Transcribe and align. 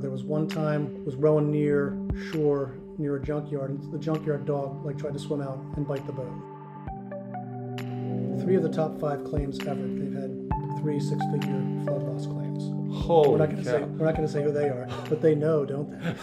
There 0.00 0.10
was 0.10 0.24
one 0.24 0.48
time 0.48 1.04
was 1.04 1.14
rowing 1.14 1.50
near 1.50 1.96
shore 2.32 2.74
near 2.96 3.16
a 3.16 3.22
junkyard, 3.22 3.70
and 3.70 3.92
the 3.92 3.98
junkyard 3.98 4.46
dog 4.46 4.84
like 4.84 4.98
tried 4.98 5.12
to 5.12 5.18
swim 5.18 5.40
out 5.42 5.58
and 5.76 5.86
bite 5.86 6.06
the 6.06 6.12
boat. 6.12 6.32
Three 8.42 8.56
of 8.56 8.62
the 8.62 8.70
top 8.70 8.98
five 9.00 9.24
claims 9.24 9.58
ever. 9.60 9.74
They've 9.80 10.12
had 10.14 10.50
three 10.80 11.00
six-figure 11.00 11.82
flood 11.84 12.02
loss 12.02 12.26
claims. 12.26 12.64
Holy 13.04 13.30
We're 13.30 13.38
not 13.38 13.50
going 13.50 13.62
to 13.62 13.70
cow. 13.70 13.78
say 13.78 13.82
we're 13.84 14.06
not 14.06 14.16
going 14.16 14.26
to 14.26 14.32
say 14.32 14.42
who 14.42 14.52
they 14.52 14.68
are, 14.68 14.88
but 15.08 15.20
they 15.20 15.34
know, 15.34 15.64
don't 15.64 15.90
they? 15.90 16.14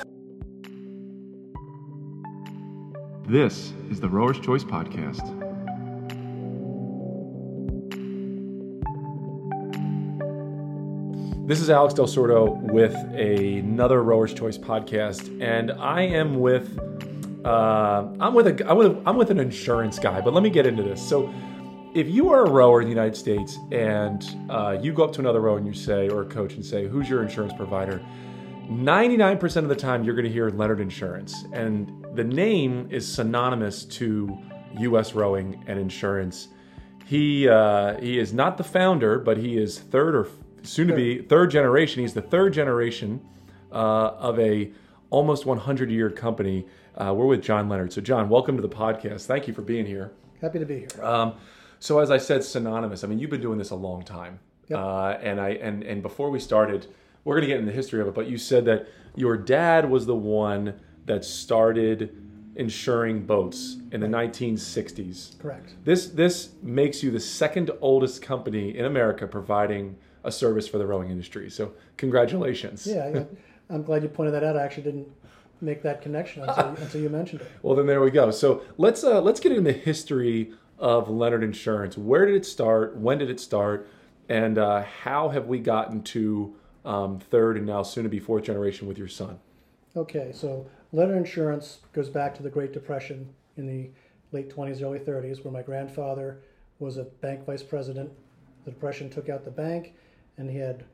This 3.27 3.73
is 3.91 3.99
the 3.99 4.09
Rower's 4.09 4.39
Choice 4.39 4.63
Podcast. 4.63 5.46
This 11.48 11.61
is 11.61 11.70
Alex 11.70 11.93
Del 11.93 12.07
Sordo 12.07 12.59
with 12.73 12.93
another 12.93 14.04
Rower's 14.04 14.33
Choice 14.33 14.57
podcast, 14.57 15.42
and 15.42 15.71
I 15.71 16.01
am 16.01 16.42
with 16.42 16.78
uh, 17.46 18.05
I'm 18.19 18.33
with 18.33 18.47
a 18.47 18.69
I'm 18.69 18.78
with 18.78 18.88
a, 18.88 19.04
I'm 19.05 19.15
with 19.15 19.32
an 19.32 19.39
insurance 19.39 19.97
guy. 19.97 20.19
But 20.19 20.33
let 20.33 20.43
me 20.43 20.50
get 20.50 20.65
into 20.65 20.83
this. 20.83 21.02
So, 21.02 21.33
if 21.96 22.10
you 22.10 22.32
are 22.32 22.43
a 22.43 22.50
rower 22.50 22.82
in 22.82 22.88
the 22.88 22.93
United 22.93 23.15
States 23.15 23.60
and 23.71 24.29
uh, 24.50 24.78
you 24.82 24.91
go 24.91 25.05
up 25.05 25.14
to 25.14 25.21
another 25.21 25.39
rower 25.39 25.57
and 25.57 25.65
you 25.65 25.74
say, 25.74 26.10
or 26.10 26.24
a 26.24 26.25
coach 26.25 26.55
and 26.55 26.65
say, 26.65 26.86
"Who's 26.86 27.07
your 27.07 27.24
insurance 27.24 27.54
provider?" 27.54 28.05
99% 28.69 29.55
of 29.55 29.69
the 29.69 29.75
time 29.75 30.04
you're 30.04 30.16
going 30.16 30.25
to 30.25 30.32
hear 30.32 30.50
Leonard 30.50 30.82
Insurance 30.82 31.46
and 31.54 32.05
the 32.14 32.25
name 32.25 32.89
is 32.91 33.08
synonymous 33.08 33.86
to 33.86 34.38
US 34.80 35.14
rowing 35.14 35.64
and 35.66 35.80
insurance. 35.80 36.50
He 37.05 37.47
uh, 37.47 37.97
he 38.02 38.19
is 38.19 38.33
not 38.33 38.58
the 38.58 38.66
founder, 38.66 39.17
but 39.17 39.38
he 39.38 39.58
is 39.58 39.80
third 39.80 40.14
or 40.14 40.27
soon 40.67 40.88
to 40.88 40.94
be 40.94 41.21
third 41.21 41.49
generation. 41.49 42.02
He's 42.02 42.13
the 42.13 42.21
third 42.21 42.53
generation 42.53 43.21
uh, 43.71 44.11
of 44.19 44.39
a 44.39 44.71
almost 45.09 45.45
100 45.45 45.89
year 45.89 46.09
company. 46.09 46.67
Uh, 46.95 47.13
we're 47.15 47.25
with 47.25 47.41
John 47.41 47.69
Leonard. 47.69 47.93
So 47.93 48.01
John, 48.01 48.29
welcome 48.29 48.55
to 48.57 48.61
the 48.61 48.69
podcast. 48.69 49.25
Thank 49.25 49.47
you 49.47 49.53
for 49.53 49.61
being 49.61 49.85
here. 49.85 50.11
Happy 50.41 50.59
to 50.59 50.65
be 50.65 50.79
here. 50.79 51.03
Um, 51.03 51.35
so 51.79 51.99
as 51.99 52.11
I 52.11 52.17
said, 52.17 52.43
synonymous. 52.43 53.03
I 53.03 53.07
mean, 53.07 53.19
you've 53.19 53.29
been 53.29 53.41
doing 53.41 53.57
this 53.57 53.69
a 53.69 53.75
long 53.75 54.03
time, 54.03 54.39
uh, 54.71 55.17
and 55.21 55.39
I 55.39 55.49
and 55.49 55.83
and 55.83 56.01
before 56.01 56.29
we 56.29 56.39
started, 56.39 56.87
we're 57.23 57.35
going 57.35 57.43
to 57.43 57.47
get 57.47 57.59
into 57.59 57.71
the 57.71 57.75
history 57.75 58.02
of 58.02 58.07
it. 58.07 58.15
But 58.15 58.27
you 58.27 58.37
said 58.37 58.65
that 58.65 58.87
your 59.15 59.37
dad 59.37 59.89
was 59.89 60.05
the 60.05 60.15
one 60.15 60.79
that 61.05 61.23
started 61.23 62.23
insuring 62.55 63.25
boats 63.25 63.77
in 63.91 64.02
the 64.02 64.07
1960s. 64.07 65.39
Correct. 65.39 65.75
This 65.83 66.07
this 66.07 66.49
makes 66.63 67.03
you 67.03 67.11
the 67.11 67.19
second 67.19 67.69
oldest 67.79 68.21
company 68.21 68.75
in 68.75 68.85
America 68.85 69.27
providing 69.27 69.95
a 70.28 70.31
service 70.31 70.67
for 70.67 70.78
the 70.78 70.86
rowing 70.86 71.09
industry. 71.09 71.50
So 71.50 71.73
congratulations. 71.95 72.86
Yeah, 72.86 73.23
I'm 73.70 73.83
glad 73.83 74.03
you 74.03 74.09
pointed 74.09 74.33
that 74.33 74.44
out. 74.44 74.58
I 74.58 74.64
actually 74.64 74.83
didn't 74.83 75.08
make 75.61 75.81
that 75.83 76.02
connection 76.02 76.44
until, 76.44 76.66
until 76.83 77.02
you 77.02 77.09
mentioned 77.09 77.42
it. 77.42 77.52
Well, 77.64 77.75
then 77.75 77.88
there 77.88 78.02
we 78.02 78.11
go. 78.11 78.30
So 78.31 78.61
let's 78.78 79.03
uh, 79.03 79.22
let's 79.22 79.39
get 79.39 79.52
into 79.52 79.64
the 79.64 79.78
history 79.78 80.52
of 80.78 81.09
Leonard 81.09 81.44
Insurance. 81.44 81.98
Where 81.98 82.25
did 82.25 82.36
it 82.36 82.45
start? 82.45 82.95
When 82.98 83.17
did 83.17 83.30
it 83.30 83.39
start? 83.39 83.89
And 84.30 84.58
uh, 84.58 84.83
how 84.83 85.30
have 85.30 85.48
we 85.48 85.59
gotten 85.59 86.03
to 86.03 86.53
um, 86.86 87.20
third 87.20 87.58
and 87.58 87.66
now 87.66 87.81
soon 87.83 88.03
to 88.03 88.09
be 88.09 88.20
fourth 88.20 88.44
generation 88.44 88.88
with 88.88 88.98
your 88.98 89.08
son? 89.08 89.39
Okay, 89.95 90.31
so 90.33 90.67
Leonard 90.92 91.17
Insurance 91.17 91.80
goes 91.94 92.09
back 92.09 92.36
to 92.36 92.44
the 92.44 92.50
Great 92.50 92.73
Depression 92.73 93.28
in 93.55 93.66
the 93.66 93.89
late 94.31 94.53
20s, 94.53 94.83
early 94.83 95.00
30s, 95.00 95.44
where 95.44 95.52
my 95.52 95.61
grandfather 95.61 96.39
was 96.80 96.98
a 96.98 97.03
bank 97.03 97.45
vice 97.45 97.64
president. 97.64 98.11
The 98.66 98.72
Depression 98.72 99.09
took 99.09 99.30
out 99.30 99.44
the 99.44 99.52
bank, 99.52 99.95
and 100.38 100.49
he 100.49 100.57
had 100.57 100.85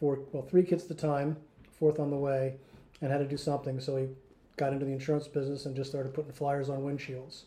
four, 0.00 0.20
well, 0.32 0.42
three 0.42 0.62
kids 0.62 0.82
at 0.84 0.88
the 0.88 0.94
time, 0.94 1.36
fourth 1.78 1.98
on 2.00 2.10
the 2.10 2.16
way, 2.16 2.54
and 3.00 3.10
had 3.10 3.18
to 3.18 3.26
do 3.28 3.36
something. 3.36 3.80
So 3.80 3.96
he 3.96 4.08
got 4.56 4.72
into 4.72 4.84
the 4.84 4.92
insurance 4.92 5.28
business 5.28 5.66
and 5.66 5.74
just 5.74 5.90
started 5.90 6.12
putting 6.14 6.32
flyers 6.32 6.68
on 6.68 6.80
windshields, 6.80 7.42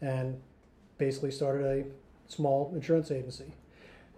and 0.00 0.40
basically 0.98 1.30
started 1.30 1.64
a 1.66 1.84
small 2.32 2.72
insurance 2.74 3.10
agency. 3.10 3.52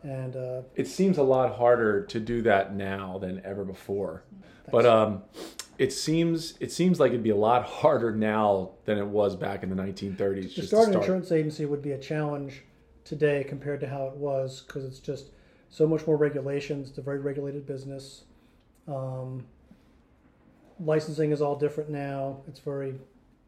And 0.03 0.35
uh, 0.37 0.63
It 0.75 0.87
seems 0.87 1.19
a 1.19 1.23
lot 1.23 1.57
harder 1.57 2.05
to 2.07 2.21
do 2.21 2.41
that 2.43 2.75
now 2.75 3.19
than 3.19 3.43
ever 3.45 3.65
before, 3.65 4.23
but 4.71 4.87
um, 4.87 5.23
it 5.77 5.93
seems 5.93 6.55
it 6.59 6.73
seems 6.73 6.99
like 6.99 7.11
it'd 7.11 7.23
be 7.23 7.31
a 7.31 7.37
lot 7.37 7.65
harder 7.67 8.15
now 8.15 8.71
than 8.87 8.97
it 8.97 9.07
was 9.07 9.37
back 9.37 9.63
in 9.63 9.69
the 9.69 9.77
1930s. 9.77 10.17
to 10.17 10.49
Just 10.49 10.69
start 10.69 10.87
an 10.87 10.93
to 10.93 10.93
start. 10.93 11.05
insurance 11.05 11.33
agency 11.33 11.67
would 11.67 11.83
be 11.83 11.93
a 11.93 11.99
challenge 11.99 12.63
today 13.05 13.45
compared 13.47 13.81
to 13.81 13.89
how 13.89 14.07
it 14.07 14.15
was 14.17 14.63
because 14.67 14.85
it's 14.87 15.01
just 15.01 15.33
so 15.71 15.87
much 15.87 16.07
more 16.07 16.17
regulations. 16.17 16.91
It's 16.91 16.99
a 16.99 17.03
very 17.03 17.21
regulated 17.21 17.67
business. 17.67 18.25
Um, 18.87 19.47
licensing 20.81 21.31
is 21.31 21.41
all 21.41 21.57
different 21.57 21.91
now. 21.91 22.39
It's 22.49 22.59
very 22.59 22.95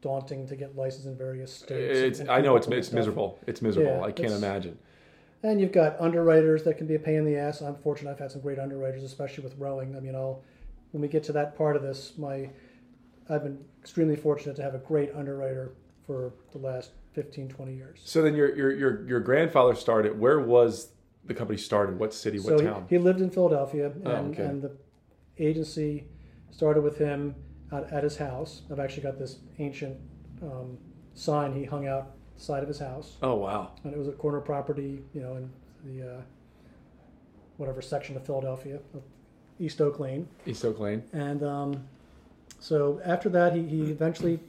daunting 0.00 0.46
to 0.48 0.56
get 0.56 0.76
licensed 0.76 1.06
in 1.06 1.16
various 1.16 1.52
states. 1.52 1.98
It's, 1.98 2.20
and 2.20 2.30
I 2.30 2.40
know 2.40 2.56
it's 2.56 2.66
it's 2.68 2.86
stuff. 2.88 2.96
miserable. 2.96 3.38
It's 3.46 3.60
miserable. 3.60 3.98
Yeah, 3.98 4.04
I 4.04 4.12
can't 4.12 4.32
imagine. 4.32 4.78
And 5.42 5.60
you've 5.60 5.72
got 5.72 6.00
underwriters 6.00 6.62
that 6.64 6.78
can 6.78 6.86
be 6.86 6.94
a 6.94 7.00
pain 7.00 7.16
in 7.16 7.24
the 7.24 7.36
ass. 7.36 7.60
I'm 7.60 7.74
fortunate 7.76 8.12
I've 8.12 8.18
had 8.20 8.30
some 8.30 8.40
great 8.40 8.60
underwriters, 8.60 9.02
especially 9.02 9.42
with 9.42 9.56
rowing. 9.58 9.96
I 9.96 10.00
mean, 10.00 10.14
I'll 10.14 10.42
when 10.92 11.00
we 11.00 11.08
get 11.08 11.24
to 11.24 11.32
that 11.32 11.56
part 11.56 11.74
of 11.74 11.82
this, 11.82 12.12
my 12.16 12.48
I've 13.28 13.42
been 13.42 13.58
extremely 13.80 14.14
fortunate 14.16 14.54
to 14.56 14.62
have 14.62 14.74
a 14.74 14.78
great 14.78 15.10
underwriter 15.14 15.72
for 16.06 16.32
the 16.52 16.58
last 16.58 16.90
15, 17.14 17.48
20 17.48 17.74
years. 17.74 18.00
So 18.04 18.22
then 18.22 18.36
your 18.36 18.54
your 18.54 18.72
your 18.72 19.08
your 19.08 19.20
grandfather 19.20 19.74
started. 19.74 20.18
Where 20.18 20.38
was 20.38 20.90
the 21.24 21.34
company 21.34 21.58
started? 21.58 21.98
What 21.98 22.12
city? 22.14 22.38
What 22.38 22.58
so 22.58 22.64
town? 22.64 22.86
He, 22.88 22.98
lived 22.98 23.20
in 23.20 23.30
Philadelphia, 23.30 23.86
and, 23.86 24.06
Oh, 24.06 24.10
okay. 24.10 24.42
and 24.44 24.62
the 24.62 24.72
agency 25.38 26.04
started 26.50 26.82
with 26.82 26.98
him 26.98 27.34
at, 27.70 27.92
at 27.92 28.04
his 28.04 28.16
house. 28.16 28.62
I've 28.70 28.80
actually 28.80 29.04
got 29.04 29.18
this 29.18 29.38
ancient 29.58 29.96
um, 30.42 30.78
sign 31.14 31.52
he 31.52 31.64
hung 31.64 31.86
out 31.86 32.12
the 32.36 32.42
side 32.42 32.62
of 32.62 32.68
his 32.68 32.78
house, 32.78 33.16
oh 33.22 33.34
wow. 33.36 33.72
and 33.84 33.92
it 33.92 33.98
was 33.98 34.08
a 34.08 34.12
corner 34.12 34.40
property, 34.40 35.02
you 35.14 35.20
know, 35.20 35.36
in 35.36 35.50
the 35.84 36.16
uh, 36.16 36.20
whatever 37.56 37.80
section 37.80 38.16
of 38.16 38.26
Philadelphia, 38.26 38.80
East 39.60 39.80
Oak 39.80 40.00
Lane. 40.00 40.28
East 40.46 40.64
Oak 40.64 40.80
Lane. 40.80 41.02
And 41.12 41.42
um, 41.42 41.84
so 42.58 43.00
after 43.04 43.28
that, 43.30 43.54
he, 43.54 43.62
he 43.66 43.82
eventually 43.90 44.40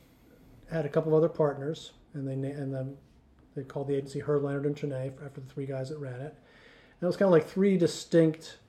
had 0.71 0.85
a 0.85 0.89
couple 0.89 1.11
of 1.11 1.17
other 1.17 1.29
partners, 1.29 1.91
and 2.13 2.27
they 2.27 2.33
and 2.33 2.73
then 2.73 2.97
they 3.55 3.63
called 3.63 3.87
the 3.87 3.95
agency 3.95 4.19
Herb 4.19 4.43
Leonard 4.43 4.65
and 4.65 4.75
Trene 4.75 5.13
after 5.23 5.41
the 5.41 5.53
three 5.53 5.67
guys 5.67 5.89
that 5.89 5.99
ran 5.99 6.19
it. 6.21 6.35
It 7.03 7.07
was 7.07 7.17
kind 7.17 7.27
of 7.27 7.33
like 7.33 7.47
three 7.47 7.77
distinct 7.77 8.59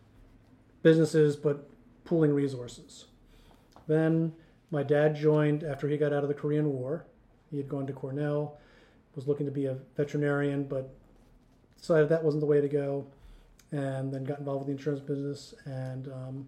businesses, 0.83 1.37
but 1.37 1.71
pooling 2.05 2.35
resources. 2.35 3.05
Then 3.87 4.33
my 4.73 4.83
dad 4.83 5.15
joined 5.15 5.63
after 5.63 5.87
he 5.87 5.97
got 5.97 6.13
out 6.13 6.25
of 6.25 6.29
the 6.29 6.35
Korean 6.35 6.73
War. 6.73 7.07
He 7.53 7.59
had 7.59 7.69
gone 7.69 7.87
to 7.87 7.93
Cornell, 7.93 8.59
was 9.15 9.29
looking 9.29 9.47
to 9.47 9.53
be 9.53 9.67
a 9.67 9.79
veterinarian, 9.97 10.65
but 10.65 10.93
decided 11.79 12.09
that 12.09 12.25
wasn't 12.25 12.41
the 12.41 12.47
way 12.47 12.61
to 12.61 12.69
go, 12.69 13.07
and 13.71 14.13
then 14.13 14.25
got 14.25 14.41
involved 14.41 14.67
with 14.67 14.67
the 14.67 14.73
insurance 14.73 15.01
business. 15.01 15.55
And 15.65 16.09
um, 16.09 16.47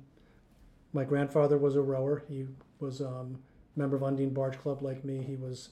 my 0.93 1.05
grandfather 1.05 1.57
was 1.57 1.77
a 1.77 1.83
rower. 1.83 2.25
He 2.29 2.47
was 2.81 3.01
um, 3.01 3.39
a 3.77 3.79
member 3.79 3.95
of 3.95 4.03
Undine 4.03 4.35
Barge 4.35 4.59
Club 4.59 4.83
like 4.83 5.05
me. 5.05 5.23
He 5.23 5.37
was 5.37 5.69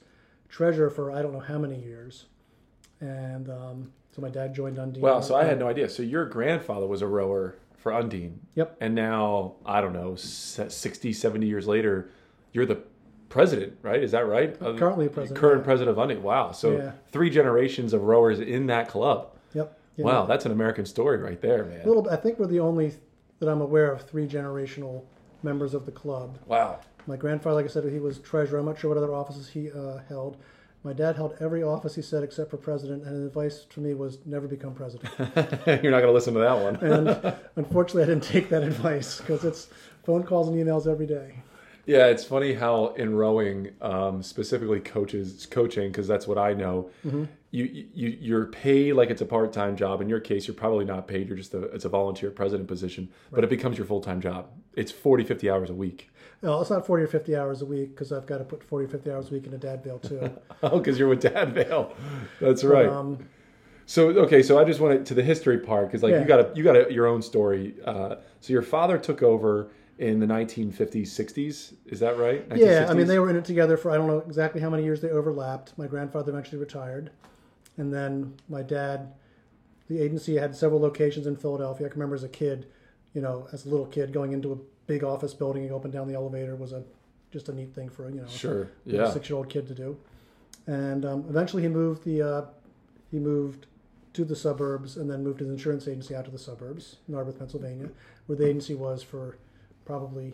treasurer 0.47 0.89
for 0.89 1.11
I 1.11 1.21
don't 1.21 1.33
know 1.33 1.39
how 1.41 1.57
many 1.57 1.77
years. 1.77 2.27
And 3.01 3.49
um, 3.49 3.91
so 4.15 4.21
my 4.21 4.29
dad 4.29 4.53
joined 4.55 4.79
Undine. 4.79 5.01
Wow. 5.01 5.21
So 5.21 5.35
I 5.35 5.43
had 5.43 5.59
no 5.59 5.67
idea. 5.67 5.89
So 5.89 6.03
your 6.03 6.25
grandfather 6.25 6.87
was 6.87 7.01
a 7.01 7.07
rower 7.07 7.55
for 7.77 7.93
Undine. 7.93 8.39
Yep. 8.55 8.77
And 8.81 8.95
now 8.95 9.55
I 9.65 9.81
don't 9.81 9.93
know, 9.93 10.15
se- 10.15 10.69
60, 10.69 11.13
70 11.13 11.45
years 11.45 11.67
later, 11.67 12.09
you're 12.53 12.65
the 12.65 12.81
president, 13.29 13.77
right? 13.81 14.01
Is 14.01 14.11
that 14.11 14.25
right? 14.27 14.57
Currently 14.59 15.09
president, 15.09 15.39
Current 15.39 15.61
yeah. 15.61 15.65
president 15.65 15.97
of 15.97 15.99
Undine. 15.99 16.23
Wow. 16.23 16.51
So 16.51 16.77
Yeah. 16.77 16.91
three 17.11 17.29
generations 17.29 17.93
of 17.93 18.03
rowers 18.03 18.39
in 18.39 18.67
that 18.67 18.87
club. 18.87 19.31
Yep. 19.53 19.79
Yeah. 19.97 20.05
Wow, 20.05 20.25
that's 20.25 20.45
an 20.45 20.51
American 20.51 20.85
story 20.85 21.17
right 21.19 21.39
there, 21.41 21.63
man. 21.63 21.81
A 21.83 21.87
little. 21.87 22.01
bit- 22.03 22.11
I 22.11 22.17
think 22.17 22.37
we're 22.39 22.47
the 22.47 22.59
only 22.59 22.93
that 23.39 23.49
I'm 23.49 23.61
aware 23.61 23.91
of 23.91 24.01
three 24.01 24.27
generational 24.27 25.03
members 25.43 25.73
of 25.73 25.85
the 25.85 25.91
club. 25.91 26.37
Wow. 26.47 26.79
My 27.07 27.15
grandfather, 27.17 27.55
like 27.55 27.65
I 27.65 27.67
said, 27.69 27.83
he 27.91 27.99
was 27.99 28.17
treasurer. 28.19 28.59
I'm 28.59 28.65
not 28.65 28.79
sure 28.79 28.89
what 28.89 28.97
other 28.97 29.13
offices 29.13 29.47
he 29.49 29.71
uh, 29.71 29.99
held. 30.09 30.37
My 30.85 30.93
dad 30.93 31.15
held 31.15 31.35
every 31.39 31.63
office 31.63 31.95
he 31.95 32.03
said 32.03 32.23
except 32.23 32.51
for 32.51 32.57
president, 32.57 33.05
and 33.05 33.15
his 33.15 33.25
advice 33.25 33.65
to 33.71 33.79
me 33.79 33.95
was 33.95 34.19
never 34.23 34.47
become 34.47 34.75
president. 34.75 35.11
You're 35.65 35.91
not 35.91 36.01
going 36.01 36.03
to 36.03 36.11
listen 36.11 36.35
to 36.35 36.41
that 36.41 36.59
one. 36.59 36.75
and 36.75 37.35
unfortunately, 37.55 38.03
I 38.03 38.05
didn't 38.05 38.23
take 38.23 38.49
that 38.49 38.61
advice 38.61 39.19
because 39.19 39.43
it's 39.43 39.67
phone 40.03 40.21
calls 40.21 40.47
and 40.47 40.55
emails 40.55 40.85
every 40.85 41.07
day. 41.07 41.37
Yeah, 41.87 42.05
it's 42.05 42.23
funny 42.23 42.53
how 42.53 42.93
in 42.97 43.15
rowing, 43.15 43.71
um, 43.81 44.21
specifically 44.21 44.79
coaches 44.79 45.47
coaching, 45.49 45.91
because 45.91 46.07
that's 46.07 46.27
what 46.27 46.37
I 46.37 46.53
know. 46.53 46.91
Mm-hmm. 47.03 47.25
You 47.49 47.87
you 47.93 48.17
you're 48.21 48.45
paid 48.45 48.93
like 48.93 49.09
it's 49.09 49.21
a 49.21 49.25
part 49.25 49.53
time 49.53 49.75
job. 49.75 50.01
In 50.01 50.09
your 50.09 50.19
case, 50.19 50.45
you're 50.47 50.55
probably 50.55 50.85
not 50.85 51.07
paid. 51.07 51.27
You're 51.27 51.37
just 51.37 51.55
a 51.55 51.63
it's 51.63 51.85
a 51.85 51.89
volunteer 51.89 52.29
president 52.29 52.67
position, 52.67 53.09
but 53.31 53.43
it 53.43 53.49
becomes 53.49 53.79
your 53.79 53.87
full 53.87 54.01
time 54.01 54.21
job. 54.21 54.49
It's 54.73 54.91
40, 54.91 55.23
50 55.23 55.49
hours 55.49 55.69
a 55.71 55.73
week. 55.73 56.11
Well, 56.41 56.61
it's 56.61 56.69
not 56.69 56.85
40 56.85 57.03
or 57.03 57.07
50 57.07 57.35
hours 57.35 57.61
a 57.61 57.65
week 57.65 57.89
because 57.95 58.11
I've 58.11 58.25
got 58.25 58.37
to 58.37 58.43
put 58.43 58.63
40 58.63 58.85
or 58.85 58.89
50 58.89 59.11
hours 59.11 59.29
a 59.29 59.33
week 59.33 59.45
into 59.45 59.57
Dad 59.57 59.83
Vale 59.83 59.99
too. 59.99 60.29
Oh, 60.63 60.79
because 60.79 60.97
you're 60.97 61.09
with 61.09 61.21
Dad 61.21 61.53
Vale. 61.53 61.93
That's 62.39 62.63
right. 62.63 62.87
Um, 62.87 63.19
So 63.85 64.09
okay, 64.09 64.41
so 64.41 64.59
I 64.59 64.63
just 64.63 64.79
wanted 64.79 64.99
to 64.99 65.03
to 65.05 65.13
the 65.13 65.23
history 65.23 65.59
part 65.59 65.87
because 65.87 66.03
like 66.03 66.11
Yeah. 66.11 66.21
you 66.21 66.27
got 66.27 66.39
a 66.39 66.51
you 66.55 66.63
got 66.63 66.75
a, 66.75 66.93
your 66.93 67.07
own 67.07 67.21
story. 67.21 67.75
Uh, 67.85 68.15
so 68.41 68.53
your 68.53 68.61
father 68.63 68.97
took 68.97 69.21
over, 69.21 69.69
in 69.97 70.19
the 70.19 70.25
1950s, 70.25 71.07
60s. 71.07 71.73
Is 71.85 71.99
that 71.99 72.17
right? 72.17 72.45
Yeah, 72.55 72.87
I 72.89 72.93
mean 72.93 73.07
they 73.07 73.19
were 73.19 73.29
in 73.29 73.35
it 73.37 73.45
together 73.45 73.77
for 73.77 73.91
I 73.91 73.95
don't 73.97 74.07
know 74.07 74.19
exactly 74.19 74.59
how 74.61 74.69
many 74.69 74.83
years 74.83 75.01
they 75.01 75.09
overlapped. 75.09 75.77
My 75.77 75.87
grandfather 75.87 76.31
eventually 76.31 76.59
retired, 76.59 77.11
and 77.77 77.93
then 77.93 78.35
my 78.49 78.61
dad, 78.61 79.13
the 79.87 80.01
agency 80.01 80.35
had 80.35 80.55
several 80.55 80.81
locations 80.81 81.27
in 81.27 81.35
Philadelphia. 81.35 81.87
I 81.87 81.89
can 81.89 81.99
remember 81.99 82.15
as 82.15 82.23
a 82.23 82.29
kid, 82.29 82.67
you 83.13 83.21
know, 83.21 83.47
as 83.53 83.65
a 83.65 83.69
little 83.69 83.85
kid 83.85 84.11
going 84.11 84.33
into 84.33 84.51
a 84.53 84.57
big 84.87 85.03
office 85.03 85.33
building 85.33 85.63
and 85.63 85.69
go 85.71 85.75
up 85.77 85.83
and 85.85 85.93
down 85.93 86.07
the 86.07 86.13
elevator 86.13 86.55
was 86.55 86.71
a 86.73 86.83
just 87.31 87.49
a 87.49 87.53
neat 87.53 87.73
thing 87.73 87.89
for 87.89 88.09
you 88.09 88.21
know 88.21 88.27
Sure. 88.27 88.63
a 88.63 88.67
Yeah. 88.85 89.11
six 89.11 89.29
year 89.29 89.37
old 89.37 89.49
kid 89.49 89.67
to 89.67 89.73
do. 89.75 89.97
And 90.67 91.05
um, 91.05 91.25
eventually 91.29 91.63
he 91.63 91.67
moved 91.69 92.03
the 92.03 92.21
uh, 92.21 92.45
he 93.11 93.19
moved 93.19 93.67
to 94.13 94.23
the 94.23 94.35
suburbs 94.35 94.95
and 94.97 95.09
then 95.09 95.23
moved 95.23 95.39
his 95.39 95.49
insurance 95.49 95.87
agency 95.87 96.15
out 96.15 96.25
to 96.25 96.31
the 96.31 96.39
suburbs, 96.39 96.97
Narberth, 97.09 97.37
Pennsylvania, 97.37 97.89
where 98.27 98.37
the 98.37 98.45
agency 98.47 98.73
was 98.75 99.03
for 99.03 99.37
probably 99.85 100.33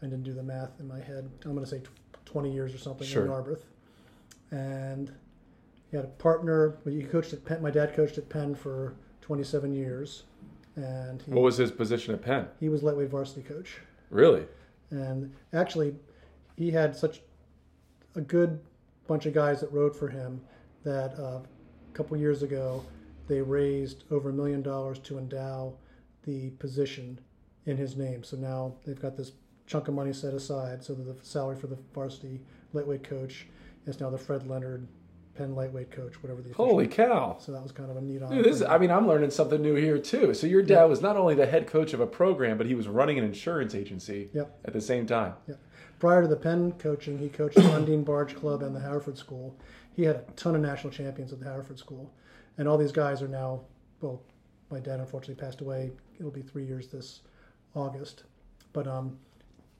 I 0.00 0.06
didn't 0.06 0.24
do 0.24 0.32
the 0.32 0.42
math 0.42 0.80
in 0.80 0.88
my 0.88 0.98
head. 1.00 1.28
I'm 1.44 1.52
going 1.52 1.64
to 1.64 1.70
say 1.70 1.78
tw- 1.78 2.24
20 2.26 2.52
years 2.52 2.74
or 2.74 2.78
something 2.78 3.06
Sure. 3.06 3.22
in 3.24 3.28
Narberth. 3.30 3.64
And 4.50 5.12
he 5.90 5.96
had 5.96 6.04
a 6.04 6.08
partner. 6.08 6.76
He 6.84 7.02
coached 7.04 7.32
at 7.32 7.44
Penn. 7.44 7.62
My 7.62 7.70
dad 7.70 7.94
coached 7.94 8.18
at 8.18 8.28
Penn 8.28 8.54
for 8.54 8.94
27 9.20 9.72
years, 9.74 10.24
and 10.76 11.22
he, 11.22 11.30
What 11.30 11.42
was 11.42 11.56
his 11.56 11.70
position 11.70 12.14
at 12.14 12.22
Penn? 12.22 12.46
he 12.60 12.68
was 12.68 12.82
lightweight 12.82 13.10
varsity 13.10 13.42
coach. 13.42 13.78
Really? 14.10 14.44
And 14.90 15.32
actually, 15.52 15.94
he 16.56 16.70
had 16.70 16.94
such 16.94 17.20
a 18.14 18.20
good 18.20 18.60
bunch 19.06 19.26
of 19.26 19.32
guys 19.34 19.60
that 19.60 19.72
rowed 19.72 19.96
for 19.96 20.08
him 20.08 20.40
that 20.84 21.18
uh, 21.18 21.40
a 21.40 21.94
couple 21.94 22.16
years 22.16 22.42
ago 22.42 22.84
they 23.28 23.40
raised 23.40 24.04
over 24.10 24.30
a 24.30 24.32
million 24.32 24.62
dollars 24.62 24.98
to 25.00 25.18
endow 25.18 25.74
the 26.24 26.50
position 26.50 27.18
in 27.66 27.76
his 27.76 27.96
name. 27.96 28.22
So 28.22 28.36
now 28.36 28.74
they've 28.84 29.00
got 29.00 29.16
this 29.16 29.32
chunk 29.66 29.88
of 29.88 29.94
money 29.94 30.12
set 30.12 30.34
aside 30.34 30.82
so 30.84 30.94
that 30.94 31.04
the 31.04 31.24
salary 31.24 31.56
for 31.56 31.68
the 31.68 31.78
varsity 31.94 32.40
lightweight 32.72 33.02
coach 33.04 33.46
is 33.86 34.00
now 34.00 34.10
the 34.10 34.18
Fred 34.18 34.46
Leonard 34.46 34.86
Penn 35.34 35.54
lightweight 35.54 35.90
coach, 35.90 36.22
whatever 36.22 36.42
the 36.42 36.50
official. 36.50 36.66
Holy 36.66 36.86
cow. 36.86 37.36
So 37.40 37.52
that 37.52 37.62
was 37.62 37.72
kind 37.72 37.90
of 37.90 37.96
a 37.96 38.00
neat 38.02 38.20
Dude, 38.28 38.44
this 38.44 38.56
is, 38.56 38.62
I 38.62 38.76
mean, 38.78 38.90
I'm 38.90 39.08
learning 39.08 39.30
something 39.30 39.62
new 39.62 39.74
here 39.74 39.98
too. 39.98 40.34
So 40.34 40.46
your 40.46 40.62
dad 40.62 40.84
was 40.84 41.00
not 41.00 41.16
only 41.16 41.34
the 41.34 41.46
head 41.46 41.66
coach 41.66 41.94
of 41.94 42.00
a 42.00 42.06
program, 42.06 42.58
but 42.58 42.66
he 42.66 42.74
was 42.74 42.86
running 42.86 43.18
an 43.18 43.24
insurance 43.24 43.74
agency 43.74 44.28
Yep. 44.34 44.60
at 44.66 44.72
the 44.74 44.80
same 44.80 45.06
time. 45.06 45.34
Prior 45.98 46.20
to 46.22 46.28
the 46.28 46.36
Penn 46.36 46.72
coaching, 46.72 47.18
he 47.18 47.28
coached 47.28 47.56
the 47.56 47.72
Undine 47.72 48.02
Barge 48.04 48.34
Club 48.34 48.62
and 48.62 48.74
the 48.74 48.80
Haverford 48.80 49.16
School. 49.16 49.56
He 49.94 50.02
had 50.02 50.16
a 50.16 50.24
ton 50.36 50.54
of 50.54 50.60
national 50.60 50.92
champions 50.92 51.32
at 51.32 51.38
the 51.38 51.46
Haverford 51.46 51.78
School. 51.78 52.12
And 52.58 52.68
all 52.68 52.76
these 52.76 52.92
guys 52.92 53.22
are 53.22 53.28
now, 53.28 53.62
well, 54.00 54.22
my 54.70 54.80
dad 54.80 55.00
unfortunately 55.00 55.42
passed 55.42 55.60
away. 55.60 55.92
It'll 56.18 56.30
be 56.32 56.42
three 56.42 56.66
years 56.66 56.88
this 56.88 57.20
August. 57.74 58.24
But 58.72 58.86
um, 58.86 59.18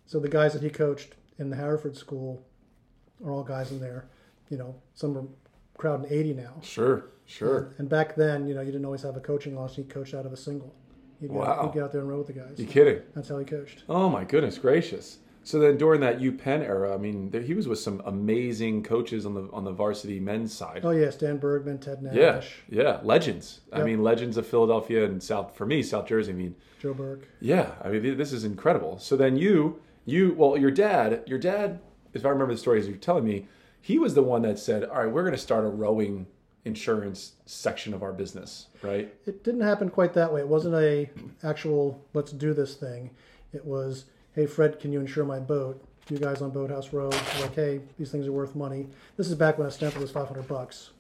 so 0.07 0.19
the 0.21 0.29
guys 0.29 0.53
that 0.53 0.63
he 0.63 0.71
coached 0.71 1.17
in 1.39 1.51
the 1.51 1.57
Haverford 1.57 1.97
School 1.97 2.47
are 3.25 3.33
all 3.33 3.43
guys 3.43 3.71
in 3.73 3.81
there. 3.81 4.09
You 4.49 4.59
know, 4.59 4.75
some 4.95 5.17
are 5.19 5.25
crowding 5.77 6.07
80 6.11 6.35
now. 6.35 6.55
Sure, 6.63 7.07
sure. 7.27 7.75
And 7.79 7.89
back 7.89 8.15
then, 8.15 8.47
you 8.47 8.55
know, 8.55 8.61
you 8.61 8.73
didn't 8.73 8.85
always 8.85 9.03
have 9.03 9.17
a 9.17 9.21
coaching 9.21 9.55
launch. 9.57 9.77
He 9.77 9.85
coached 9.85 10.15
out 10.15 10.27
of 10.27 10.33
a 10.33 10.37
single. 10.37 10.75
Get, 11.21 11.31
Wow. 11.31 11.63
he'd 11.67 11.75
get 11.75 11.85
out 11.85 11.93
there 11.93 12.01
and 12.01 12.11
row 12.11 12.19
with 12.19 12.27
the 12.27 12.33
guys. 12.33 12.55
You 12.59 12.67
kidding? 12.67 13.01
That's 13.15 13.29
how 13.29 13.39
he 13.39 13.45
coached. 13.45 13.85
Oh 13.89 14.09
my 14.09 14.25
goodness 14.25 14.59
gracious! 14.59 15.19
So 15.45 15.59
then, 15.61 15.77
during 15.77 16.01
that 16.03 16.21
U 16.21 16.33
Penn 16.33 16.63
era, 16.63 16.95
I 16.95 16.99
mean, 16.99 17.31
there, 17.31 17.41
he 17.41 17.55
was 17.55 17.67
with 17.69 17.79
some 17.79 18.01
amazing 18.07 18.83
coaches 18.83 19.25
on 19.27 19.35
the 19.35 19.49
on 19.53 19.63
the 19.65 19.71
varsity 19.73 20.19
men's 20.21 20.53
side. 20.53 20.81
Oh, 20.85 20.91
yeah, 20.91 21.11
Stan 21.11 21.39
Bergman, 21.39 21.79
Ted 21.79 22.03
Nash, 22.03 22.15
yeah, 22.69 22.83
yeah, 22.83 23.01
legends. 23.05 23.61
I 23.73 23.83
mean, 23.85 24.03
legends 24.03 24.37
of 24.37 24.47
Philadelphia 24.49 25.05
and 25.05 25.23
South 25.23 25.57
for 25.57 25.65
me, 25.67 25.83
South 25.85 26.07
Jersey. 26.07 26.33
I 26.33 26.35
mean, 26.35 26.55
Joe 26.81 26.95
Burk. 26.95 27.29
yeah, 27.41 27.73
I 27.85 27.89
mean, 27.91 28.17
this 28.17 28.33
is 28.33 28.45
incredible. 28.45 28.99
So 28.99 29.17
then 29.17 29.37
you, 29.37 29.81
you, 30.05 30.35
well, 30.37 30.57
your 30.57 30.71
dad, 30.73 31.23
your 31.27 31.39
dad, 31.39 31.79
if 32.15 32.25
I 32.27 32.29
remember 32.31 32.55
the 32.55 32.59
story 32.61 32.79
as 32.81 32.87
you're 32.89 32.97
telling 32.97 33.25
me, 33.25 33.47
he 33.83 33.99
was 33.99 34.15
the 34.15 34.23
one 34.23 34.41
that 34.43 34.59
said, 34.59 34.85
"All 34.85 35.03
right, 35.05 35.13
we're 35.13 35.23
going 35.23 35.35
to 35.35 35.39
start 35.39 35.65
a 35.65 35.69
rowing 35.69 36.27
insurance 36.65 37.33
section 37.47 37.93
of 37.93 38.03
our 38.03 38.13
business." 38.13 38.69
Right? 38.83 39.13
It 39.27 39.45
didn't 39.45 39.61
happen 39.63 39.91
quite 39.91 40.15
that 40.15 40.33
way. 40.33 40.41
It 40.41 40.49
wasn't 40.49 40.77
a 40.77 41.11
actual 41.43 42.01
let's 42.15 42.33
do 42.33 42.55
this 42.55 42.75
thing. 42.77 43.11
It 43.53 43.65
was, 43.65 44.07
hey 44.35 44.47
Fred, 44.47 44.81
can 44.81 44.93
you 44.93 45.01
insure 45.01 45.25
my 45.25 45.39
boat? 45.39 45.83
You 46.09 46.19
guys 46.19 46.41
on 46.43 46.51
Boathouse 46.51 46.93
Road 46.93 47.13
were 47.15 47.41
like, 47.43 47.55
hey, 47.55 47.81
these 47.99 48.11
things 48.11 48.27
are 48.27 48.33
worth 48.33 48.55
money. 48.57 48.89
This 49.17 49.29
is 49.29 49.35
back 49.35 49.59
when 49.59 49.67
a 49.67 49.71
Stämpfli 49.71 50.01
was 50.01 50.11
five 50.11 50.27
hundred 50.29 50.49
bucks. 50.49 50.91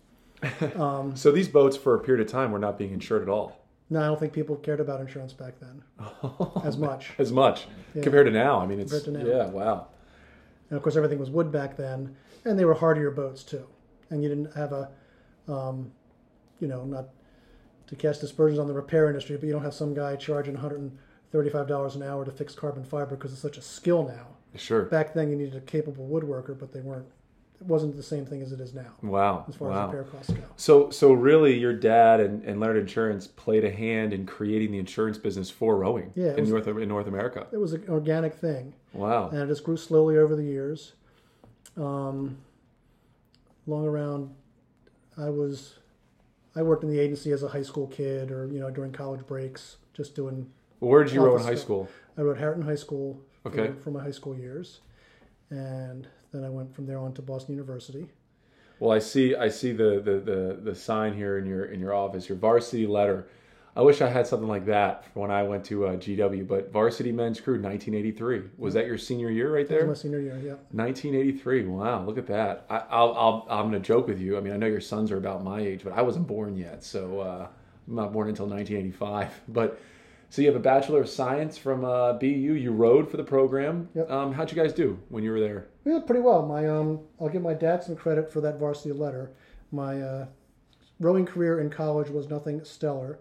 Um, 0.76 1.14
So 1.17 1.31
these 1.31 1.46
boats, 1.49 1.76
for 1.76 1.94
a 1.94 2.00
period 2.00 2.25
of 2.26 2.31
time, 2.31 2.50
were 2.50 2.58
not 2.58 2.76
being 2.76 2.93
insured 2.93 3.23
at 3.23 3.28
all. 3.28 3.56
no, 3.90 4.00
I 4.02 4.06
don't 4.06 4.19
think 4.19 4.32
people 4.32 4.56
cared 4.56 4.81
about 4.81 5.00
insurance 5.00 5.32
back 5.32 5.55
then 5.61 5.82
as 6.64 6.76
much. 6.76 7.11
as 7.19 7.31
much 7.31 7.67
Yeah. 7.94 8.02
compared 8.02 8.26
to 8.26 8.32
now. 8.32 8.58
I 8.58 8.67
mean, 8.67 8.81
it's 8.81 9.02
to 9.02 9.11
now. 9.12 9.25
yeah, 9.25 9.46
wow. 9.46 9.87
And 10.69 10.76
of 10.76 10.82
course, 10.82 10.96
everything 10.96 11.19
was 11.20 11.31
wood 11.31 11.52
back 11.52 11.76
then, 11.76 12.17
and 12.44 12.58
they 12.58 12.64
were 12.64 12.74
hardier 12.74 13.10
boats 13.10 13.42
too. 13.42 13.66
And 14.10 14.22
you 14.22 14.28
didn't 14.28 14.54
have 14.54 14.72
a, 14.72 14.90
um, 15.48 15.90
you 16.60 16.68
know, 16.68 16.84
not 16.84 17.08
to 17.86 17.96
cast 17.96 18.22
aspersions 18.22 18.58
on 18.58 18.66
the 18.66 18.74
repair 18.74 19.08
industry, 19.08 19.36
but 19.36 19.46
you 19.46 19.52
don't 19.52 19.64
have 19.64 19.74
some 19.74 19.94
guy 19.94 20.16
charging 20.16 20.54
one 20.54 20.62
hundred 20.62 20.80
and 20.80 20.98
thirty-five 21.30 21.66
dollars 21.68 21.94
an 21.96 22.02
hour 22.02 22.24
to 22.24 22.30
fix 22.30 22.54
carbon 22.54 22.84
fiber 22.84 23.16
because 23.16 23.32
it's 23.32 23.42
such 23.42 23.58
a 23.58 23.62
skill 23.62 24.04
now. 24.06 24.26
Sure. 24.54 24.82
back 24.82 25.14
then 25.14 25.30
you 25.30 25.36
needed 25.36 25.54
a 25.56 25.60
capable 25.62 26.06
woodworker, 26.06 26.58
but 26.58 26.72
they 26.72 26.80
weren't. 26.80 27.06
It 27.58 27.66
wasn't 27.66 27.96
the 27.96 28.02
same 28.02 28.26
thing 28.26 28.42
as 28.42 28.50
it 28.52 28.60
is 28.60 28.74
now, 28.74 28.90
Wow. 29.02 29.46
as 29.48 29.54
far 29.54 29.68
wow. 29.68 29.86
as 29.88 29.94
repair 29.94 30.02
costs 30.12 30.32
go. 30.32 30.42
So, 30.56 30.90
so 30.90 31.12
really, 31.12 31.56
your 31.56 31.72
dad 31.72 32.18
and, 32.20 32.44
and 32.44 32.58
Leonard 32.60 32.76
Insurance 32.76 33.28
played 33.28 33.64
a 33.64 33.70
hand 33.70 34.12
in 34.12 34.26
creating 34.26 34.72
the 34.72 34.78
insurance 34.78 35.16
business 35.16 35.48
for 35.48 35.76
rowing 35.76 36.12
Yeah, 36.16 36.34
in 36.34 36.40
was- 36.40 36.50
North 36.50 36.66
in 36.66 36.88
North 36.88 37.06
America. 37.06 37.46
It 37.52 37.56
was 37.58 37.72
an 37.72 37.84
organic 37.88 38.34
thing, 38.34 38.74
Wow. 38.92 39.28
and 39.30 39.38
it 39.40 39.46
just 39.46 39.64
grew 39.64 39.76
slowly 39.78 40.18
over 40.18 40.34
the 40.36 40.42
years. 40.42 40.92
Um, 41.76 42.38
long 43.66 43.86
around, 43.86 44.30
I 45.16 45.30
was, 45.30 45.78
I 46.54 46.62
worked 46.62 46.84
in 46.84 46.90
the 46.90 46.98
agency 46.98 47.32
as 47.32 47.42
a 47.42 47.48
high 47.48 47.62
school 47.62 47.86
kid, 47.86 48.30
or 48.30 48.46
you 48.48 48.60
know 48.60 48.70
during 48.70 48.92
college 48.92 49.26
breaks, 49.26 49.76
just 49.94 50.14
doing. 50.14 50.50
Well, 50.80 50.90
where 50.90 51.04
did 51.04 51.12
you 51.12 51.22
row 51.24 51.36
in 51.36 51.42
high 51.42 51.54
school? 51.54 51.88
I 52.19 52.22
wrote 52.22 52.38
Harriton 52.38 52.62
High 52.64 52.74
School 52.74 53.20
for, 53.42 53.48
Okay. 53.48 53.72
for 53.82 53.90
my 53.90 54.02
high 54.02 54.10
school 54.10 54.36
years, 54.36 54.80
and 55.50 56.06
then 56.32 56.44
I 56.44 56.50
went 56.50 56.74
from 56.74 56.86
there 56.86 56.98
on 56.98 57.14
to 57.14 57.22
Boston 57.22 57.54
University. 57.54 58.08
Well, 58.80 58.90
I 58.90 58.98
see. 58.98 59.34
I 59.36 59.48
see 59.48 59.72
the, 59.72 60.00
the, 60.04 60.18
the, 60.18 60.58
the 60.62 60.75
sign 60.75 61.14
here 61.14 61.38
in 61.38 61.46
your 61.46 61.66
in 61.66 61.78
your 61.80 61.94
office. 61.94 62.28
Your 62.28 62.36
varsity 62.38 62.86
letter. 62.86 63.28
I 63.74 63.80
wish 63.80 64.02
I 64.02 64.08
had 64.10 64.26
something 64.26 64.48
like 64.48 64.66
that 64.66 65.06
for 65.06 65.20
when 65.20 65.30
I 65.30 65.42
went 65.44 65.64
to 65.66 65.86
uh, 65.86 65.96
GW. 65.96 66.46
But 66.46 66.70
varsity 66.72 67.10
men's 67.10 67.40
crew, 67.40 67.54
1983. 67.54 68.42
Was 68.58 68.74
that 68.74 68.86
your 68.86 68.98
senior 68.98 69.30
year 69.30 69.54
right 69.54 69.66
That 69.66 69.87
was 69.87 70.02
there? 70.02 70.11
my 70.11 70.18
senior 70.18 70.20
year. 70.20 70.38
Yeah. 70.44 70.56
1983. 70.73 71.64
Wow, 71.66 72.04
look 72.04 72.18
at 72.18 72.26
that. 72.26 72.66
I, 72.68 72.82
I'll, 72.90 73.14
I'll, 73.14 73.47
I'm 73.49 73.70
going 73.70 73.82
to 73.82 73.87
joke 73.87 74.06
with 74.08 74.20
you. 74.20 74.37
I 74.37 74.40
mean, 74.40 74.52
I 74.52 74.56
know 74.58 74.66
your 74.66 74.80
sons 74.82 75.11
are 75.11 75.16
about 75.16 75.42
my 75.42 75.61
age, 75.61 75.82
but 75.85 75.94
I 75.94 76.02
wasn't 76.02 76.26
born 76.26 76.56
yet, 76.56 76.85
so 76.85 77.20
uh, 77.20 77.47
I'm 77.88 77.94
not 77.94 78.12
born 78.12 78.28
until 78.28 78.47
1985. 78.47 79.40
But 79.49 79.80
so 80.28 80.40
you 80.42 80.49
have 80.49 80.56
a 80.56 80.61
bachelor 80.61 81.00
of 81.02 81.08
science 81.08 81.56
from 81.58 81.85
uh, 81.85 82.14
BU. 82.14 82.26
You 82.26 82.73
rowed 82.73 83.11
for 83.11 83.16
the 83.18 83.25
program. 83.25 83.88
Yep. 83.94 84.11
Um, 84.11 84.32
how'd 84.32 84.50
you 84.50 84.56
guys 84.62 84.73
do 84.73 84.99
when 85.11 85.23
you 85.25 85.30
were 85.30 85.40
there? 85.40 85.68
We 85.85 85.92
did 85.92 86.06
pretty 86.06 86.23
well. 86.23 86.47
My 86.47 86.66
um, 86.68 87.00
I'll 87.20 87.28
give 87.28 87.42
my 87.42 87.52
dad 87.54 87.82
some 87.85 87.97
credit 87.97 88.32
for 88.32 88.40
that 88.42 88.58
varsity 88.58 88.92
letter. 88.92 89.32
My 89.70 90.00
uh, 90.00 90.26
rowing 91.00 91.26
career 91.26 91.61
in 91.61 91.68
college 91.70 92.08
was 92.08 92.28
nothing 92.30 92.64
stellar. 92.64 93.18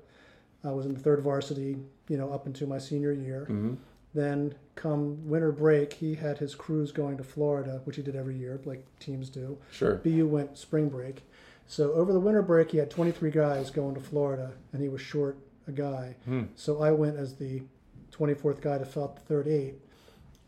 I 0.64 0.72
was 0.72 0.86
in 0.86 0.94
the 0.94 1.00
third 1.00 1.22
varsity, 1.22 1.78
you 2.08 2.18
know, 2.18 2.32
up 2.32 2.46
into 2.46 2.68
my 2.68 2.78
senior 2.78 3.12
year. 3.12 3.48
Mhm. 3.50 3.78
Then, 4.14 4.56
come 4.76 5.28
winter 5.30 5.52
break, 5.52 5.94
he 5.94 6.16
had 6.16 6.38
his 6.38 6.54
crews 6.54 6.92
going 6.92 7.18
to 7.18 7.24
Florida, 7.24 7.82
which 7.86 7.96
he 7.96 8.02
did 8.02 8.16
every 8.16 8.36
year, 8.36 8.60
like 8.66 8.86
teams 9.00 9.30
do. 9.30 9.58
Sure. 9.72 9.96
BU 9.96 10.28
went 10.28 10.58
spring 10.58 10.90
break. 10.90 11.24
So 11.66 11.94
over 11.94 12.12
the 12.12 12.20
winter 12.20 12.42
break, 12.42 12.72
he 12.72 12.78
had 12.78 12.90
23 12.90 13.32
guys 13.32 13.70
going 13.72 13.96
to 13.96 14.02
Florida, 14.02 14.52
and 14.74 14.82
he 14.82 14.90
was 14.90 15.00
short 15.02 15.38
a 15.68 15.72
guy. 15.72 16.18
Hmm. 16.26 16.44
So 16.56 16.82
I 16.84 16.92
went 16.92 17.16
as 17.18 17.36
the 17.36 17.64
24th 18.12 18.60
guy 18.62 18.78
to 18.78 18.86
fill 18.86 19.06
out 19.06 19.16
the 19.16 19.22
third 19.22 19.48
eight, 19.48 19.76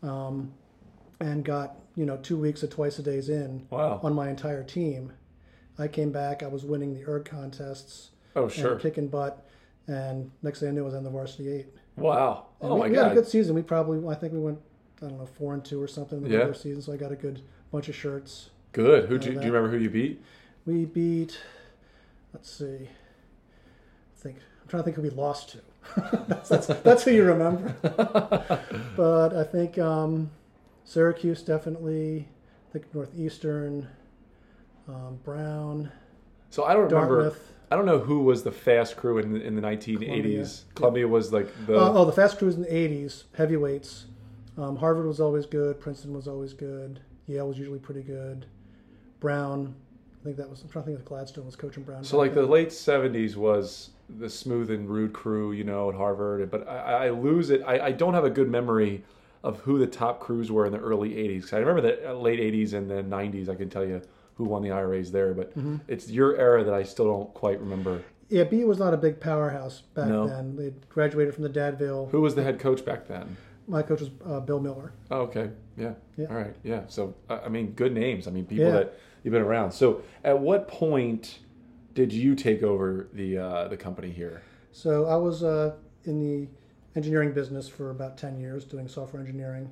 um, 0.02 0.52
and 1.20 1.44
got 1.44 1.76
you 1.96 2.04
know 2.04 2.16
two 2.18 2.36
weeks 2.36 2.62
of 2.62 2.70
twice 2.70 2.98
a 2.98 3.02
days 3.02 3.28
in 3.28 3.66
Wow. 3.70 4.00
on 4.02 4.12
my 4.14 4.28
entire 4.28 4.62
team. 4.64 5.12
I 5.78 5.88
came 5.88 6.12
back. 6.12 6.42
I 6.42 6.48
was 6.48 6.64
winning 6.64 6.92
the 6.92 7.04
erg 7.08 7.24
contests 7.24 8.10
Oh, 8.36 8.48
sure. 8.48 8.72
and 8.72 8.80
kicking 8.80 9.08
butt. 9.08 9.46
And 9.86 10.30
next 10.42 10.60
thing 10.60 10.68
I 10.68 10.72
knew, 10.72 10.82
I 10.82 10.84
was 10.86 10.94
on 10.94 11.04
the 11.04 11.10
varsity 11.10 11.50
eight. 11.50 11.66
Wow. 11.96 12.46
And 12.60 12.70
Oh 12.70 12.74
we, 12.74 12.80
my 12.80 12.88
we 12.88 12.96
had 12.96 13.12
a 13.12 13.14
good 13.14 13.26
season. 13.28 13.54
We 13.54 13.62
probably, 13.62 14.06
I 14.08 14.14
think 14.14 14.32
we 14.32 14.38
went, 14.40 14.58
I 15.02 15.06
don't 15.08 15.18
know, 15.18 15.26
four 15.26 15.54
and 15.54 15.64
two 15.64 15.80
or 15.80 15.86
something 15.86 16.18
in 16.18 16.24
the 16.24 16.30
Yeah. 16.30 16.36
regular 16.38 16.54
season. 16.54 16.82
So 16.82 16.92
I 16.92 16.96
got 16.96 17.12
a 17.12 17.16
good 17.16 17.42
bunch 17.70 17.88
of 17.88 17.94
shirts. 17.94 18.50
Good. 18.72 19.08
Who 19.08 19.18
do 19.18 19.28
you, 19.28 19.34
do 19.34 19.46
you 19.46 19.52
remember 19.52 19.70
who 19.76 19.82
you 19.82 19.90
beat? 19.90 20.22
We 20.66 20.86
beat, 20.86 21.38
let's 22.32 22.50
see, 22.50 22.88
I 22.88 24.16
think, 24.16 24.36
I'm 24.62 24.68
trying 24.68 24.80
to 24.82 24.84
think 24.84 24.96
who 24.96 25.02
we 25.02 25.10
lost 25.10 25.50
to. 25.50 25.58
that's, 26.26 26.48
that's, 26.48 26.66
that's 26.66 27.02
who 27.04 27.10
you 27.10 27.24
remember. 27.24 27.74
but 28.96 29.34
I 29.36 29.44
think 29.44 29.78
um, 29.78 30.30
Syracuse 30.84 31.42
definitely, 31.42 32.26
I 32.70 32.72
think 32.72 32.92
Northeastern, 32.94 33.86
um, 34.88 35.18
Brown, 35.22 35.92
So 36.50 36.64
I 36.64 36.72
don't 36.72 36.84
remember. 36.90 37.36
I 37.74 37.76
don't 37.76 37.86
know 37.86 37.98
who 37.98 38.20
was 38.20 38.44
the 38.44 38.52
fast 38.52 38.96
crew 38.96 39.18
in 39.18 39.32
the, 39.32 39.42
in 39.42 39.56
the 39.56 39.60
1980s. 39.60 39.98
Columbia. 39.98 40.46
Columbia 40.76 41.08
was 41.08 41.32
like 41.32 41.48
the 41.66 41.74
Uh, 41.76 41.92
oh, 41.92 42.04
the 42.04 42.12
fast 42.12 42.38
crews 42.38 42.54
in 42.54 42.62
the 42.62 42.68
80s, 42.68 43.24
heavyweights. 43.36 44.06
Um, 44.56 44.76
Harvard 44.76 45.06
was 45.08 45.18
always 45.18 45.44
good. 45.44 45.80
Princeton 45.80 46.14
was 46.14 46.28
always 46.28 46.52
good. 46.52 47.00
Yale 47.26 47.48
was 47.48 47.58
usually 47.58 47.80
pretty 47.80 48.02
good. 48.04 48.46
Brown, 49.18 49.74
I 50.20 50.24
think 50.24 50.36
that 50.36 50.48
was. 50.48 50.62
I'm 50.62 50.68
trying 50.68 50.84
to 50.84 50.90
think 50.90 51.00
if 51.00 51.04
Gladstone 51.04 51.46
was 51.46 51.56
coaching 51.56 51.82
Brown. 51.82 52.04
So 52.04 52.16
like 52.16 52.32
the 52.32 52.46
late 52.46 52.68
'70s 52.68 53.34
was 53.34 53.90
the 54.20 54.30
smooth 54.30 54.70
and 54.70 54.88
rude 54.88 55.12
crew, 55.12 55.50
you 55.50 55.64
know, 55.64 55.88
at 55.88 55.96
Harvard. 55.96 56.48
But 56.52 56.68
I, 56.68 57.06
I 57.06 57.10
lose 57.10 57.50
it. 57.50 57.60
I, 57.66 57.86
I 57.86 57.90
don't 57.90 58.14
have 58.14 58.24
a 58.24 58.30
good 58.30 58.48
memory 58.48 59.02
of 59.42 59.58
who 59.62 59.80
the 59.80 59.88
top 59.88 60.20
crews 60.20 60.52
were 60.52 60.64
in 60.64 60.72
the 60.72 60.78
early 60.78 61.10
'80s. 61.14 61.42
'Cause 61.42 61.54
I 61.54 61.58
remember 61.58 61.80
the 61.80 62.10
uh, 62.10 62.14
late 62.14 62.38
'80s 62.38 62.72
and 62.72 62.88
the 62.88 63.02
'90s. 63.02 63.48
I 63.48 63.56
can 63.56 63.68
tell 63.68 63.84
you 63.84 64.00
who 64.34 64.44
won 64.44 64.62
the 64.62 64.70
IRAs 64.70 65.12
there, 65.12 65.32
but 65.34 65.50
Mm-hmm. 65.56 65.76
it's 65.88 66.10
your 66.10 66.36
era 66.36 66.64
that 66.64 66.74
I 66.74 66.82
still 66.82 67.06
don't 67.06 67.32
quite 67.34 67.60
remember. 67.60 68.02
Yeah, 68.28 68.44
B 68.44 68.64
was 68.64 68.78
not 68.78 68.94
a 68.94 68.96
big 68.96 69.20
powerhouse 69.20 69.82
back 69.94 70.08
No. 70.08 70.26
then. 70.26 70.56
They 70.56 70.72
graduated 70.88 71.34
from 71.34 71.42
the 71.44 71.48
Dad 71.48 71.78
Vale. 71.78 72.06
Who 72.10 72.20
was 72.20 72.34
the 72.34 72.42
head 72.42 72.58
coach 72.58 72.84
back 72.84 73.06
then? 73.06 73.36
My 73.68 73.82
coach 73.82 74.00
was 74.00 74.10
uh, 74.26 74.40
Bill 74.40 74.60
Miller. 74.60 74.92
Oh, 75.10 75.20
okay. 75.22 75.50
Yeah. 75.76 75.92
Yeah. 76.16 76.26
All 76.30 76.36
right. 76.36 76.54
Yeah. 76.62 76.82
So, 76.88 77.14
I 77.30 77.48
mean, 77.48 77.72
good 77.72 77.92
names. 77.92 78.26
I 78.26 78.30
mean, 78.30 78.44
people 78.44 78.66
Yeah. 78.66 78.72
that 78.72 78.98
you've 79.22 79.32
been 79.32 79.42
around. 79.42 79.72
So, 79.72 80.02
at 80.24 80.38
what 80.38 80.68
point 80.68 81.38
did 81.94 82.12
you 82.12 82.34
take 82.34 82.62
over 82.62 83.08
the 83.12 83.38
uh, 83.38 83.68
the 83.68 83.76
company 83.76 84.10
here? 84.10 84.42
So 84.72 85.06
I 85.06 85.16
was 85.16 85.44
uh, 85.44 85.74
in 86.04 86.18
the 86.18 86.48
engineering 86.96 87.32
business 87.32 87.68
for 87.68 87.90
about 87.90 88.18
10 88.18 88.38
years 88.38 88.64
doing 88.64 88.88
software 88.88 89.20
engineering. 89.22 89.70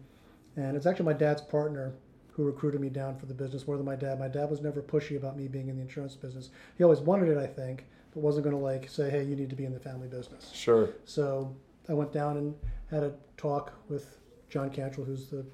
And 0.56 0.76
it's 0.76 0.86
actually 0.86 1.06
my 1.06 1.12
dad's 1.14 1.42
partner 1.42 1.94
who 2.32 2.44
recruited 2.44 2.80
me 2.80 2.88
down 2.88 3.16
for 3.16 3.26
the 3.26 3.34
business 3.34 3.66
more 3.66 3.76
than 3.76 3.86
my 3.86 3.96
dad. 3.96 4.18
My 4.18 4.28
dad 4.28 4.50
was 4.50 4.60
never 4.60 4.80
pushy 4.82 5.16
about 5.16 5.36
me 5.36 5.48
being 5.48 5.68
in 5.68 5.76
the 5.76 5.82
insurance 5.82 6.14
business. 6.14 6.50
He 6.78 6.84
always 6.84 7.00
wanted 7.00 7.28
it, 7.28 7.38
I 7.38 7.46
think, 7.46 7.84
but 8.14 8.20
wasn't 8.20 8.44
going 8.44 8.56
to 8.56 8.62
like 8.62 8.88
say, 8.88 9.10
hey, 9.10 9.22
you 9.24 9.36
need 9.36 9.50
to 9.50 9.56
be 9.56 9.64
in 9.64 9.72
the 9.72 9.80
family 9.80 10.08
business. 10.08 10.50
Sure. 10.54 10.90
So 11.04 11.54
I 11.88 11.92
went 11.94 12.12
down 12.12 12.36
and 12.38 12.54
had 12.90 13.02
a 13.02 13.12
talk 13.36 13.72
with 13.88 14.18
John 14.48 14.70
Cantrell, 14.70 15.06
who's 15.06 15.28
the 15.28 15.44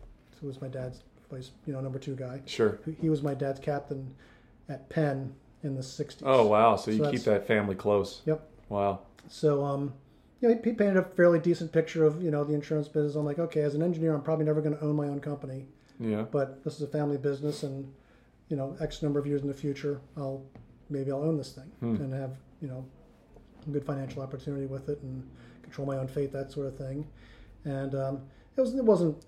who 0.41 0.47
was 0.47 0.61
my 0.61 0.69
dad's 0.69 1.03
vice, 1.31 1.51
you 1.67 1.73
know, 1.73 1.81
number 1.81 1.99
two 1.99 2.15
guy. 2.15 2.41
Sure. 2.47 2.79
He- 3.01 3.09
was 3.09 3.23
my 3.23 3.35
dad's 3.35 3.59
captain 3.59 4.15
at 4.69 4.89
Penn 4.89 5.35
in 5.65 5.75
the 5.75 5.83
60s. 5.83 6.23
Oh 6.25 6.47
wow! 6.47 6.77
So 6.77 6.91
you 6.93 6.99
So 7.05 7.11
keep 7.11 7.23
that 7.23 7.47
family 7.47 7.75
close. 7.75 8.23
Yep. 8.27 8.49
Wow. 8.69 9.01
So, 9.29 9.65
um, 9.65 9.95
you 10.41 10.49
know, 10.49 10.55
he 10.55 10.73
painted 10.73 10.97
a 10.97 11.03
fairly 11.03 11.39
decent 11.41 11.73
picture 11.73 12.05
of, 12.05 12.23
you 12.23 12.31
know, 12.31 12.45
the 12.45 12.55
insurance 12.55 12.87
business. 12.89 13.17
I'm 13.17 13.25
like, 13.25 13.39
okay, 13.39 13.61
as 13.63 13.75
an 13.75 13.83
engineer, 13.83 14.15
I'm 14.15 14.23
probably 14.23 14.45
never 14.45 14.61
going 14.61 14.77
to 14.77 14.83
own 14.85 14.95
my 14.97 15.07
own 15.09 15.21
company, 15.21 15.67
Yeah. 16.01 16.23
but 16.31 16.63
this 16.65 16.77
is 16.77 16.83
a 16.83 16.87
family 16.87 17.17
business 17.19 17.63
and, 17.65 17.93
you 18.49 18.57
know, 18.57 18.77
X 18.81 19.03
number 19.03 19.19
of 19.19 19.27
years 19.27 19.43
in 19.43 19.49
the 19.49 19.55
future, 19.55 20.01
I'll, 20.17 20.45
maybe 20.91 21.11
I'll 21.11 21.23
own 21.23 21.37
this 21.37 21.53
thing 21.53 21.71
Hmm. 21.81 21.97
and 22.03 22.13
have, 22.15 22.37
you 22.61 22.69
know, 22.69 22.85
a 23.67 23.71
good 23.71 23.85
financial 23.85 24.23
opportunity 24.23 24.67
with 24.67 24.89
it 24.89 25.01
and 25.03 25.29
control 25.63 25.87
my 25.87 25.97
own 25.99 26.07
fate, 26.09 26.33
that 26.33 26.53
sort 26.53 26.67
of 26.67 26.77
thing. 26.77 27.07
And, 27.65 27.95
um, 27.95 28.21
it 28.57 28.61
was, 28.61 28.75
it 28.75 28.85
wasn't, 28.85 29.25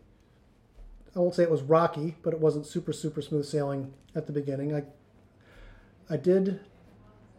I 1.14 1.18
won't 1.18 1.34
say 1.34 1.42
it 1.42 1.50
was 1.50 1.62
rocky, 1.62 2.16
but 2.22 2.32
it 2.32 2.40
wasn't 2.40 2.66
super, 2.66 2.92
super 2.92 3.20
smooth 3.20 3.44
sailing 3.44 3.92
at 4.14 4.26
the 4.26 4.32
beginning. 4.32 4.74
I, 4.74 4.84
I 6.08 6.16
did, 6.16 6.60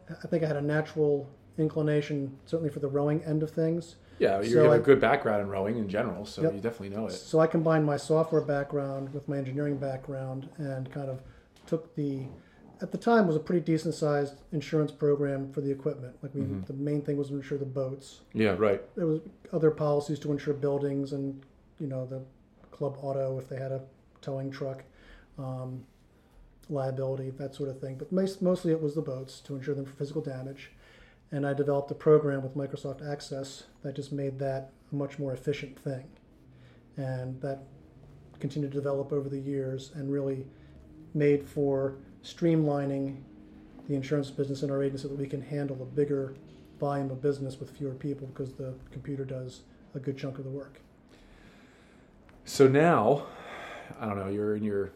I 0.10 0.28
think 0.28 0.44
I 0.44 0.48
had 0.48 0.58
a 0.58 0.62
natural 0.62 1.30
inclination, 1.58 2.38
certainly 2.46 2.70
for 2.72 2.80
the 2.80 2.88
rowing 2.90 3.24
end 3.24 3.44
of 3.44 3.52
things. 3.52 3.96
Yeah. 4.22 4.40
You 4.42 4.50
So 4.52 4.64
have 4.64 4.72
a 4.74 4.76
I- 4.76 4.80
good 4.80 5.02
background 5.02 5.42
in 5.42 5.50
rowing 5.50 5.78
in 5.78 5.90
general, 5.90 6.26
so 6.26 6.44
Yep. 6.44 6.54
you 6.54 6.60
definitely 6.62 6.96
know 6.96 7.08
it. 7.08 7.12
So 7.14 7.40
I 7.40 7.48
combined 7.48 7.86
my 7.86 7.98
software 7.98 8.42
background 8.42 9.14
with 9.14 9.28
my 9.28 9.38
engineering 9.38 9.78
background 9.78 10.48
and 10.58 10.92
kind 10.92 11.10
of 11.10 11.22
took 11.66 11.96
the, 11.96 12.28
at 12.82 12.92
the 12.92 12.98
time 13.00 13.26
was 13.26 13.36
a 13.36 13.40
pretty 13.40 13.62
decent 13.66 13.96
sized 13.96 14.36
insurance 14.52 14.92
program 14.92 15.52
for 15.52 15.62
the 15.62 15.72
equipment. 15.72 16.16
Like 16.22 16.36
we, 16.36 16.42
Mm-hmm. 16.42 16.62
the 16.68 16.74
main 16.74 17.02
thing 17.02 17.18
was 17.18 17.30
to 17.30 17.36
insure 17.36 17.58
the 17.58 17.66
boats. 17.66 18.22
Yeah. 18.34 18.56
Right. 18.58 18.82
There 18.96 19.08
was 19.08 19.22
other 19.52 19.72
policies 19.72 20.20
to 20.20 20.32
insure 20.32 20.54
buildings 20.54 21.14
and, 21.14 21.42
you 21.80 21.88
know, 21.88 22.06
the 22.06 22.22
club 22.72 22.98
auto 23.02 23.40
if 23.40 23.50
they 23.50 23.58
had 23.58 23.72
a 23.72 23.82
towing 24.22 24.52
truck, 24.52 24.84
um, 25.40 25.84
liability, 26.70 27.32
that 27.32 27.56
sort 27.56 27.70
of 27.70 27.80
thing. 27.80 27.96
But 27.98 28.12
most, 28.12 28.42
mostly 28.42 28.72
it 28.72 28.82
was 28.82 28.94
the 28.94 29.02
boats 29.02 29.40
to 29.42 29.56
insure 29.56 29.74
them 29.74 29.86
for 29.86 29.94
physical 29.96 30.22
damage. 30.22 30.72
And 31.32 31.48
I 31.48 31.54
developed 31.54 31.90
a 31.92 31.96
program 31.96 32.44
with 32.44 32.56
Microsoft 32.56 33.10
Access 33.10 33.64
that 33.84 33.96
just 33.96 34.12
made 34.12 34.38
that 34.40 34.72
a 34.92 34.96
much 34.96 35.18
more 35.18 35.34
efficient 35.34 35.80
thing. 35.80 36.06
And 36.98 37.40
that 37.42 37.64
continued 38.40 38.72
to 38.72 38.78
develop 38.78 39.14
over 39.14 39.30
the 39.30 39.40
years 39.40 39.92
and 39.96 40.12
really 40.12 40.46
made 41.14 41.48
for 41.48 41.96
streamlining 42.24 43.22
the 43.88 43.96
insurance 43.96 44.30
business 44.30 44.64
in 44.64 44.72
our 44.72 44.84
agency 44.84 45.04
so 45.04 45.08
that 45.10 45.18
we 45.18 45.28
can 45.28 45.42
handle 45.42 45.82
a 45.82 45.86
bigger 45.86 46.36
volume 46.80 47.12
of 47.12 47.22
business 47.22 47.60
with 47.60 47.76
fewer 47.78 47.94
people 47.94 48.28
because 48.28 48.54
the 48.54 48.74
computer 48.92 49.24
does 49.24 49.62
a 49.96 50.00
good 50.00 50.18
chunk 50.18 50.38
of 50.38 50.44
the 50.44 50.50
work. 50.50 50.82
So 52.46 52.68
now, 52.68 53.28
I 54.00 54.08
don't 54.08 54.18
know. 54.18 54.30
You're 54.30 54.56
in 54.56 54.64
your 54.64 54.92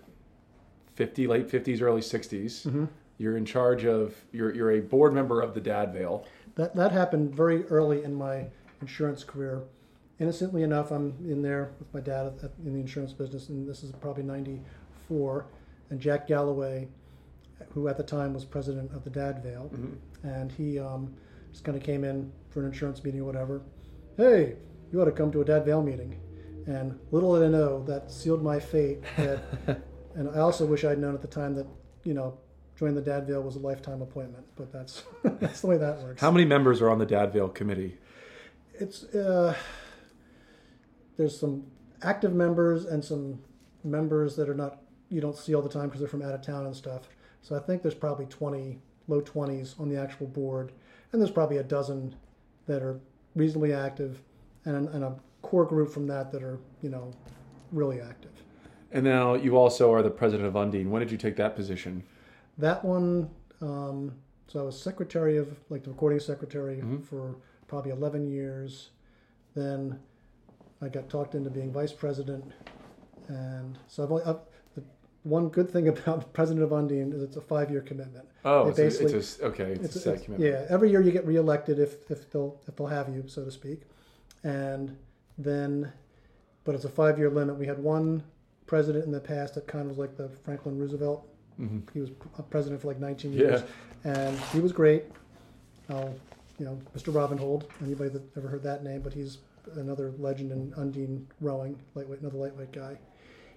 50, 0.95 1.27
late 1.27 1.47
50s, 1.47 1.81
early 1.81 2.01
60s. 2.01 2.65
Mm-hmm. 2.65 2.85
You're 3.17 3.37
in 3.37 3.45
charge 3.45 3.85
of. 3.85 4.15
You're 4.31 4.53
you're 4.53 4.71
a 4.71 4.81
board 4.81 5.13
member 5.13 5.41
of 5.41 5.53
the 5.53 5.61
Dadvale. 5.61 6.25
That 6.55 6.75
that 6.75 6.91
happened 6.91 7.35
very 7.35 7.65
early 7.65 8.03
in 8.03 8.13
my 8.13 8.47
insurance 8.81 9.23
career. 9.23 9.63
Innocently 10.19 10.63
enough, 10.63 10.91
I'm 10.91 11.15
in 11.29 11.41
there 11.41 11.73
with 11.79 11.93
my 11.93 11.99
dad 11.99 12.27
at, 12.43 12.51
in 12.65 12.73
the 12.73 12.79
insurance 12.79 13.13
business, 13.13 13.49
and 13.49 13.67
this 13.67 13.83
is 13.83 13.91
probably 13.93 14.23
'94. 14.23 15.45
And 15.89 15.99
Jack 15.99 16.27
Galloway, 16.27 16.87
who 17.73 17.87
at 17.87 17.97
the 17.97 18.03
time 18.03 18.33
was 18.33 18.43
president 18.43 18.91
of 18.91 19.03
the 19.03 19.09
Dadvale, 19.09 19.69
and 20.23 20.51
he 20.51 20.79
um, 20.79 21.13
just 21.51 21.63
kind 21.63 21.77
of 21.77 21.83
came 21.83 22.03
in 22.03 22.31
for 22.49 22.61
an 22.61 22.65
insurance 22.65 23.03
meeting 23.03 23.21
or 23.21 23.25
whatever. 23.25 23.61
Hey, 24.17 24.55
you 24.91 25.01
ought 25.01 25.05
to 25.05 25.11
come 25.11 25.31
to 25.31 25.41
a 25.41 25.45
Dadvale 25.45 25.83
meeting. 25.83 26.19
And 26.67 26.97
little 27.11 27.35
did 27.35 27.45
I 27.45 27.49
know 27.49 27.83
that 27.85 28.11
sealed 28.11 28.41
my 28.41 28.59
fate. 28.59 29.03
That, 29.17 29.43
and 30.15 30.29
I 30.29 30.39
also 30.39 30.65
wish 30.65 30.83
I'd 30.83 30.97
known 30.97 31.13
at 31.13 31.21
the 31.21 31.27
time 31.27 31.53
that 31.55 31.67
you 32.03 32.13
know 32.13 32.37
joining 32.77 32.95
the 32.95 33.01
Dadvale 33.01 33.43
was 33.43 33.55
a 33.55 33.59
lifetime 33.59 34.01
appointment. 34.01 34.45
But 34.55 34.71
that's 34.71 35.03
that's 35.23 35.61
the 35.61 35.67
way 35.67 35.77
that 35.77 36.01
works. 36.01 36.21
How 36.21 36.31
many 36.31 36.45
members 36.45 36.81
are 36.81 36.89
on 36.89 36.99
the 36.99 37.05
Dadvale 37.05 37.53
committee? 37.53 37.97
It's 38.73 39.03
uh, 39.15 39.55
there's 41.17 41.39
some 41.39 41.65
active 42.01 42.33
members 42.33 42.85
and 42.85 43.03
some 43.03 43.39
members 43.83 44.35
that 44.35 44.49
are 44.49 44.55
not 44.55 44.79
you 45.09 45.21
don't 45.21 45.37
see 45.37 45.53
all 45.55 45.61
the 45.61 45.69
time 45.69 45.85
because 45.85 45.99
they're 45.99 46.09
from 46.09 46.21
out 46.21 46.33
of 46.33 46.41
town 46.41 46.65
and 46.65 46.75
stuff. 46.75 47.03
So 47.41 47.55
I 47.55 47.59
think 47.59 47.81
there's 47.81 47.95
probably 47.95 48.25
20 48.25 48.79
low 49.07 49.21
20s 49.21 49.79
on 49.79 49.87
the 49.87 49.99
actual 49.99 50.27
board, 50.27 50.71
and 51.11 51.21
there's 51.21 51.31
probably 51.31 51.57
a 51.57 51.63
dozen 51.63 52.15
that 52.65 52.81
are 52.81 52.99
reasonably 53.35 53.71
active, 53.71 54.21
and, 54.65 54.89
and 54.89 55.03
a 55.03 55.15
core 55.43 55.65
group 55.65 55.91
from 55.91 56.07
that 56.07 56.31
that 56.31 56.41
are 56.41 56.59
you 56.81 56.89
know 56.89 57.11
really 57.71 58.01
active. 58.01 58.31
And 58.91 59.03
now 59.03 59.33
you 59.33 59.57
also 59.57 59.93
are 59.93 60.01
the 60.01 60.09
president 60.09 60.47
of 60.47 60.55
Undine. 60.55 60.89
When 60.89 61.01
did 61.01 61.11
you 61.11 61.17
take 61.17 61.35
that 61.35 61.55
position? 61.55 62.03
That 62.57 62.83
one, 62.83 63.29
um, 63.61 64.13
so 64.47 64.59
I 64.59 64.63
was 64.63 64.81
secretary 64.81 65.37
of, 65.37 65.57
like 65.69 65.83
the 65.83 65.89
recording 65.89 66.19
secretary 66.19 66.81
for 67.09 67.35
probably 67.67 67.91
11 67.91 68.27
years. 68.29 68.89
Then 69.55 69.99
I 70.81 70.87
got 70.89 71.09
talked 71.09 71.35
into 71.35 71.49
being 71.49 71.71
vice 71.71 71.91
president. 71.91 72.45
And 73.27 73.77
so 73.87 74.03
I've 74.03 74.11
only, 74.11 74.23
I've, 74.23 74.37
the 74.75 74.83
one 75.23 75.49
good 75.49 75.69
thing 75.69 75.87
about 75.97 76.31
president 76.33 76.63
of 76.63 76.71
Undine 76.71 77.11
is 77.13 77.23
it's 77.23 77.35
a 77.37 77.41
five 77.41 77.69
year 77.71 77.81
commitment. 77.81 78.25
Oh, 78.45 78.69
it's 78.69 78.77
a, 78.79 78.81
basically- 78.83 79.13
it's 79.15 79.39
a 79.39 79.45
okay. 79.45 79.71
It's, 79.71 79.85
It's, 79.85 79.95
a 79.95 79.99
set 79.99 80.13
it's- 80.13 80.25
commitment. 80.25 80.53
yeah, 80.53 80.65
every 80.73 80.91
year 80.91 81.01
you 81.01 81.11
get 81.11 81.25
reelected 81.25 81.79
if, 81.79 82.09
if 82.11 82.29
they'll 82.31 82.59
if 82.67 82.75
they'll 82.75 82.87
have 82.87 83.09
you, 83.09 83.23
so 83.27 83.43
to 83.43 83.51
speak, 83.51 83.81
and 84.43 84.95
then, 85.37 85.91
but 86.63 86.75
it's 86.75 86.85
a 86.85 86.89
five 86.89 87.17
year 87.17 87.29
limit. 87.31 87.55
We 87.57 87.65
had 87.65 87.79
one 87.79 88.23
president 88.67 89.05
in 89.05 89.11
the 89.11 89.19
past 89.19 89.55
that 89.55 89.65
kind 89.67 89.81
of 89.89 89.89
was 89.89 89.97
like 89.97 90.15
the 90.15 90.29
Franklin 90.43 90.77
Roosevelt. 90.77 91.27
Mhm. 91.59 91.81
He 91.93 91.99
was 92.01 92.09
a 92.37 92.43
president 92.43 92.81
for 92.81 92.87
like 92.87 92.99
19 92.99 93.33
Yeah. 93.33 93.39
years, 93.39 93.63
and 94.03 94.37
he 94.53 94.59
was 94.59 94.71
great. 94.71 95.05
Uh, 95.89 96.09
you 96.59 96.65
know, 96.65 96.77
Mr. 96.95 97.13
Robin 97.13 97.37
Hold. 97.37 97.65
Anybody 97.83 98.09
that 98.09 98.21
ever 98.37 98.47
heard 98.47 98.63
that 98.63 98.83
name, 98.83 99.01
but 99.01 99.13
he's 99.13 99.39
another 99.75 100.11
legend 100.19 100.51
in 100.51 100.73
Undine 100.77 101.27
rowing, 101.41 101.77
lightweight, 101.95 102.19
another 102.21 102.37
lightweight 102.37 102.71
guy. 102.71 102.97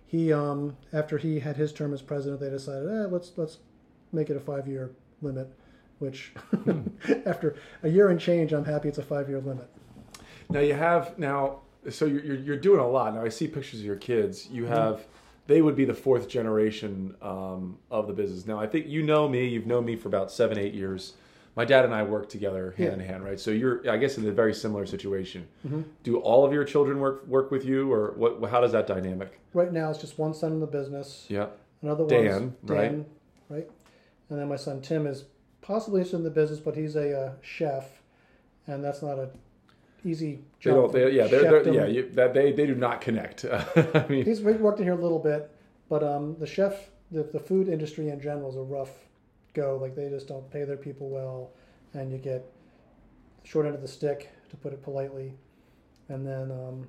He, 0.06 0.32
um, 0.32 0.76
after 0.92 1.18
he 1.18 1.38
had 1.38 1.56
his 1.56 1.72
term 1.72 1.92
as 1.92 2.00
president, 2.02 2.40
they 2.40 2.50
decided, 2.50 2.88
eh, 2.88 3.06
let's 3.10 3.32
let's 3.36 3.58
make 4.12 4.30
it 4.30 4.36
a 4.36 4.40
five 4.40 4.66
year 4.66 4.90
limit. 5.22 5.48
Which, 5.98 6.32
after 7.26 7.56
a 7.82 7.88
year 7.88 8.08
and 8.10 8.20
change, 8.20 8.52
I'm 8.52 8.64
happy 8.64 8.88
it's 8.88 8.98
a 8.98 9.02
five 9.02 9.28
year 9.28 9.40
limit. 9.40 9.68
Now 10.48 10.60
you 10.60 10.74
have 10.74 11.18
now. 11.18 11.60
So 11.90 12.04
you're, 12.06 12.22
you're 12.24 12.36
you're 12.36 12.56
doing 12.56 12.80
a 12.80 12.88
lot 12.88 13.14
now. 13.14 13.22
I 13.24 13.28
see 13.28 13.46
pictures 13.48 13.80
of 13.80 13.86
your 13.86 13.96
kids. 13.96 14.48
You 14.50 14.66
have. 14.66 15.06
They 15.48 15.62
would 15.62 15.74
be 15.74 15.86
the 15.86 15.94
fourth 15.94 16.28
generation 16.28 17.16
um, 17.22 17.78
of 17.90 18.06
the 18.06 18.12
business. 18.12 18.46
Now 18.46 18.60
I 18.60 18.66
think 18.66 18.86
you 18.86 19.02
know 19.02 19.26
me. 19.26 19.48
You've 19.48 19.66
known 19.66 19.84
me 19.86 19.96
for 19.96 20.06
about 20.08 20.30
seven, 20.30 20.58
eight 20.58 20.74
years. 20.74 21.14
My 21.56 21.64
dad 21.64 21.84
and 21.86 21.92
I 21.92 22.02
work 22.04 22.28
together 22.28 22.74
hand 22.76 22.88
Yeah. 22.88 22.94
in 22.94 23.00
hand, 23.00 23.24
right? 23.24 23.40
So 23.40 23.50
you're, 23.50 23.90
I 23.90 23.96
guess, 23.96 24.18
in 24.18 24.28
a 24.28 24.30
very 24.30 24.52
similar 24.54 24.84
situation. 24.86 25.48
Do 26.04 26.18
all 26.18 26.44
of 26.44 26.52
your 26.52 26.64
children 26.64 27.00
work 27.00 27.26
work 27.26 27.50
with 27.50 27.64
you, 27.64 27.90
or 27.92 28.12
what? 28.16 28.48
How 28.50 28.60
does 28.60 28.72
that 28.72 28.86
dynamic? 28.86 29.40
Right 29.54 29.72
now, 29.72 29.90
it's 29.90 29.98
just 29.98 30.18
one 30.18 30.34
son 30.34 30.52
in 30.52 30.60
the 30.60 30.66
business. 30.66 31.24
Yeah. 31.28 31.46
Another 31.82 32.06
Dan, 32.06 32.24
one's 32.42 32.54
Dan, 32.66 33.06
right? 33.48 33.68
And 34.28 34.38
then 34.38 34.48
my 34.48 34.56
son 34.56 34.82
Tim 34.82 35.06
is 35.06 35.24
possibly 35.62 36.00
interested 36.00 36.18
in 36.18 36.24
the 36.24 36.30
business, 36.30 36.60
but 36.60 36.76
he's 36.76 36.94
a 36.94 37.18
uh, 37.18 37.32
chef, 37.40 37.86
and 38.66 38.84
that's 38.84 39.00
not 39.02 39.18
a 39.18 39.30
easy 40.04 40.40
They 40.62 40.70
don't. 40.70 40.92
They, 40.92 41.10
yeah, 41.12 41.26
they're, 41.26 41.62
they're 41.62 41.74
yeah. 41.74 41.86
You, 41.86 42.10
that 42.12 42.34
they 42.34 42.52
they 42.52 42.66
do 42.66 42.74
not 42.74 43.00
connect. 43.00 43.44
I 43.94 44.06
mean, 44.08 44.24
He's 44.24 44.40
we 44.40 44.52
worked 44.52 44.78
in 44.78 44.84
here 44.84 44.94
a 44.94 45.02
little 45.02 45.18
bit, 45.18 45.50
but 45.88 46.02
um, 46.02 46.36
the 46.38 46.46
chef, 46.46 46.90
the, 47.10 47.22
the 47.24 47.40
food 47.40 47.68
industry 47.68 48.08
in 48.10 48.20
general 48.20 48.50
is 48.50 48.56
a 48.56 48.62
rough 48.62 48.90
go. 49.54 49.78
Like 49.80 49.94
they 49.94 50.08
just 50.08 50.28
don't 50.28 50.48
pay 50.50 50.64
their 50.64 50.76
people 50.76 51.08
well, 51.08 51.50
and 51.94 52.10
you 52.12 52.18
get 52.18 52.44
short 53.44 53.66
end 53.66 53.74
of 53.74 53.82
the 53.82 53.88
stick, 53.88 54.30
to 54.50 54.56
put 54.56 54.72
it 54.72 54.82
politely. 54.82 55.32
And 56.08 56.26
then, 56.26 56.50
um, 56.50 56.86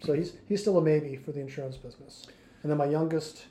so 0.00 0.12
he's 0.12 0.34
he's 0.48 0.60
still 0.60 0.78
a 0.78 0.82
maybe 0.82 1.16
for 1.16 1.32
the 1.32 1.40
insurance 1.40 1.76
business. 1.76 2.26
And 2.62 2.70
then 2.70 2.78
my 2.78 2.86
youngest 2.86 3.46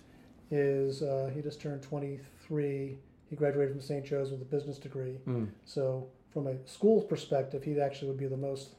is 0.51 1.01
uh, 1.01 1.31
he 1.33 1.41
just 1.41 1.61
turned 1.61 1.81
23. 1.81 2.97
He 3.29 3.35
graduated 3.35 3.71
from 3.71 3.81
St. 3.81 4.05
Joe's 4.05 4.31
with 4.31 4.41
a 4.41 4.45
business 4.45 4.77
degree. 4.77 5.17
mm, 5.27 5.47
So 5.65 6.07
from 6.31 6.47
a 6.47 6.55
school 6.67 7.01
perspective, 7.01 7.63
he 7.63 7.79
actually 7.79 8.09
would 8.09 8.19
be 8.19 8.27
the 8.27 8.37
most 8.37 8.75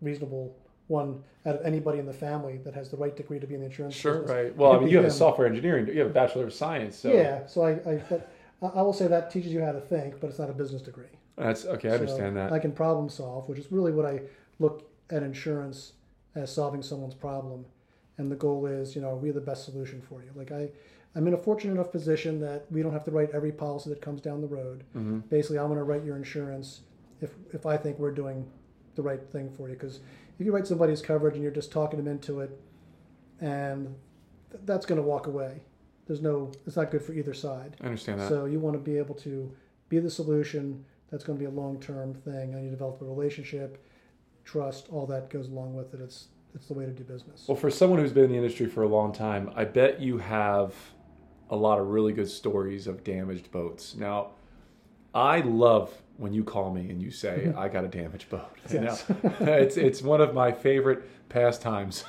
reasonable 0.00 0.56
one 0.88 1.22
out 1.46 1.54
of 1.56 1.64
anybody 1.64 1.98
in 1.98 2.06
the 2.06 2.12
family 2.12 2.58
that 2.58 2.74
has 2.74 2.90
the 2.90 2.96
right 2.96 3.16
degree 3.16 3.38
to 3.40 3.46
be 3.46 3.54
in 3.54 3.60
the 3.60 3.66
insurance 3.66 3.94
sure, 3.94 4.20
business. 4.20 4.30
right. 4.36 4.56
Well, 4.56 4.72
I 4.72 4.78
mean, 4.80 4.88
you 4.88 4.98
have 4.98 5.06
a 5.06 5.10
software 5.10 5.46
engineering. 5.46 5.86
You 5.88 6.00
have 6.00 6.10
a 6.10 6.12
bachelor 6.12 6.44
of 6.44 6.52
science. 6.52 6.96
So 6.96 7.12
Yeah, 7.12 7.46
so 7.46 7.62
I, 7.62 7.70
I, 7.90 8.02
but 8.10 8.30
I 8.62 8.82
will 8.82 8.92
say 8.92 9.06
that 9.06 9.30
teaches 9.30 9.52
you 9.52 9.62
how 9.62 9.72
to 9.72 9.80
think, 9.80 10.20
but 10.20 10.28
it's 10.28 10.38
not 10.38 10.50
a 10.50 10.52
business 10.54 10.82
degree. 10.82 11.06
that's 11.36 11.64
okay. 11.64 11.88
I 11.88 11.92
So 11.96 12.00
understand 12.00 12.36
that. 12.36 12.52
I 12.52 12.58
can 12.58 12.72
problem 12.72 13.08
solve, 13.08 13.48
which 13.48 13.58
is 13.58 13.72
really 13.72 13.92
what 13.92 14.04
I 14.06 14.20
look 14.58 14.90
at 15.10 15.22
insurance 15.22 15.92
as 16.34 16.52
solving 16.52 16.82
someone's 16.82 17.14
problem, 17.14 17.64
and 18.18 18.30
the 18.30 18.36
goal 18.36 18.66
is, 18.66 18.94
you 18.94 19.00
know, 19.02 19.10
are 19.10 19.16
we 19.16 19.30
the 19.30 19.40
best 19.40 19.64
solution 19.64 20.02
for 20.08 20.22
you? 20.22 20.30
Like 20.34 20.52
I, 20.52 20.68
I'm 21.14 21.26
in 21.28 21.34
a 21.34 21.38
fortunate 21.38 21.72
enough 21.72 21.92
position 21.92 22.40
that 22.40 22.66
we 22.70 22.82
don't 22.82 22.92
have 22.92 23.04
to 23.04 23.10
write 23.10 23.30
every 23.32 23.52
policy 23.52 23.88
that 23.90 24.00
comes 24.02 24.20
down 24.20 24.40
the 24.40 24.46
road. 24.48 24.84
hmm 24.92 25.18
Basically, 25.30 25.58
I'm 25.58 25.66
going 25.68 25.78
to 25.78 25.84
write 25.84 26.04
your 26.04 26.16
insurance 26.16 26.80
if 27.22 27.30
if 27.54 27.64
I 27.66 27.76
think 27.78 27.98
we're 27.98 28.10
doing 28.12 28.44
the 28.94 29.02
right 29.02 29.20
thing 29.32 29.50
for 29.50 29.68
you. 29.68 29.74
Because 29.74 30.00
if 30.38 30.46
you 30.46 30.52
write 30.52 30.66
somebody's 30.66 31.02
coverage 31.02 31.34
and 31.34 31.42
you're 31.42 31.52
just 31.52 31.72
talking 31.72 31.98
them 31.98 32.08
into 32.08 32.40
it, 32.40 32.58
and 33.40 33.94
th- 34.50 34.62
that's 34.64 34.86
going 34.86 35.00
to 35.00 35.06
walk 35.06 35.26
away. 35.26 35.62
There's 36.06 36.20
no, 36.20 36.52
it's 36.66 36.76
not 36.76 36.90
good 36.90 37.02
for 37.02 37.14
either 37.14 37.32
side. 37.32 37.76
I 37.80 37.86
understand 37.86 38.20
that. 38.20 38.28
So 38.28 38.44
you 38.44 38.60
want 38.60 38.74
to 38.74 38.80
be 38.80 38.98
able 38.98 39.14
to 39.16 39.50
be 39.88 39.98
the 39.98 40.10
solution. 40.10 40.84
That's 41.10 41.24
going 41.24 41.38
to 41.38 41.40
be 41.40 41.46
a 41.46 41.54
long-term 41.54 42.14
thing, 42.14 42.54
and 42.54 42.64
you 42.64 42.70
develop 42.70 43.00
a 43.00 43.04
relationship, 43.04 43.86
trust, 44.44 44.88
all 44.90 45.06
that 45.06 45.30
goes 45.30 45.48
along 45.48 45.74
with 45.74 45.94
it. 45.94 46.00
It's 46.00 46.28
it's 46.54 46.66
the 46.66 46.74
way 46.74 46.84
to 46.84 46.92
do 46.92 47.02
business. 47.02 47.46
Well, 47.48 47.56
for 47.56 47.70
someone 47.70 47.98
who's 47.98 48.12
been 48.12 48.24
in 48.24 48.30
the 48.30 48.36
industry 48.36 48.66
for 48.66 48.84
a 48.84 48.88
long 48.88 49.12
time, 49.12 49.50
I 49.56 49.64
bet 49.64 50.00
you 50.00 50.18
have 50.18 50.74
a 51.50 51.56
lot 51.56 51.80
of 51.80 51.88
really 51.88 52.12
good 52.12 52.28
stories 52.28 52.86
of 52.86 53.02
damaged 53.02 53.50
boats. 53.50 53.96
Now, 53.96 54.30
I 55.14 55.40
love 55.40 55.92
when 56.16 56.32
you 56.32 56.44
call 56.44 56.72
me 56.72 56.90
and 56.90 57.02
you 57.02 57.10
say 57.10 57.52
I 57.56 57.68
got 57.68 57.84
a 57.84 57.88
damaged 57.88 58.30
boat. 58.30 58.50
You 58.70 58.80
know, 58.80 58.96
it's 59.40 59.76
it's 59.76 60.02
one 60.02 60.20
of 60.20 60.34
my 60.34 60.50
favorite 60.50 61.02
pastimes. 61.28 62.04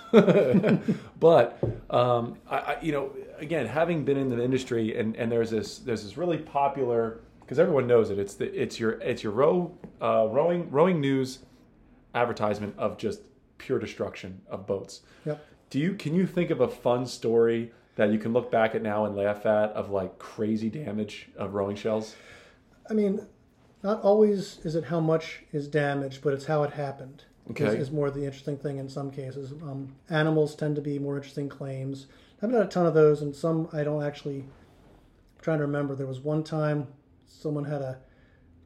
but 1.19 1.59
um, 1.89 2.37
I, 2.49 2.57
I, 2.57 2.77
you 2.81 2.91
know, 2.91 3.11
again, 3.37 3.65
having 3.65 4.05
been 4.05 4.17
in 4.17 4.29
the 4.29 4.41
industry, 4.41 4.97
and, 4.97 5.15
and 5.15 5.31
there's 5.31 5.49
this 5.49 5.79
there's 5.79 6.03
this 6.03 6.17
really 6.17 6.37
popular 6.37 7.19
because 7.41 7.59
everyone 7.59 7.87
knows 7.87 8.09
it. 8.09 8.19
It's 8.19 8.35
the 8.35 8.45
it's 8.59 8.79
your 8.79 8.91
it's 9.01 9.23
your 9.23 9.33
row 9.33 9.77
uh, 10.01 10.27
rowing 10.29 10.69
rowing 10.71 11.01
news 11.01 11.39
advertisement 12.13 12.73
of 12.77 12.97
just 12.97 13.21
pure 13.57 13.79
destruction 13.79 14.41
of 14.49 14.65
boats. 14.65 15.01
Yep. 15.25 15.45
Do 15.69 15.79
you 15.79 15.95
can 15.95 16.15
you 16.15 16.25
think 16.25 16.49
of 16.49 16.61
a 16.61 16.67
fun 16.67 17.05
story 17.05 17.71
that 17.95 18.11
you 18.11 18.19
can 18.19 18.33
look 18.33 18.51
back 18.51 18.75
at 18.75 18.81
now 18.81 19.05
and 19.05 19.15
laugh 19.15 19.45
at 19.45 19.71
of 19.71 19.89
like 19.89 20.17
crazy 20.19 20.69
damage 20.69 21.29
of 21.37 21.53
rowing 21.53 21.75
shells? 21.75 22.15
I 22.89 22.93
mean, 22.93 23.25
not 23.85 24.01
always 24.01 24.57
is 24.63 24.75
it 24.75 24.85
how 24.85 24.99
much 24.99 25.43
is 25.53 25.67
damaged, 25.67 26.23
but 26.23 26.33
it's 26.33 26.45
how 26.45 26.63
it 26.63 26.73
happened. 26.73 27.23
Okay. 27.51 27.65
Is, 27.67 27.75
is 27.75 27.91
more 27.91 28.09
the 28.09 28.25
interesting 28.25 28.57
thing 28.57 28.79
in 28.79 28.89
some 28.89 29.11
cases. 29.11 29.51
Um, 29.61 29.95
animals 30.09 30.55
tend 30.55 30.75
to 30.77 30.81
be 30.81 30.97
more 30.97 31.15
interesting 31.15 31.47
claims. 31.47 32.07
I've 32.41 32.51
had 32.51 32.63
a 32.63 32.67
ton 32.67 32.87
of 32.87 32.95
those, 32.95 33.21
and 33.21 33.35
some 33.35 33.69
I 33.71 33.83
don't 33.83 34.03
actually. 34.03 34.39
I'm 34.39 35.41
trying 35.43 35.59
to 35.59 35.65
remember. 35.65 35.95
There 35.95 36.07
was 36.07 36.19
one 36.19 36.43
time 36.43 36.87
someone 37.27 37.63
had 37.63 37.83
a 37.83 37.99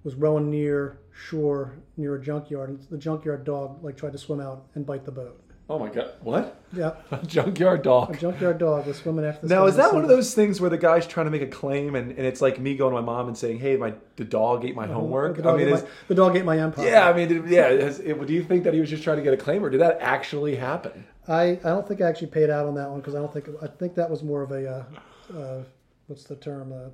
was 0.05 0.15
rowing 0.15 0.49
near 0.49 0.99
shore 1.11 1.77
near 1.97 2.15
a 2.15 2.21
junkyard, 2.21 2.69
and 2.69 2.81
the 2.89 2.97
junkyard 2.97 3.43
dog 3.43 3.83
like 3.83 3.97
tried 3.97 4.13
to 4.13 4.17
swim 4.17 4.39
out 4.39 4.67
and 4.75 4.85
bite 4.85 5.03
the 5.03 5.11
boat. 5.11 5.43
Oh 5.71 5.77
my 5.77 5.89
god! 5.89 6.11
What? 6.21 6.59
Yeah, 6.73 6.93
A 7.11 7.23
Junkyard 7.25 7.83
dog. 7.83 8.15
a 8.15 8.17
junkyard 8.17 8.57
dog 8.57 8.87
was 8.87 8.97
swimming 8.97 9.25
after. 9.25 9.41
this 9.41 9.49
Now 9.51 9.65
is 9.67 9.75
that 9.75 9.89
the 9.89 9.95
one 9.95 10.03
of 10.03 10.09
those 10.09 10.33
things 10.33 10.59
where 10.59 10.69
the 10.69 10.77
guy's 10.77 11.05
trying 11.05 11.25
to 11.27 11.31
make 11.31 11.41
a 11.43 11.47
claim 11.47 11.95
and, 11.95 12.11
and 12.11 12.25
it's 12.25 12.41
like 12.41 12.59
me 12.59 12.75
going 12.75 12.93
to 12.93 12.99
my 13.01 13.05
mom 13.05 13.27
and 13.27 13.37
saying, 13.37 13.59
"Hey, 13.59 13.75
my 13.77 13.93
the 14.15 14.23
dog 14.23 14.65
ate 14.65 14.75
my 14.75 14.87
homework." 14.87 15.35
The 15.35 15.43
dog, 15.43 15.55
I 15.55 15.57
mean, 15.59 15.67
ate 15.67 15.73
is, 15.75 15.83
my, 15.83 15.89
the 16.07 16.15
dog 16.15 16.35
ate 16.35 16.45
my 16.45 16.57
Empacher. 16.57 16.85
yeah, 16.85 17.07
I 17.09 17.13
mean, 17.13 17.27
did- 17.27 17.47
yeah. 17.49 17.67
Is, 17.69 17.99
it, 17.99 18.25
do 18.25 18.33
you 18.33 18.43
think 18.43 18.63
that 18.63 18.73
he 18.73 18.79
was 18.79 18.89
just 18.89 19.03
trying 19.03 19.17
to 19.17 19.23
get 19.23 19.33
a 19.33 19.37
claim, 19.37 19.63
or 19.63 19.69
did 19.69 19.81
that 19.81 19.97
actually 20.01 20.55
happen? 20.55 21.05
I, 21.27 21.43
I 21.43 21.55
don't 21.69 21.87
think 21.87 22.01
I 22.01 22.09
actually 22.09 22.27
paid 22.27 22.49
out 22.49 22.65
on 22.65 22.73
that 22.75 22.89
one 22.89 22.99
because 22.99 23.13
I 23.13 23.19
don't 23.19 23.31
think 23.31 23.47
I 23.61 23.67
think 23.67 23.93
that 23.95 24.09
was 24.09 24.23
more 24.23 24.41
of 24.41 24.51
a 24.51 24.85
uh, 25.33 25.37
uh, 25.37 25.63
what's 26.07 26.23
the 26.23 26.35
term 26.35 26.71
uh, 26.73 26.89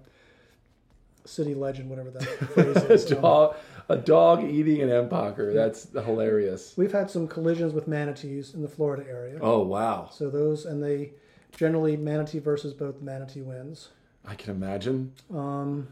city 1.26 1.54
legend 1.56 1.90
whatever 1.90 2.12
that 2.12 2.24
phrase 2.54 2.76
a 2.78 2.94
is. 2.94 3.12
Um, 3.12 3.22
dog, 3.22 3.56
a 3.90 3.98
dog 3.98 4.44
eating 4.44 4.82
an 4.82 4.90
empacher. 4.90 5.54
That's 5.54 5.90
hilarious. 5.94 6.74
we've 6.78 6.92
had 6.92 7.10
some 7.10 7.28
collisions 7.28 7.74
with 7.74 7.88
manatees 7.88 8.54
in 8.54 8.62
the 8.62 8.68
Florida 8.70 9.06
area. 9.10 9.40
Oh 9.42 9.62
wow! 9.64 10.10
So 10.12 10.30
those 10.30 10.66
and 10.66 10.84
they 10.84 11.12
generally 11.56 11.96
manatee 11.98 12.40
versus 12.40 12.74
both 12.74 13.02
manatee 13.02 13.42
wins. 13.42 13.90
I 14.28 14.36
can 14.36 14.56
imagine. 14.56 15.14
Um, 15.32 15.88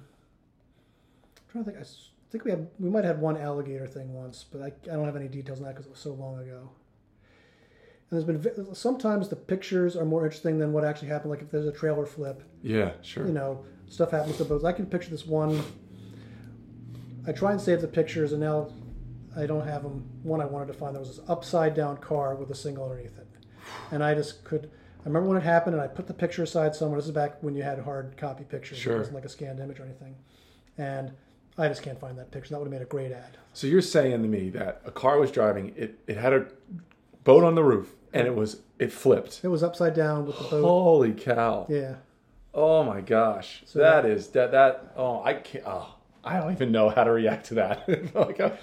I'm 1.37 1.51
trying 1.51 1.63
to 1.65 1.71
think. 1.71 1.83
I 1.83 1.87
think 2.31 2.45
we 2.45 2.51
had 2.51 2.67
we 2.79 2.89
might 2.89 3.03
have 3.03 3.15
had 3.17 3.21
one 3.21 3.37
alligator 3.37 3.85
thing 3.87 4.13
once, 4.13 4.43
but 4.51 4.61
I, 4.61 4.67
I 4.91 4.95
don't 4.95 5.05
have 5.05 5.15
any 5.15 5.27
details 5.27 5.59
on 5.59 5.65
that 5.65 5.71
because 5.75 5.85
it 5.85 5.91
was 5.91 5.99
so 5.99 6.13
long 6.13 6.39
ago. 6.39 6.69
And 8.09 8.21
there's 8.27 8.55
been 8.55 8.75
sometimes 8.75 9.29
the 9.29 9.35
pictures 9.35 9.95
are 9.95 10.05
more 10.05 10.25
interesting 10.25 10.57
than 10.57 10.73
what 10.73 10.83
actually 10.83 11.09
happened. 11.09 11.29
Like 11.31 11.41
if 11.41 11.51
there's 11.51 11.65
a 11.67 11.71
trailer 11.71 12.05
flip, 12.07 12.43
Yeah, 12.63 12.91
sure. 13.03 13.25
you 13.27 13.33
know, 13.33 13.63
stuff 13.89 14.11
happens 14.11 14.37
to 14.37 14.45
boats. 14.45 14.63
I 14.63 14.71
can 14.71 14.85
picture 14.85 15.09
this 15.09 15.25
one. 15.25 15.61
I 17.27 17.31
try 17.31 17.51
and 17.51 17.61
save 17.61 17.81
the 17.81 17.87
pictures, 17.87 18.31
and 18.31 18.41
now 18.41 18.69
I 19.35 19.45
don't 19.45 19.65
have 19.65 19.83
them. 19.83 20.07
One 20.23 20.41
I 20.41 20.45
wanted 20.45 20.67
to 20.67 20.73
find 20.73 20.93
there 20.93 20.99
was 20.99 21.17
this 21.17 21.25
upside 21.27 21.73
down 21.73 21.97
car 21.97 22.35
with 22.35 22.49
a 22.51 22.55
single 22.55 22.83
underneath 22.83 23.17
it, 23.17 23.27
and 23.91 24.03
I 24.03 24.13
just 24.13 24.43
could. 24.43 24.69
I 25.01 25.07
remember 25.07 25.29
when 25.29 25.37
it 25.37 25.43
happened, 25.43 25.75
and 25.75 25.83
I 25.83 25.87
put 25.87 26.07
the 26.07 26.13
picture 26.13 26.43
aside 26.43 26.75
somewhere. 26.75 26.99
This 26.99 27.07
is 27.07 27.11
back 27.11 27.41
when 27.41 27.55
you 27.55 27.63
had 27.63 27.79
hard 27.79 28.15
copy 28.17 28.43
pictures. 28.43 28.77
Sure. 28.77 28.95
It 28.95 28.99
wasn't 28.99 29.15
like 29.15 29.25
a 29.25 29.29
scanned 29.29 29.59
image 29.59 29.79
or 29.79 29.83
anything, 29.83 30.15
and 30.77 31.11
I 31.57 31.67
just 31.67 31.81
can't 31.83 31.99
find 31.99 32.17
that 32.17 32.31
picture. 32.31 32.49
That 32.53 32.59
would 32.59 32.65
have 32.65 32.73
made 32.73 32.81
a 32.81 32.89
great 32.89 33.11
ad. 33.11 33.37
So 33.53 33.67
you're 33.67 33.81
saying 33.81 34.21
to 34.21 34.27
me 34.27 34.49
that 34.51 34.81
a 34.85 34.91
car 34.91 35.19
was 35.19 35.29
driving, 35.31 35.73
it, 35.75 35.99
it 36.07 36.17
had 36.17 36.33
a 36.33 36.47
boat 37.23 37.43
on 37.43 37.55
the 37.55 37.63
roof, 37.63 37.93
and 38.11 38.27
it 38.27 38.35
was 38.35 38.61
it 38.79 38.91
flipped. 38.91 39.41
It 39.43 39.49
was 39.49 39.63
upside 39.63 39.93
down 39.93 40.25
with 40.25 40.37
the 40.37 40.43
boat. 40.43 40.63
Holy 40.63 41.13
cow! 41.13 41.67
Yeah, 41.69 41.95
Oh 42.53 42.83
my 42.83 43.01
gosh, 43.01 43.63
So- 43.65 43.79
that 43.79 44.05
is 44.05 44.27
that 44.29 44.51
that. 44.51 44.93
Oh, 44.95 45.23
I 45.23 45.33
can't. 45.33 45.63
Oh, 45.67 45.95
I 46.23 46.39
don't 46.39 46.51
even 46.51 46.71
know 46.71 46.89
how 46.89 47.03
to 47.03 47.11
react 47.11 47.47
to 47.47 47.55
that. 47.55 47.89
like, 48.15 48.39
I, 48.39 48.53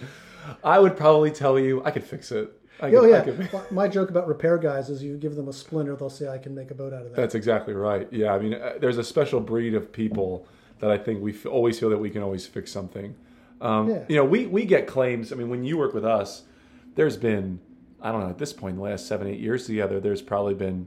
I 0.64 0.78
would 0.78 0.96
probably 0.96 1.30
tell 1.30 1.58
you 1.58 1.82
I 1.84 1.90
could 1.90 2.04
fix 2.04 2.30
it. 2.32 2.50
I 2.80 2.86
oh 2.94 3.00
could- 3.02 3.10
yeah. 3.10 3.46
could- 3.48 3.70
My- 3.72 3.88
joke 3.88 4.08
about 4.10 4.28
repair 4.28 4.56
guys 4.58 4.88
is 4.90 5.02
you 5.02 5.16
give 5.16 5.34
them 5.34 5.48
a 5.48 5.52
splinter, 5.52 5.96
they'll 5.96 6.08
say 6.08 6.28
I 6.28 6.38
can 6.38 6.54
make 6.54 6.70
a 6.70 6.74
boat 6.74 6.92
out 6.92 7.02
of 7.02 7.10
that. 7.10 7.16
That's 7.16 7.34
exactly 7.34 7.74
right. 7.74 8.08
Yeah, 8.12 8.32
I 8.32 8.38
mean, 8.38 8.54
uh, 8.54 8.74
there's 8.80 8.96
a 8.98 9.04
special 9.04 9.40
breed 9.40 9.74
of 9.74 9.92
people 9.92 10.46
that 10.78 10.90
I 10.90 10.96
think 10.96 11.20
we 11.20 11.32
f- 11.34 11.44
always 11.46 11.78
feel 11.78 11.90
that 11.90 11.98
we 11.98 12.08
can 12.10 12.22
always 12.22 12.46
fix 12.46 12.70
something. 12.72 13.14
Um, 13.60 13.90
Yeah. 13.90 14.04
You 14.08 14.16
know, 14.16 14.24
we 14.24 14.46
we 14.46 14.64
get 14.64 14.86
claims. 14.86 15.32
I 15.32 15.36
mean, 15.36 15.50
when 15.50 15.64
you 15.64 15.76
work 15.76 15.92
with 15.92 16.04
us, 16.04 16.44
there's 16.94 17.16
been 17.18 17.60
I 18.00 18.10
don't 18.12 18.22
know 18.22 18.30
at 18.30 18.38
this 18.38 18.54
point 18.54 18.72
in 18.72 18.76
the 18.78 18.84
last 18.84 19.06
seven 19.06 19.26
eight 19.26 19.40
years 19.40 19.66
together, 19.66 20.00
there's 20.00 20.22
probably 20.22 20.54
been 20.54 20.86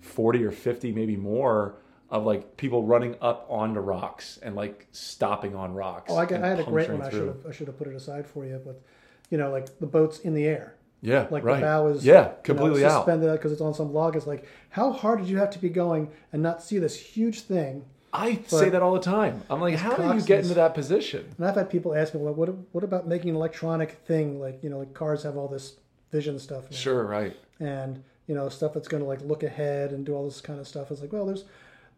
forty 0.00 0.42
or 0.44 0.50
fifty, 0.50 0.90
maybe 0.92 1.16
more. 1.16 1.76
Of 2.12 2.24
like 2.24 2.58
people 2.58 2.84
running 2.84 3.16
up 3.22 3.46
onto 3.48 3.80
rocks 3.80 4.38
and 4.42 4.54
like 4.54 4.86
stopping 4.92 5.56
on 5.56 5.72
rocks. 5.72 6.12
Oh, 6.12 6.18
I, 6.18 6.26
got, 6.26 6.44
I 6.44 6.48
had 6.48 6.60
a 6.60 6.64
great 6.64 6.90
one. 6.90 7.00
I 7.00 7.08
should 7.08 7.26
have 7.26 7.46
I 7.48 7.52
should 7.52 7.66
have 7.68 7.78
put 7.78 7.88
it 7.88 7.94
aside 7.94 8.26
for 8.26 8.44
you, 8.44 8.60
but 8.62 8.82
you 9.30 9.38
know, 9.38 9.50
like 9.50 9.78
the 9.78 9.86
boat's 9.86 10.18
in 10.20 10.34
the 10.34 10.44
air, 10.44 10.76
Yeah, 11.00 11.26
like 11.30 11.42
right. 11.42 11.54
the 11.56 11.66
bow 11.66 11.86
is 11.86 12.04
yeah, 12.04 12.12
you 12.12 12.28
know, 12.28 12.34
completely 12.42 12.84
out. 12.84 12.98
suspended 13.06 13.32
because 13.32 13.50
it's 13.50 13.62
on 13.62 13.72
some 13.72 13.94
log. 13.94 14.14
It's 14.14 14.26
like 14.26 14.46
how 14.68 14.92
hard 14.92 15.20
did 15.20 15.28
you 15.28 15.38
have 15.38 15.48
to 15.52 15.58
be 15.58 15.70
going 15.70 16.10
and 16.34 16.42
not 16.42 16.62
see 16.62 16.78
this 16.78 16.96
huge 17.00 17.40
thing? 17.40 17.86
I 18.12 18.40
say 18.46 18.68
that 18.68 18.82
all 18.82 18.92
the 18.92 19.00
time. 19.00 19.42
I'm 19.48 19.62
like, 19.62 19.76
how 19.76 19.96
do 19.96 20.14
you 20.14 20.22
get 20.22 20.40
into 20.40 20.52
that 20.52 20.74
position? 20.74 21.34
And 21.38 21.46
I've 21.46 21.54
had 21.54 21.70
people 21.70 21.94
ask 21.94 22.12
me, 22.12 22.20
well, 22.20 22.34
what 22.34 22.50
what 22.72 22.84
about 22.84 23.08
making 23.08 23.30
an 23.30 23.36
electronic 23.36 23.92
thing? 24.04 24.38
Like 24.38 24.62
you 24.62 24.68
know, 24.68 24.78
like 24.80 24.92
cars 24.92 25.22
have 25.22 25.38
all 25.38 25.48
this 25.48 25.76
vision 26.10 26.38
stuff, 26.38 26.70
now. 26.70 26.76
Sure, 26.76 27.06
right. 27.06 27.34
and 27.58 28.04
you 28.26 28.34
know, 28.34 28.48
stuff 28.48 28.74
that's 28.74 28.86
going 28.86 29.02
to 29.02 29.08
like 29.08 29.20
look 29.22 29.42
ahead 29.42 29.92
and 29.92 30.06
do 30.06 30.14
all 30.14 30.24
this 30.24 30.40
kind 30.40 30.60
of 30.60 30.68
stuff. 30.68 30.90
It's 30.90 31.00
like, 31.00 31.12
well, 31.12 31.26
there's 31.26 31.44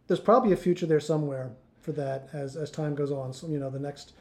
there's 0.07 0.21
probably 0.21 0.53
a 0.53 0.57
future 0.57 0.87
there 0.87 1.01
somewhere 1.01 1.53
for 1.81 1.93
that 1.93 2.29
as 2.33 2.57
as 2.57 2.71
time 2.71 2.95
goes 2.95 3.11
on. 3.13 3.33
So 3.33 3.47
you 3.49 3.59
know, 3.59 3.71
the 3.71 3.79
next 3.79 4.13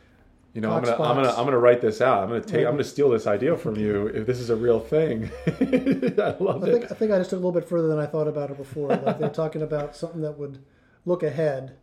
You 0.54 0.62
know, 0.62 0.72
I'm 0.72 0.84
gonna, 0.84 0.96
I'm 1.02 1.15
gonna. 1.15 1.30
I'm 1.30 1.46
gonna 1.46 1.58
write 1.60 1.82
this 1.82 2.02
out. 2.02 2.24
I'm 2.24 2.30
gonna 2.30 2.41
take. 2.41 2.65
I'm 2.65 2.74
gonna 2.74 2.84
steal 2.84 3.10
this 3.10 3.26
idea 3.28 3.58
from 3.58 3.76
you 3.76 4.08
if 4.13 4.26
this 4.28 4.39
is 4.39 4.50
a 4.50 4.56
real 4.56 4.80
thing. 4.80 5.30
I 5.48 6.36
love 6.39 6.63
I 6.63 6.67
it. 6.67 6.72
think 6.72 6.91
I 6.91 6.96
think 6.96 7.12
I 7.12 7.17
just 7.17 7.30
took 7.32 7.38
a 7.38 7.43
little 7.46 7.52
bit 7.60 7.67
further 7.67 7.88
than 7.88 8.00
I 8.00 8.06
thought 8.06 8.28
about 8.28 8.52
it 8.52 8.58
before. 8.58 8.89
Like 8.89 9.19
they're 9.19 9.30
talking 9.30 9.62
about 9.62 9.96
something 9.96 10.22
that 10.22 10.38
would 10.38 10.60
look 11.06 11.24
ahead, 11.24 11.76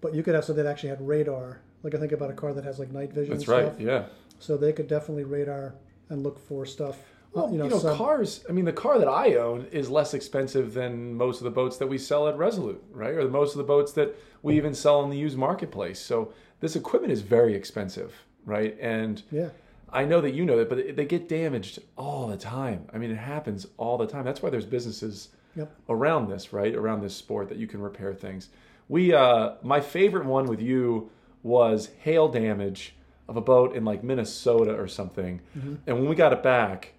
but 0.00 0.14
you 0.14 0.22
could 0.22 0.34
have 0.34 0.44
something 0.44 0.62
that 0.64 0.70
actually 0.70 0.90
had 0.90 1.06
radar. 1.06 1.60
Like 1.82 1.94
I 1.94 1.98
think 1.98 2.12
about 2.12 2.30
a 2.30 2.34
car 2.34 2.52
that 2.52 2.64
has 2.64 2.78
like 2.78 2.90
night 2.90 3.12
vision. 3.12 3.34
That's 3.34 3.44
and 3.48 3.52
right. 3.52 3.66
Stuff. 3.66 3.80
Yeah. 3.80 4.04
So 4.40 4.56
they 4.56 4.72
could 4.72 4.88
definitely 4.88 5.24
radar 5.24 5.74
and 6.10 6.22
look 6.22 6.38
for 6.38 6.66
stuff. 6.66 6.98
Well, 7.32 7.50
you 7.50 7.58
know, 7.58 7.64
you 7.64 7.70
know, 7.70 7.78
some- 7.78 7.96
cars. 7.96 8.44
I 8.48 8.52
mean, 8.52 8.64
the 8.64 8.72
car 8.72 8.98
that 8.98 9.08
I 9.08 9.34
own 9.34 9.66
is 9.70 9.90
less 9.90 10.14
expensive 10.14 10.74
than 10.74 11.14
most 11.14 11.38
of 11.38 11.44
the 11.44 11.50
boats 11.50 11.76
that 11.78 11.86
we 11.86 11.98
sell 11.98 12.26
at 12.28 12.36
Resolute, 12.38 12.82
right? 12.90 13.14
Or 13.14 13.28
most 13.28 13.52
of 13.52 13.58
the 13.58 13.64
boats 13.64 13.92
that 13.92 14.16
we 14.42 14.56
even 14.56 14.74
sell 14.74 15.02
in 15.04 15.10
the 15.10 15.18
used 15.18 15.36
marketplace. 15.36 16.00
So 16.00 16.32
this 16.60 16.74
equipment 16.74 17.12
is 17.12 17.20
very 17.22 17.54
expensive, 17.54 18.14
right? 18.46 18.76
And 18.80 19.22
yeah. 19.30 19.50
I 19.92 20.04
know 20.04 20.20
that 20.20 20.32
you 20.34 20.44
know 20.44 20.56
that, 20.58 20.68
but 20.68 20.96
they 20.96 21.04
get 21.04 21.28
damaged 21.28 21.80
all 21.96 22.28
the 22.28 22.36
time. 22.36 22.86
I 22.92 22.98
mean, 22.98 23.10
it 23.10 23.16
happens 23.18 23.66
all 23.76 23.98
the 23.98 24.06
time. 24.06 24.24
That's 24.24 24.42
why 24.42 24.50
there's 24.50 24.66
businesses 24.66 25.28
Yep. 25.56 25.74
around 25.88 26.28
this, 26.28 26.52
right? 26.52 26.74
Around 26.74 27.00
this 27.02 27.16
sport 27.16 27.48
that 27.48 27.58
you 27.58 27.66
can 27.66 27.80
repair 27.80 28.14
things. 28.14 28.48
We, 28.88 29.12
uh, 29.12 29.54
my 29.62 29.80
favorite 29.80 30.24
one 30.24 30.46
with 30.46 30.60
you 30.62 31.10
was 31.42 31.90
hail 32.00 32.28
damage 32.28 32.94
of 33.28 33.36
a 33.36 33.40
boat 33.40 33.74
in 33.74 33.84
like 33.84 34.04
Minnesota 34.04 34.74
or 34.78 34.86
something. 34.86 35.40
Mm-hmm. 35.58 35.74
And 35.86 35.98
when 35.98 36.08
we 36.08 36.14
got 36.14 36.32
it 36.32 36.42
back, 36.42 36.92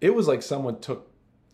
it 0.00 0.14
was 0.14 0.26
like 0.28 0.42
someone 0.42 0.80
took 0.80 1.08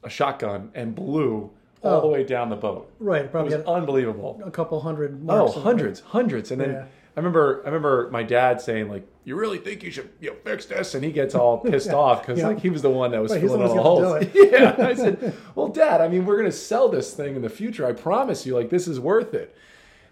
a 0.05 0.11
shotgun 0.11 0.71
and 0.75 0.95
blew 0.95 1.51
all 1.83 1.95
Oh. 1.99 2.01
the 2.01 2.07
way 2.09 2.25
down 2.25 2.49
the 2.51 2.57
boat. 2.57 2.91
Right. 2.99 3.25
It 3.27 3.31
Probably 3.31 3.57
was 3.57 3.65
unbelievable. 3.67 4.41
a 4.45 4.51
couple 4.51 4.81
hundred. 4.81 5.19
Oh, 5.23 5.25
Marks 5.25 5.53
in 5.55 5.59
it. 5.61 5.63
hundreds, 5.65 6.01
hundreds. 6.01 6.51
And 6.51 6.61
then 6.61 6.71
Yeah. 6.73 6.85
I 7.17 7.21
remember, 7.21 7.63
I 7.65 7.67
remember 7.69 8.09
my 8.13 8.23
dad 8.23 8.61
saying 8.61 8.89
like, 8.91 9.07
"You 9.25 9.37
really 9.37 9.57
think 9.59 9.83
you 9.83 9.91
should, 9.91 10.11
you 10.21 10.31
know, 10.31 10.37
fix 10.45 10.67
this?" 10.67 10.95
And 10.95 11.03
he 11.05 11.11
gets 11.13 11.35
all 11.35 11.59
pissed 11.71 11.91
off 11.91 12.23
because 12.23 12.39
Yeah. 12.41 12.49
like 12.49 12.61
he 12.61 12.69
was 12.71 12.83
the 12.83 12.91
one 12.91 13.11
that 13.13 13.23
was 13.23 13.33
Right, 13.33 13.41
filling 13.41 13.63
all 13.63 13.75
the 13.75 13.83
holes. 13.83 14.27
yeah, 14.35 14.75
I 14.79 14.95
said, 14.95 15.33
"Well, 15.55 15.69
Dad, 15.69 16.01
I 16.01 16.09
mean, 16.09 16.27
we're 16.27 16.37
gonna 16.37 16.53
sell 16.53 16.89
this 16.89 17.15
thing 17.15 17.35
in 17.37 17.43
the 17.43 17.49
future. 17.49 17.87
I 17.87 17.93
promise 17.93 18.45
you. 18.47 18.55
Like, 18.55 18.69
this 18.71 18.87
is 18.87 19.01
worth 19.01 19.33
it." 19.35 19.55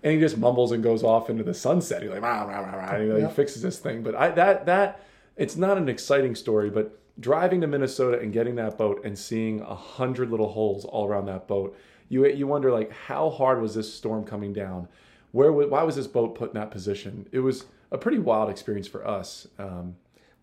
And 0.03 0.13
he 0.15 0.21
just 0.21 0.37
mumbles 0.39 0.71
and 0.73 0.83
goes 0.83 1.03
off 1.03 1.29
into 1.31 1.43
the 1.45 1.55
sunset. 1.55 2.03
He's 2.03 2.11
like, 2.11 2.21
rah, 2.21 2.43
rah, 2.45 2.59
rah, 2.61 2.77
rah, 2.77 2.91
and 2.95 3.03
he, 3.05 3.09
like, 3.11 3.23
Yeah. 3.23 3.29
fixes 3.29 3.63
this 3.63 3.79
thing. 3.79 4.03
But 4.03 4.15
I 4.15 4.31
that 4.33 4.67
that 4.67 5.01
it's 5.37 5.57
not 5.57 5.77
an 5.79 5.89
exciting 5.89 6.35
story, 6.35 6.69
but 6.71 6.99
driving 7.21 7.61
to 7.61 7.67
Minnesota 7.67 8.19
and 8.19 8.33
getting 8.33 8.57
that 8.57 8.77
boat 8.79 9.05
and 9.05 9.19
seeing 9.19 9.61
a 9.61 9.75
hundred 9.75 10.31
little 10.31 10.49
holes 10.53 10.85
all 10.85 11.07
around 11.07 11.27
that 11.27 11.47
boat, 11.47 11.77
you 12.09 12.27
you 12.27 12.47
wonder 12.47 12.71
like 12.73 12.91
how 12.93 13.31
hard 13.31 13.61
was 13.61 13.75
this 13.75 13.93
storm 13.93 14.25
coming 14.25 14.53
down? 14.53 14.89
Where 15.33 15.53
why 15.53 15.83
was 15.83 15.97
this 15.97 16.07
boat 16.07 16.35
put 16.35 16.51
in 16.51 16.55
that 16.61 16.71
position? 16.71 17.27
It 17.33 17.41
was 17.41 17.65
a 17.91 17.99
pretty 17.99 18.19
wild 18.19 18.51
experience 18.51 18.87
for 18.89 19.07
us. 19.07 19.47
Um, 19.59 19.97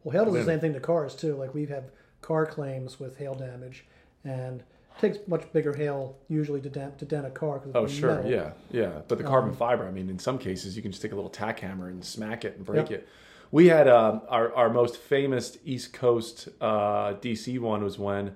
Well, 0.03 0.13
hail 0.13 0.25
does 0.25 0.33
the 0.33 0.43
same 0.43 0.59
thing 0.59 0.73
to 0.73 0.79
cars 0.79 1.15
too. 1.15 1.35
Like 1.35 1.53
we 1.53 1.65
have 1.67 1.85
car 2.21 2.45
claims 2.45 2.99
with 2.99 3.17
hail 3.17 3.35
damage, 3.35 3.85
and 4.23 4.61
it 4.61 4.99
takes 5.01 5.17
much 5.27 5.51
bigger 5.53 5.73
hail 5.73 6.15
usually 6.29 6.61
to 6.61 6.69
dent 6.69 6.97
to 6.99 7.05
dent 7.05 7.25
a 7.25 7.29
car. 7.29 7.61
oh 7.75 7.87
sure, 7.87 8.15
metal. 8.17 8.31
yeah, 8.31 8.51
yeah. 8.71 9.01
But 9.07 9.17
the 9.17 9.25
Um, 9.25 9.29
carbon 9.29 9.53
fiber, 9.53 9.85
I 9.85 9.91
mean, 9.91 10.09
in 10.09 10.19
some 10.19 10.37
cases 10.37 10.75
you 10.75 10.81
can 10.81 10.91
just 10.91 11.01
take 11.01 11.11
a 11.11 11.15
little 11.15 11.29
tack 11.29 11.59
hammer 11.59 11.87
and 11.89 12.03
smack 12.03 12.43
it 12.45 12.55
and 12.57 12.65
break 12.65 12.91
it. 12.91 13.07
We 13.51 13.67
had 13.67 13.87
um, 13.87 14.21
our 14.29 14.53
our 14.53 14.69
most 14.69 14.97
famous 14.97 15.57
East 15.65 15.93
Coast 15.93 16.47
uh, 16.61 17.13
DC 17.15 17.59
one 17.59 17.83
was 17.83 17.99
when 17.99 18.35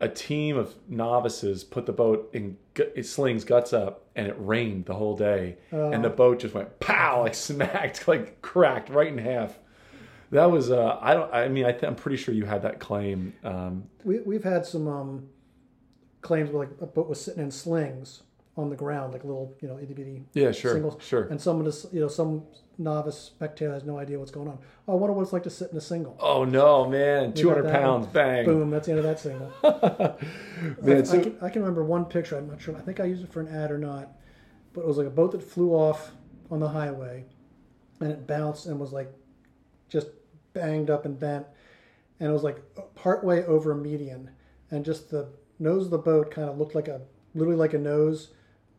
a 0.00 0.08
team 0.08 0.56
of 0.56 0.74
novices 0.88 1.62
put 1.62 1.86
the 1.86 1.92
boat 1.92 2.30
in 2.32 2.56
it 2.74 3.04
slings 3.06 3.44
guts 3.44 3.72
up 3.72 4.06
and 4.16 4.26
it 4.26 4.34
rained 4.38 4.86
the 4.86 4.94
whole 4.94 5.16
day. 5.16 5.58
And 5.70 6.02
the 6.02 6.08
boat 6.10 6.40
just 6.40 6.54
went 6.54 6.80
pow 6.80 7.20
like 7.22 7.34
smacked 7.48 8.08
like 8.08 8.40
cracked 8.42 8.88
right 8.88 9.08
in 9.08 9.18
half. 9.18 9.58
That 10.32 10.46
was 10.50 10.70
uh 10.70 10.96
i 11.00 11.12
don't 11.12 11.32
i 11.34 11.48
mean 11.48 11.64
I 11.66 11.72
th- 11.72 11.82
i'm 11.82 11.96
pretty 11.96 12.16
sure 12.16 12.32
you 12.32 12.44
had 12.44 12.62
that 12.62 12.78
claim 12.78 13.34
um. 13.44 13.84
We 14.04 14.20
we've 14.20 14.44
had 14.44 14.64
some 14.64 14.86
um, 14.88 15.28
claims 16.22 16.50
where 16.50 16.66
like 16.66 16.76
a 16.80 16.86
boat 16.86 17.08
was 17.08 17.20
sitting 17.20 17.42
in 17.42 17.50
slings 17.50 18.22
on 18.56 18.70
the 18.70 18.76
ground, 18.76 19.12
like 19.12 19.24
little 19.24 19.54
you 19.60 19.68
know 19.68 19.78
itty 19.78 19.92
bitty 19.94 20.24
yeah 20.32 20.52
sure 20.52 20.74
singles. 20.74 21.02
sure. 21.02 21.24
And 21.24 21.40
someone 21.40 21.66
is 21.66 21.86
you 21.92 22.00
know 22.00 22.08
some 22.08 22.44
novice 22.80 23.18
spectator 23.18 23.72
has 23.72 23.84
no 23.84 23.98
idea 23.98 24.18
what's 24.18 24.30
going 24.30 24.48
on. 24.48 24.58
Oh, 24.88 24.94
I 24.94 24.96
wonder 24.96 25.12
what 25.12 25.22
it's 25.22 25.32
like 25.32 25.42
to 25.44 25.50
sit 25.50 25.70
in 25.70 25.76
a 25.76 25.80
single. 25.80 26.16
oh 26.20 26.44
no 26.44 26.88
man 26.88 27.32
200 27.34 27.62
that 27.64 27.72
pounds 27.72 28.06
bang 28.08 28.44
Boom, 28.46 28.70
that's 28.70 28.86
the 28.86 28.92
end 28.92 28.98
of 29.00 29.04
that 29.04 29.20
single. 29.20 29.52
man 30.82 31.00
I, 31.00 31.02
so 31.04 31.20
can, 31.22 31.36
I 31.42 31.50
can 31.50 31.62
remember 31.62 31.84
one 31.84 32.04
picture. 32.06 32.36
I'm 32.38 32.48
not 32.48 32.60
sure. 32.60 32.76
I 32.76 32.80
think 32.80 32.98
I 33.00 33.04
used 33.04 33.22
it 33.22 33.32
for 33.32 33.40
an 33.40 33.48
ad 33.48 33.70
or 33.70 33.78
not, 33.78 34.10
but 34.72 34.80
it 34.82 34.86
was 34.86 34.96
like 34.96 35.06
a 35.06 35.10
boat 35.10 35.32
that 35.32 35.42
flew 35.42 35.72
off 35.72 36.12
on 36.50 36.58
the 36.60 36.68
highway, 36.68 37.24
and 38.00 38.10
it 38.10 38.26
bounced 38.26 38.66
and 38.66 38.80
was 38.80 38.92
like 38.92 39.12
just 39.88 40.08
banged 40.52 40.90
up 40.90 41.04
and 41.04 41.18
bent, 41.18 41.46
and 42.18 42.28
it 42.30 42.32
was 42.32 42.42
like 42.42 42.62
partway 42.94 43.44
over 43.44 43.72
a 43.72 43.76
median, 43.76 44.30
and 44.70 44.84
just 44.84 45.10
the 45.10 45.28
nose 45.58 45.84
of 45.84 45.90
the 45.90 45.98
boat 45.98 46.30
kind 46.30 46.48
of 46.48 46.58
looked 46.58 46.74
like 46.74 46.88
a 46.88 47.02
literally 47.34 47.58
like 47.58 47.74
a 47.74 47.78
nose, 47.78 48.30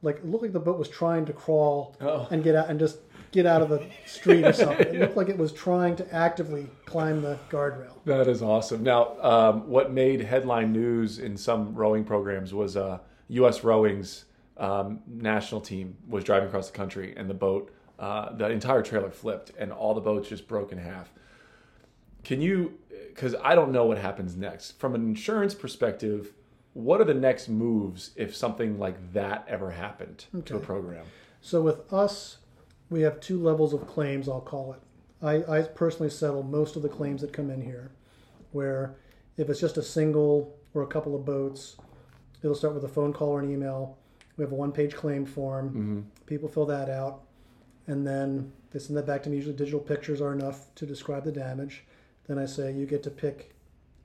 like 0.02 0.18
it 0.18 0.26
looked 0.26 0.42
like 0.44 0.54
the 0.54 0.60
boat 0.60 0.78
was 0.80 0.90
trying 0.90 1.26
to 1.26 1.34
crawl 1.34 1.96
Oh. 2.02 2.28
and 2.32 2.44
get 2.44 2.56
out 2.56 2.70
and 2.70 2.80
just 2.80 2.98
get 3.32 3.46
out 3.46 3.62
of 3.62 3.70
the 3.70 3.84
street 4.06 4.46
or 4.46 4.54
something. 4.54 4.94
It 4.94 4.94
looked 5.00 5.18
like 5.18 5.30
it 5.30 5.38
was 5.38 5.52
trying 5.52 5.96
to 5.98 6.14
actively 6.14 6.68
climb 6.86 7.22
the 7.22 7.40
guardrail. 7.50 7.94
That 8.06 8.28
is 8.28 8.42
awesome. 8.42 8.84
Now, 8.84 9.16
um, 9.22 9.68
what 9.68 9.92
made 9.92 10.22
headline 10.22 10.72
news 10.72 11.20
in 11.20 11.38
some 11.38 11.74
rowing 11.74 12.04
programs 12.04 12.54
was 12.54 12.78
uh, 12.78 13.00
U.S. 13.30 13.64
Rowing's 13.64 14.26
um, 14.58 15.00
national 15.08 15.62
team 15.62 15.96
was 16.08 16.24
driving 16.24 16.50
across 16.50 16.70
the 16.70 16.78
country, 16.78 17.14
and 17.16 17.30
the 17.30 17.34
boat, 17.34 17.74
uh, 18.00 18.34
the 18.34 18.50
entire 18.50 18.82
trailer 18.82 19.10
flipped, 19.10 19.52
and 19.58 19.72
all 19.72 19.94
the 19.94 20.02
boats 20.02 20.30
just 20.30 20.48
broke 20.48 20.72
in 20.72 20.78
half. 20.78 21.12
Can 22.24 22.42
you? 22.42 22.78
Because 23.08 23.36
I 23.44 23.56
don't 23.56 23.72
know 23.72 23.86
what 23.86 23.98
happens 23.98 24.36
next. 24.36 24.80
From 24.80 24.94
an 24.94 25.02
insurance 25.02 25.54
perspective, 25.54 26.34
what 26.74 27.02
are 27.02 27.06
the 27.06 27.14
next 27.14 27.50
moves 27.50 28.12
if 28.16 28.36
something 28.36 28.78
like 28.78 29.14
that 29.14 29.46
ever 29.48 29.72
happened 29.72 30.26
to 30.46 30.58
a 30.58 30.60
program? 30.60 31.06
So 31.42 31.62
with 31.62 31.92
us, 31.92 32.38
we 32.92 33.02
have 33.02 33.20
two 33.22 33.42
levels 33.42 33.74
of 33.74 33.88
claims, 33.88 34.28
I'll 34.28 34.42
call 34.42 34.74
it. 34.74 34.80
I, 35.26 35.60
I 35.60 35.62
personally 35.64 36.10
settle 36.10 36.44
most 36.44 36.76
of 36.76 36.82
the 36.82 36.90
claims 36.90 37.22
that 37.22 37.32
come 37.32 37.50
in 37.50 37.62
here, 37.62 37.92
where 38.52 38.98
if 39.38 39.50
it's 39.50 39.62
just 39.62 39.78
a 39.78 39.84
single 39.84 40.58
or 40.74 40.84
a 40.84 40.88
couple 40.88 41.16
of 41.16 41.24
boats, 41.26 41.78
it'll 42.44 42.56
start 42.56 42.74
with 42.76 42.84
a 42.84 42.90
phone 42.90 43.14
call 43.14 43.30
or 43.30 43.40
an 43.40 43.52
email. 43.52 43.98
We 44.36 44.44
have 44.44 44.52
a 44.52 44.56
one 44.56 44.74
page 44.74 44.94
claim 44.94 45.26
form. 45.26 45.70
Mm-hmm. 45.70 46.00
People 46.26 46.50
fill 46.50 46.66
that 46.66 46.90
out, 46.90 47.22
and 47.88 48.06
then 48.06 48.52
they 48.72 48.80
send 48.80 48.98
that 48.98 49.08
back 49.08 49.24
to 49.24 49.30
me. 49.30 49.38
Usually, 49.38 49.56
digital 49.56 49.80
pictures 49.80 50.20
are 50.20 50.34
enough 50.34 50.74
to 50.76 50.86
describe 50.86 51.24
the 51.24 51.32
damage. 51.32 51.86
Then 52.28 52.38
I 52.38 52.46
say, 52.46 52.74
you 52.74 52.86
get 52.86 53.04
to 53.04 53.10
pick 53.10 53.56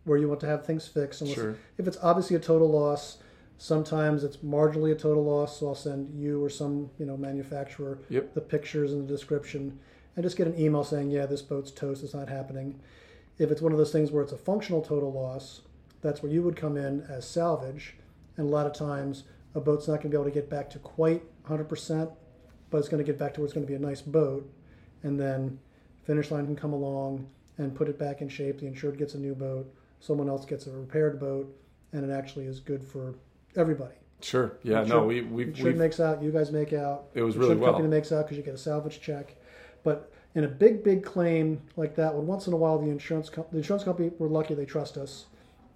where 0.05 0.16
you 0.16 0.29
want 0.29 0.40
to 0.40 0.46
have 0.46 0.64
things 0.64 0.87
fixed. 0.87 1.22
Unless, 1.22 1.35
Sure. 1.35 1.57
If 1.77 1.88
it's 1.88 1.99
obviously 2.03 2.37
a 2.37 2.40
total 2.40 2.70
loss, 2.70 3.18
sometimes 3.59 4.25
it's 4.25 4.38
marginally 4.38 4.92
a 4.92 4.95
total 4.95 5.25
loss, 5.25 5.61
so 5.61 5.69
I'll 5.69 5.75
send 5.75 6.14
you 6.14 6.42
or 6.42 6.51
some 6.51 6.90
you 6.99 7.07
know 7.07 7.16
manufacturer 7.16 7.99
Yep. 8.09 8.35
the 8.35 8.40
pictures 8.40 8.92
and 8.92 9.09
the 9.09 9.12
description, 9.12 9.79
and 10.14 10.23
just 10.23 10.37
get 10.37 10.47
an 10.47 10.59
email 10.59 10.85
saying, 10.85 11.11
yeah, 11.11 11.27
this 11.27 11.42
boat's 11.42 11.71
toast, 11.71 12.03
it's 12.03 12.14
not 12.14 12.29
happening. 12.29 12.81
If 13.38 13.51
it's 13.51 13.61
one 13.61 13.73
of 13.73 13.79
those 13.79 13.92
things 13.92 14.11
where 14.11 14.23
it's 14.23 14.33
a 14.33 14.38
functional 14.38 14.81
total 14.83 15.12
loss, 15.12 15.62
that's 16.01 16.23
where 16.23 16.33
you 16.33 16.42
would 16.42 16.57
come 16.57 16.77
in 16.77 17.03
as 17.03 17.29
salvage, 17.29 17.97
and 18.37 18.47
a 18.47 18.51
lot 18.51 18.66
of 18.66 18.73
times 18.73 19.25
a 19.55 19.61
boat's 19.61 19.88
not 19.88 19.95
going 19.97 20.03
to 20.03 20.09
be 20.11 20.14
able 20.16 20.25
to 20.25 20.31
get 20.31 20.49
back 20.51 20.69
to 20.71 20.79
quite 20.79 21.23
100%, 21.45 22.11
but 22.71 22.79
it's 22.79 22.88
going 22.88 23.03
to 23.03 23.11
get 23.11 23.19
back 23.19 23.35
to 23.35 23.40
where 23.40 23.47
it's 23.47 23.55
going 23.55 23.66
to 23.66 23.71
be 23.71 23.77
a 23.77 23.79
nice 23.79 24.03
boat, 24.03 24.51
and 25.03 25.19
then 25.19 25.59
finish 26.05 26.31
line 26.31 26.47
can 26.47 26.57
come 26.57 26.73
along 26.73 27.27
and 27.59 27.75
put 27.75 27.88
it 27.88 27.99
back 27.99 28.21
in 28.21 28.29
shape. 28.29 28.61
The 28.61 28.66
insured 28.66 28.99
gets 28.99 29.14
a 29.14 29.19
new 29.19 29.35
boat, 29.35 29.73
someone 30.01 30.29
else 30.29 30.45
gets 30.45 30.66
a 30.66 30.71
repaired 30.73 31.19
boat, 31.19 31.55
and 31.92 32.05
it 32.09 32.12
actually 32.12 32.47
is 32.47 32.61
good 32.61 32.85
for 32.85 33.14
everybody. 33.57 33.95
Sure. 34.21 34.57
Yeah. 34.62 34.83
No, 34.85 35.05
we 35.05 35.23
we've, 35.23 35.49
Insured 35.49 35.66
we've 35.66 35.77
makes 35.77 36.01
out, 36.01 36.23
you 36.23 36.31
guys 36.31 36.51
make 36.51 36.73
out. 36.73 37.05
It 37.14 37.23
was 37.23 37.37
really 37.37 37.55
well. 37.55 37.73
company 37.73 37.88
makes 37.88 38.12
out 38.12 38.25
because 38.25 38.37
you 38.37 38.42
get 38.42 38.55
a 38.55 38.59
salvage 38.59 39.01
check. 39.01 39.35
But 39.83 40.12
in 40.35 40.45
a 40.45 40.49
big, 40.49 40.83
big 40.83 41.05
claim 41.05 41.61
like 41.77 41.95
that 41.97 42.14
one, 42.14 42.27
once 42.27 42.47
in 42.47 42.53
a 42.53 42.57
while 42.57 42.79
the 42.79 42.90
insurance 42.90 43.29
com- 43.29 43.47
the 43.53 43.59
insurance 43.59 43.85
company 43.85 44.11
we're 44.19 44.29
lucky 44.29 44.55
they 44.55 44.64
trust 44.64 44.97
us, 44.97 45.27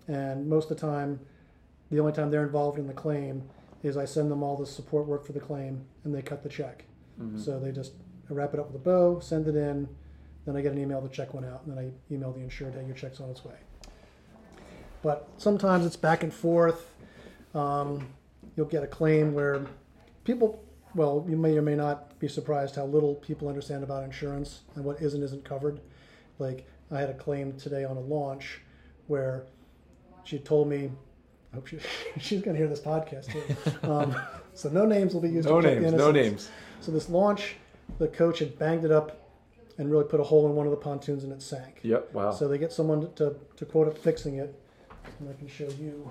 and 0.09 0.49
most 0.49 0.71
of 0.71 0.77
the 0.79 0.87
time, 0.87 1.21
the 1.91 2.01
only 2.01 2.13
time 2.13 2.31
they're 2.31 2.45
involved 2.45 2.79
in 2.79 2.87
the 2.87 2.95
claim 2.95 3.43
is 3.83 3.97
I 3.97 4.05
send 4.05 4.31
them 4.31 4.43
all 4.43 4.57
the 4.57 4.67
support 4.67 5.07
work 5.07 5.25
for 5.25 5.33
the 5.33 5.41
claim 5.41 5.85
and 6.05 6.15
they 6.15 6.23
cut 6.23 6.43
the 6.43 6.49
check. 6.49 6.85
Mm-hmm. 7.21 7.39
So 7.39 7.59
they 7.59 7.73
just 7.73 7.93
I 8.31 8.35
wrap 8.35 8.55
it 8.55 8.61
up 8.61 8.67
with 8.67 8.77
a 8.77 8.85
bow, 8.85 9.21
send 9.21 9.49
it 9.49 9.57
in, 9.57 9.89
then 10.47 10.57
I 10.57 10.63
get 10.63 10.73
an 10.73 10.79
email 10.79 11.01
the 11.01 11.09
check 11.09 11.35
went 11.35 11.47
out, 11.47 11.63
and 11.67 11.77
then 11.77 11.85
I 11.85 12.15
email 12.15 12.33
the 12.33 12.41
insured, 12.41 12.75
hey, 12.75 12.85
your 12.87 12.95
check's 12.95 13.21
on 13.21 13.31
its 13.31 13.45
way. 13.45 13.55
But 15.03 15.29
sometimes 15.39 15.87
it's 15.87 15.97
back 15.97 16.23
and 16.23 16.33
forth. 16.33 16.87
Um, 17.55 18.07
you'll 18.57 18.67
get 18.67 18.83
a 18.83 18.87
claim 18.87 19.35
where 19.35 19.65
people, 20.25 20.63
well, 20.95 21.25
you 21.29 21.37
may 21.37 21.57
or 21.57 21.63
may 21.63 21.75
not 21.75 22.19
be 22.19 22.29
surprised 22.29 22.77
how 22.77 22.85
little 22.85 23.15
people 23.17 23.49
understand 23.49 23.83
about 23.83 24.05
insurance 24.05 24.61
and 24.75 24.85
what 24.85 25.01
is 25.01 25.15
and 25.15 25.23
isn't 25.23 25.45
covered. 25.45 25.81
Like, 26.39 26.67
I 26.91 26.99
had 26.99 27.11
a 27.11 27.15
claim 27.15 27.57
today 27.57 27.85
on 27.85 27.97
a 27.97 28.01
launch 28.01 28.61
where 29.07 29.45
she 30.25 30.39
told 30.39 30.69
me, 30.69 30.91
I 31.53 31.57
hope 31.57 31.67
she, 31.67 31.79
she's 32.21 32.43
going 32.43 32.55
to 32.55 32.59
hear 32.59 32.69
this 32.69 32.81
podcast 32.81 33.33
too. 33.33 33.43
Um, 33.89 34.15
so 34.55 34.69
no 34.69 34.85
names 34.85 35.15
will 35.15 35.21
be 35.21 35.31
used. 35.31 35.49
no 35.49 35.61
names. 35.61 35.93
No 35.93 36.11
names. 36.11 36.51
So 36.81 36.93
this 36.93 37.09
launch, 37.09 37.57
the 37.99 38.09
coach 38.09 38.41
had 38.41 38.59
banged 38.59 38.85
it 38.85 38.91
up 38.91 39.29
and 39.79 39.91
really 39.91 40.05
put 40.05 40.21
a 40.21 40.23
hole 40.23 40.47
in 40.47 40.55
one 40.55 40.67
of 40.67 40.71
the 40.71 40.77
pontoons 40.77 41.25
and 41.25 41.33
it 41.33 41.41
sank. 41.41 41.81
Yep. 41.83 42.13
Wow. 42.13 42.33
So 42.33 42.49
they 42.49 42.59
get 42.59 42.73
someone 42.73 43.13
to, 43.15 43.37
to 43.57 43.65
quote 43.65 43.89
it 43.89 43.97
fixing 43.97 44.37
it, 44.37 44.55
and 45.19 45.29
I 45.29 45.33
can 45.33 45.49
show 45.49 45.69
you 45.81 46.11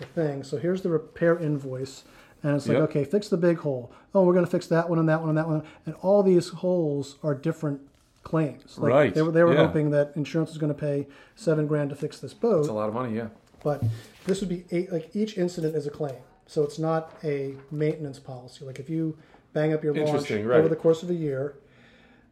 the 0.00 0.06
thing. 0.06 0.42
So 0.42 0.56
here's 0.58 0.82
the 0.82 0.88
repair 0.90 1.38
invoice, 1.38 2.04
and 2.42 2.56
it's 2.56 2.66
like, 2.66 2.78
Yep. 2.78 2.90
okay, 2.90 3.04
fix 3.04 3.28
the 3.28 3.36
big 3.36 3.58
hole. 3.58 3.92
Oh, 4.14 4.24
we're 4.24 4.32
going 4.32 4.44
to 4.44 4.50
fix 4.50 4.66
that 4.68 4.88
one 4.90 4.98
and 4.98 5.08
that 5.08 5.20
one 5.20 5.28
and 5.28 5.38
that 5.38 5.46
one, 5.46 5.62
and 5.86 5.94
all 6.02 6.22
these 6.22 6.48
holes 6.48 7.16
are 7.22 7.34
different 7.34 7.80
claims. 8.22 8.76
Like, 8.78 8.92
Right, 8.92 9.14
They 9.14 9.22
were, 9.22 9.30
they 9.32 9.44
were 9.44 9.54
yeah. 9.54 9.66
hoping 9.66 9.90
that 9.90 10.12
insurance 10.16 10.50
was 10.50 10.58
going 10.58 10.74
to 10.74 10.78
pay 10.78 11.06
seven 11.36 11.66
grand 11.66 11.90
to 11.90 11.96
fix 11.96 12.18
this 12.18 12.34
boat. 12.34 12.60
It's 12.60 12.68
a 12.68 12.72
lot 12.72 12.88
of 12.88 12.94
money, 12.94 13.16
yeah. 13.16 13.28
But 13.62 13.82
this 14.24 14.40
would 14.40 14.48
be 14.48 14.64
eight, 14.70 14.90
like 14.90 15.14
each 15.14 15.36
incident 15.38 15.76
is 15.76 15.86
a 15.86 15.90
claim, 15.90 16.16
so 16.46 16.62
it's 16.64 16.78
not 16.78 17.12
a 17.22 17.54
maintenance 17.70 18.18
policy. 18.18 18.64
Like 18.64 18.78
if 18.78 18.88
you 18.88 19.16
bang 19.52 19.72
up 19.74 19.84
your 19.84 19.94
launch 19.94 20.08
Interesting, 20.08 20.50
over 20.50 20.68
the 20.68 20.76
course 20.76 21.02
of 21.02 21.10
a 21.10 21.14
year, 21.14 21.56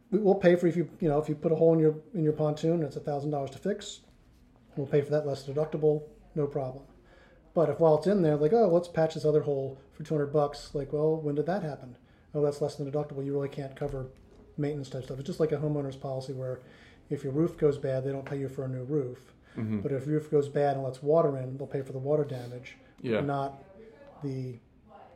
we, 0.09 0.17
we'll 0.17 0.33
pay 0.35 0.55
for 0.55 0.65
if 0.65 0.75
you 0.75 0.89
you 0.99 1.07
know 1.07 1.19
if 1.19 1.29
you 1.29 1.35
put 1.35 1.51
a 1.51 1.55
hole 1.55 1.73
in 1.73 1.79
your 1.79 1.93
in 2.15 2.23
your 2.23 2.33
pontoon 2.33 2.73
and 2.73 2.83
it's 2.83 2.95
a 2.95 2.99
thousand 2.99 3.29
dollars 3.29 3.51
to 3.51 3.59
fix, 3.59 3.99
we'll 4.75 4.87
pay 4.87 5.01
for 5.01 5.11
that 5.11 5.27
less 5.27 5.43
deductible, 5.45 6.01
no 6.33 6.47
problem. 6.47 6.83
But 7.59 7.67
if 7.69 7.77
while 7.81 7.97
it's 7.97 8.07
in 8.07 8.21
there, 8.21 8.37
like 8.37 8.53
oh 8.53 8.69
let's 8.69 8.87
patch 8.87 9.15
this 9.15 9.25
other 9.25 9.41
hole 9.41 9.77
for 9.93 10.03
two 10.03 10.13
hundred 10.13 10.31
bucks, 10.31 10.69
like 10.73 10.93
well 10.93 11.17
when 11.17 11.35
did 11.35 11.45
that 11.47 11.61
happen? 11.61 11.97
Oh 12.33 12.41
that's 12.41 12.61
less 12.61 12.75
than 12.75 12.89
deductible. 12.89 13.25
You 13.25 13.33
really 13.33 13.49
can't 13.49 13.75
cover 13.75 14.07
maintenance 14.57 14.89
type 14.89 15.03
stuff. 15.03 15.19
It's 15.19 15.27
just 15.27 15.41
like 15.41 15.51
a 15.51 15.57
homeowner's 15.57 15.97
policy 15.97 16.31
where 16.31 16.61
if 17.09 17.21
your 17.21 17.33
roof 17.33 17.57
goes 17.57 17.77
bad, 17.77 18.05
they 18.05 18.13
don't 18.13 18.23
pay 18.23 18.37
you 18.39 18.47
for 18.47 18.63
a 18.63 18.69
new 18.69 18.83
roof. 18.85 19.33
Mm-hmm. 19.57 19.79
But 19.81 19.91
if 19.91 20.05
your 20.05 20.15
roof 20.19 20.31
goes 20.31 20.47
bad 20.47 20.75
and 20.77 20.85
lets 20.85 21.03
water 21.03 21.37
in, 21.37 21.57
they'll 21.57 21.67
pay 21.67 21.81
for 21.81 21.91
the 21.91 21.99
water 21.99 22.23
damage, 22.23 22.77
Yeah. 23.01 23.19
not 23.19 23.61
the 24.23 24.59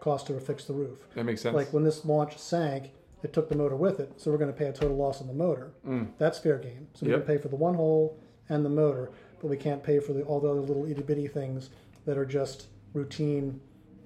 cost 0.02 0.28
to 0.28 0.38
fix 0.42 0.66
the 0.66 0.74
roof. 0.74 0.98
That 1.16 1.24
makes 1.24 1.40
sense. 1.44 1.56
Like 1.56 1.72
when 1.72 1.86
this 1.86 2.04
launch 2.04 2.38
sank, 2.38 2.92
it 3.22 3.32
took 3.32 3.48
the 3.48 3.56
motor 3.56 3.78
with 3.78 4.02
it, 4.02 4.12
so 4.20 4.32
we're 4.32 4.38
going 4.38 4.52
to 4.52 4.58
pay 4.58 4.66
a 4.66 4.74
total 4.74 4.98
loss 4.98 5.22
on 5.22 5.28
the 5.28 5.34
motor. 5.34 5.72
That's 6.18 6.40
fair 6.40 6.58
game. 6.58 6.90
So 6.94 7.06
we 7.06 7.12
Mm. 7.14 7.16
Yep. 7.16 7.26
can 7.26 7.36
pay 7.38 7.42
for 7.42 7.48
the 7.48 7.56
one 7.56 7.76
hole 7.76 8.18
and 8.50 8.66
the 8.66 8.70
motor, 8.70 9.12
but 9.40 9.48
we 9.50 9.56
can't 9.56 9.82
pay 9.82 10.00
for 10.00 10.12
the, 10.12 10.24
all 10.24 10.42
the 10.42 10.50
other 10.50 10.60
little 10.60 10.86
itty 10.86 11.04
bitty 11.04 11.28
things 11.28 11.70
that 12.06 12.18
are 12.18 12.26
just 12.26 12.68
routine 12.94 13.60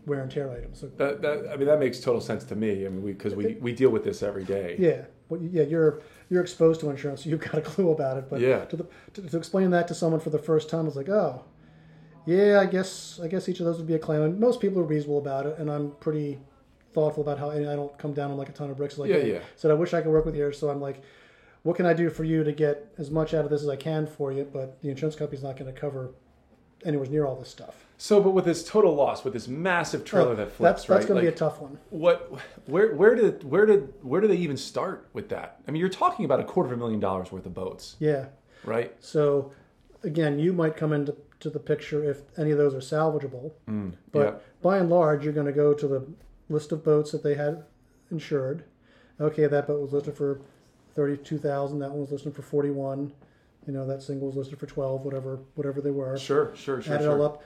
wear 0.07 0.21
and 0.21 0.31
tear 0.31 0.49
items. 0.49 0.79
So 0.79 0.87
that, 0.97 1.21
that, 1.21 1.49
I 1.51 1.57
mean, 1.57 1.67
that 1.67 1.79
makes 1.79 1.99
total 1.99 2.21
sense 2.21 2.43
to 2.45 2.55
me. 2.55 2.85
I 2.85 2.89
mean, 2.89 3.05
because 3.05 3.35
we, 3.35 3.55
we, 3.55 3.73
deal 3.73 3.89
with 3.89 4.03
this 4.03 4.23
every 4.23 4.45
day. 4.45 4.75
Yeah, 4.79 5.01
well, 5.29 5.41
yeah, 5.41 5.63
you're 5.63 6.01
you're 6.29 6.41
exposed 6.41 6.79
to 6.81 6.89
insurance, 6.89 7.23
so 7.23 7.29
you've 7.29 7.41
got 7.41 7.55
a 7.55 7.61
clue 7.61 7.91
about 7.91 8.17
it. 8.17 8.29
But 8.29 8.39
Yeah. 8.39 8.65
to, 8.65 8.75
the, 8.77 8.87
to, 9.13 9.21
to 9.21 9.37
explain 9.37 9.69
that 9.71 9.87
to 9.89 9.93
someone 9.93 10.19
for 10.19 10.29
the 10.29 10.39
first 10.39 10.69
time, 10.69 10.87
it's 10.87 10.95
like, 10.95 11.09
oh, 11.09 11.43
yeah, 12.25 12.59
I 12.59 12.65
guess 12.65 13.19
I 13.21 13.27
guess 13.27 13.47
each 13.49 13.59
of 13.59 13.65
those 13.65 13.77
would 13.77 13.87
be 13.87 13.95
a 13.95 13.99
claim. 13.99 14.21
And 14.21 14.39
most 14.39 14.61
people 14.61 14.79
are 14.79 14.85
reasonable 14.85 15.19
about 15.19 15.45
it, 15.45 15.57
and 15.59 15.69
I'm 15.69 15.91
pretty 15.99 16.39
thoughtful 16.93 17.21
about 17.21 17.37
how 17.37 17.51
I 17.51 17.59
don't 17.59 17.95
come 17.97 18.13
down 18.13 18.31
on 18.31 18.37
like 18.37 18.49
a 18.49 18.53
ton 18.53 18.71
of 18.71 18.77
bricks. 18.77 18.97
Like, 18.97 19.09
Yeah, 19.09 19.17
yeah. 19.17 19.39
said 19.55 19.71
I 19.71 19.75
wish 19.75 19.93
I 19.93 20.01
could 20.01 20.11
work 20.11 20.25
with 20.25 20.35
you, 20.35 20.51
so 20.53 20.69
I'm 20.69 20.81
like, 20.81 21.01
what 21.63 21.75
can 21.75 21.85
I 21.85 21.93
do 21.93 22.09
for 22.09 22.23
you 22.23 22.43
to 22.43 22.51
get 22.53 22.93
as 22.97 23.11
much 23.11 23.33
out 23.33 23.43
of 23.43 23.51
this 23.51 23.61
as 23.61 23.69
I 23.69 23.75
can 23.75 24.07
for 24.07 24.31
you? 24.31 24.47
But 24.51 24.81
the 24.81 24.89
insurance 24.89 25.15
company's 25.15 25.43
not 25.43 25.57
going 25.57 25.73
to 25.73 25.79
cover 25.79 26.11
anywhere 26.87 27.07
near 27.07 27.25
all 27.25 27.35
this 27.35 27.49
stuff. 27.49 27.75
So, 27.99 28.21
but 28.21 28.31
with 28.31 28.45
this 28.45 28.63
total 28.67 28.95
loss, 28.95 29.23
with 29.23 29.33
this 29.33 29.47
massive 29.47 30.05
trailer 30.05 30.31
Oh, 30.31 30.35
that 30.35 30.51
flips, 30.51 30.59
that's 30.83 30.89
right? 30.89 30.95
that's 30.97 31.07
going 31.07 31.17
to 31.23 31.29
be 31.29 31.33
a 31.33 31.37
tough 31.37 31.59
one. 31.59 31.77
what, 31.89 32.31
where, 32.67 32.93
where 32.95 33.15
did, 33.15 33.43
where 33.43 33.65
did, 33.65 33.91
where 34.03 34.21
do 34.21 34.27
they 34.27 34.35
even 34.37 34.55
start 34.55 35.07
with 35.13 35.29
that? 35.29 35.59
I 35.67 35.71
mean, 35.71 35.79
you're 35.79 35.89
talking 35.89 36.23
about 36.23 36.39
a 36.39 36.43
quarter 36.43 36.67
of 36.71 36.77
a 36.77 36.77
million 36.77 36.99
dollars 36.99 37.31
worth 37.31 37.45
of 37.47 37.53
boats, 37.55 37.95
Yeah. 37.99 38.25
right? 38.63 38.95
So, 38.99 39.51
again, 40.03 40.37
you 40.39 40.53
might 40.53 40.77
come 40.77 40.93
into 40.93 41.15
to 41.39 41.49
the 41.49 41.59
picture 41.59 42.03
if 42.09 42.21
any 42.37 42.51
of 42.51 42.57
those 42.57 42.73
are 42.73 42.79
salvageable. 42.79 43.51
Mm, 43.69 43.93
but 44.11 44.19
yeah. 44.19 44.33
by 44.61 44.77
and 44.77 44.89
large, 44.89 45.23
you're 45.23 45.33
going 45.33 45.45
to 45.47 45.51
go 45.51 45.73
to 45.73 45.87
the 45.87 46.07
list 46.49 46.71
of 46.71 46.83
boats 46.83 47.11
that 47.11 47.21
they 47.23 47.35
had 47.35 47.63
insured. 48.11 48.63
Okay, 49.19 49.45
that 49.47 49.67
boat 49.67 49.81
was 49.81 49.93
listed 49.93 50.15
for 50.15 50.39
thirty-two 50.95 51.37
thousand. 51.37 51.77
That 51.79 51.89
one 51.91 52.01
was 52.01 52.11
listed 52.11 52.35
for 52.35 52.41
forty-one. 52.41 53.11
You 53.67 53.73
know, 53.73 53.85
that 53.85 54.01
single 54.01 54.27
was 54.27 54.35
listed 54.37 54.57
for 54.59 54.65
twelve. 54.65 55.03
Whatever, 55.03 55.39
whatever 55.55 55.81
they 55.81 55.91
were. 55.91 56.17
Sure, 56.17 56.55
sure, 56.55 56.81
sure, 56.81 56.93
Add 56.95 57.01
it 57.01 57.03
sure. 57.03 57.19
all 57.19 57.25
up. 57.25 57.43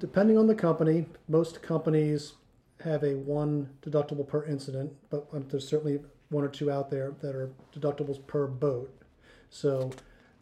Depending 0.00 0.38
on 0.38 0.46
the 0.46 0.54
company, 0.54 1.06
most 1.28 1.60
companies 1.62 2.34
have 2.84 3.02
a 3.02 3.14
one 3.16 3.68
deductible 3.84 4.26
per 4.26 4.44
incident, 4.44 4.92
but 5.10 5.26
um, 5.32 5.44
there's 5.50 5.66
certainly 5.68 6.00
one 6.30 6.44
or 6.44 6.48
two 6.48 6.70
out 6.70 6.90
there 6.90 7.12
that 7.20 7.34
are 7.34 7.50
deductibles 7.76 8.24
per 8.26 8.46
boat. 8.46 8.90
So 9.50 9.90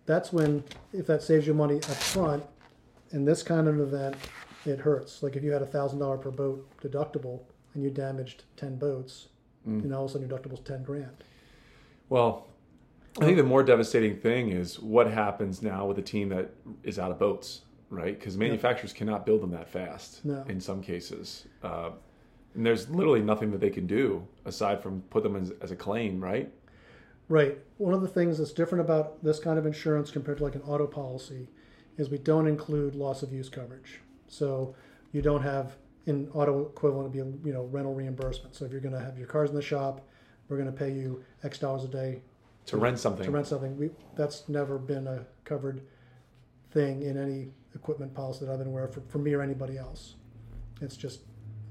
that's 0.07 0.33
when, 0.33 0.65
if 0.93 1.07
that 1.07 1.23
saves 1.23 1.47
you 1.47 1.55
money 1.55 1.77
up 1.77 1.83
front, 1.97 2.43
in 3.13 3.25
this 3.25 3.43
kind 3.43 3.69
of 3.69 3.79
event, 3.81 4.17
it 4.67 4.81
hurts. 4.81 5.23
Like 5.23 5.37
if 5.37 5.43
you 5.45 5.53
had 5.53 5.63
a 5.63 5.67
thousand 5.67 5.99
dollar 5.99 6.17
per 6.19 6.31
boat 6.31 6.67
deductible 6.81 7.41
and 7.75 7.83
you 7.83 7.91
damaged 7.91 8.45
ten 8.57 8.77
boats, 8.77 9.29
Mm. 9.67 9.85
you 9.85 9.89
know, 9.89 9.99
all 9.99 10.05
of 10.07 10.11
a 10.11 10.13
sudden 10.15 10.29
your 10.29 10.37
deductible's 10.39 10.59
ten 10.61 10.83
grand. 10.83 11.23
Well, 12.09 12.49
I 13.21 13.25
think 13.25 13.37
the 13.37 13.43
more 13.43 13.63
devastating 13.63 14.17
thing 14.17 14.51
is 14.51 14.81
what 14.81 15.07
happens 15.11 15.63
now 15.63 15.87
with 15.87 15.99
a 15.99 16.03
team 16.03 16.31
that 16.31 16.51
is 16.83 16.99
out 16.99 17.11
of 17.11 17.19
boats, 17.19 17.63
right? 17.91 18.19
Because 18.19 18.39
manufacturers 18.39 18.93
cannot 18.93 19.27
build 19.27 19.43
them 19.43 19.51
that 19.51 19.69
fast 19.69 20.25
No. 20.25 20.45
in 20.49 20.61
some 20.61 20.81
cases. 20.81 21.47
Uh, 21.63 21.91
and 22.55 22.65
there's 22.65 22.89
literally 22.89 23.21
nothing 23.23 23.51
that 23.51 23.61
they 23.61 23.71
can 23.71 23.87
do 23.87 24.27
aside 24.45 24.83
from 24.83 25.03
put 25.11 25.23
them 25.23 25.37
as, 25.37 25.53
as 25.61 25.71
a 25.71 25.77
claim, 25.77 26.23
right? 26.23 26.51
Right. 27.29 27.59
One 27.79 27.95
of 27.95 28.03
the 28.03 28.09
things 28.09 28.39
that's 28.39 28.53
different 28.53 28.83
about 28.85 29.23
this 29.23 29.39
kind 29.39 29.59
of 29.59 29.67
insurance 29.67 30.11
compared 30.11 30.39
to 30.39 30.45
like 30.45 30.55
an 30.55 30.63
auto 30.63 30.87
policy 30.87 31.49
is 31.99 32.09
we 32.11 32.19
don't 32.19 32.47
include 32.47 32.95
loss 32.95 33.23
of 33.23 33.33
use 33.33 33.49
coverage. 33.49 34.01
So 34.27 34.75
you 35.13 35.23
don't 35.23 35.43
have 35.43 35.77
in 36.07 36.29
auto 36.33 36.67
equivalent 36.67 37.13
to 37.13 37.25
be 37.25 37.49
you 37.49 37.55
know 37.55 37.65
rental 37.65 37.95
reimbursement. 37.95 38.55
So 38.55 38.65
if 38.65 38.73
you're 38.73 38.81
going 38.81 38.95
to 38.95 39.01
have 39.01 39.19
your 39.19 39.27
cars 39.29 39.51
in 39.51 39.57
the 39.57 39.63
shop, 39.63 40.07
we're 40.49 40.57
going 40.57 40.71
to 40.71 40.77
pay 40.77 40.93
you 40.93 41.23
X 41.43 41.59
dollars 41.59 41.85
a 41.85 41.89
day 41.89 42.23
To 42.67 42.77
rent 42.77 42.99
something. 42.99 43.25
to 43.25 43.31
rent 43.31 43.47
something. 43.47 43.77
We 43.77 43.91
that's 44.15 44.49
never 44.49 44.79
been 44.79 45.07
a 45.07 45.25
covered 45.45 45.83
thing 46.71 47.03
in 47.03 47.17
any 47.19 47.49
equipment 47.75 48.15
policy 48.15 48.45
that 48.47 48.53
I've 48.53 48.59
been 48.59 48.69
aware 48.69 48.85
of 48.85 48.95
for, 48.95 49.03
for 49.09 49.19
me 49.19 49.33
or 49.35 49.43
anybody 49.43 49.77
else. 49.79 50.15
It's 50.81 50.97
just 50.97 51.21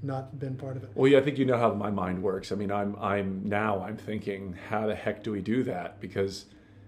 not 0.03 0.37
been 0.39 0.55
part 0.55 0.77
of 0.77 0.83
it. 0.83 0.89
Well, 0.95 1.09
yeah, 1.11 1.19
I 1.19 1.21
think 1.21 1.37
you 1.37 1.45
know 1.45 1.57
how 1.57 1.73
my 1.73 1.91
mind 1.91 2.21
works. 2.21 2.51
I 2.51 2.55
mean, 2.55 2.71
I'm 2.71 2.95
I'm 2.99 3.41
now 3.47 3.81
I'm 3.81 3.97
thinking, 3.97 4.57
how 4.69 4.87
the 4.87 4.95
heck 4.95 5.23
do 5.23 5.31
we 5.31 5.41
do 5.41 5.63
that? 5.63 5.99
Because 6.01 6.45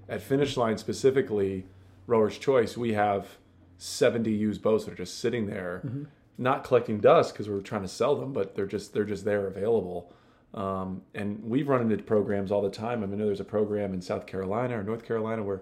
at 0.10 0.22
Finish 0.22 0.58
Line 0.58 0.78
specifically, 0.78 1.66
Rower's 2.08 2.38
Choice, 2.38 2.76
we 2.76 2.94
have 2.94 3.38
70 3.78 4.32
used 4.32 4.62
boats 4.62 4.86
that 4.86 4.92
are 4.94 4.98
just 4.98 5.20
sitting 5.20 5.46
there, 5.48 5.82
Mm-hmm. 5.86 6.04
not 6.38 6.63
collecting 6.63 7.00
dust 7.00 7.34
because 7.34 7.48
we're 7.50 7.62
trying 7.62 7.82
to 7.84 7.88
sell 7.88 8.16
them, 8.16 8.34
but 8.34 8.56
they're 8.56 8.66
just 8.68 8.94
they're 8.94 9.06
just 9.06 9.24
there 9.24 9.48
available. 9.48 10.12
Um, 10.54 11.02
and 11.16 11.44
we've 11.44 11.68
run 11.68 11.82
into 11.82 12.04
programs 12.04 12.52
all 12.52 12.62
the 12.62 12.70
time. 12.70 13.04
I 13.04 13.08
mean, 13.08 13.16
I 13.16 13.18
know 13.20 13.26
there's 13.26 13.39
a 13.39 13.44
program 13.46 13.94
in 13.94 14.02
South 14.02 14.26
Carolina 14.28 14.80
or 14.80 14.84
North 14.84 15.04
Carolina 15.06 15.44
where 15.44 15.62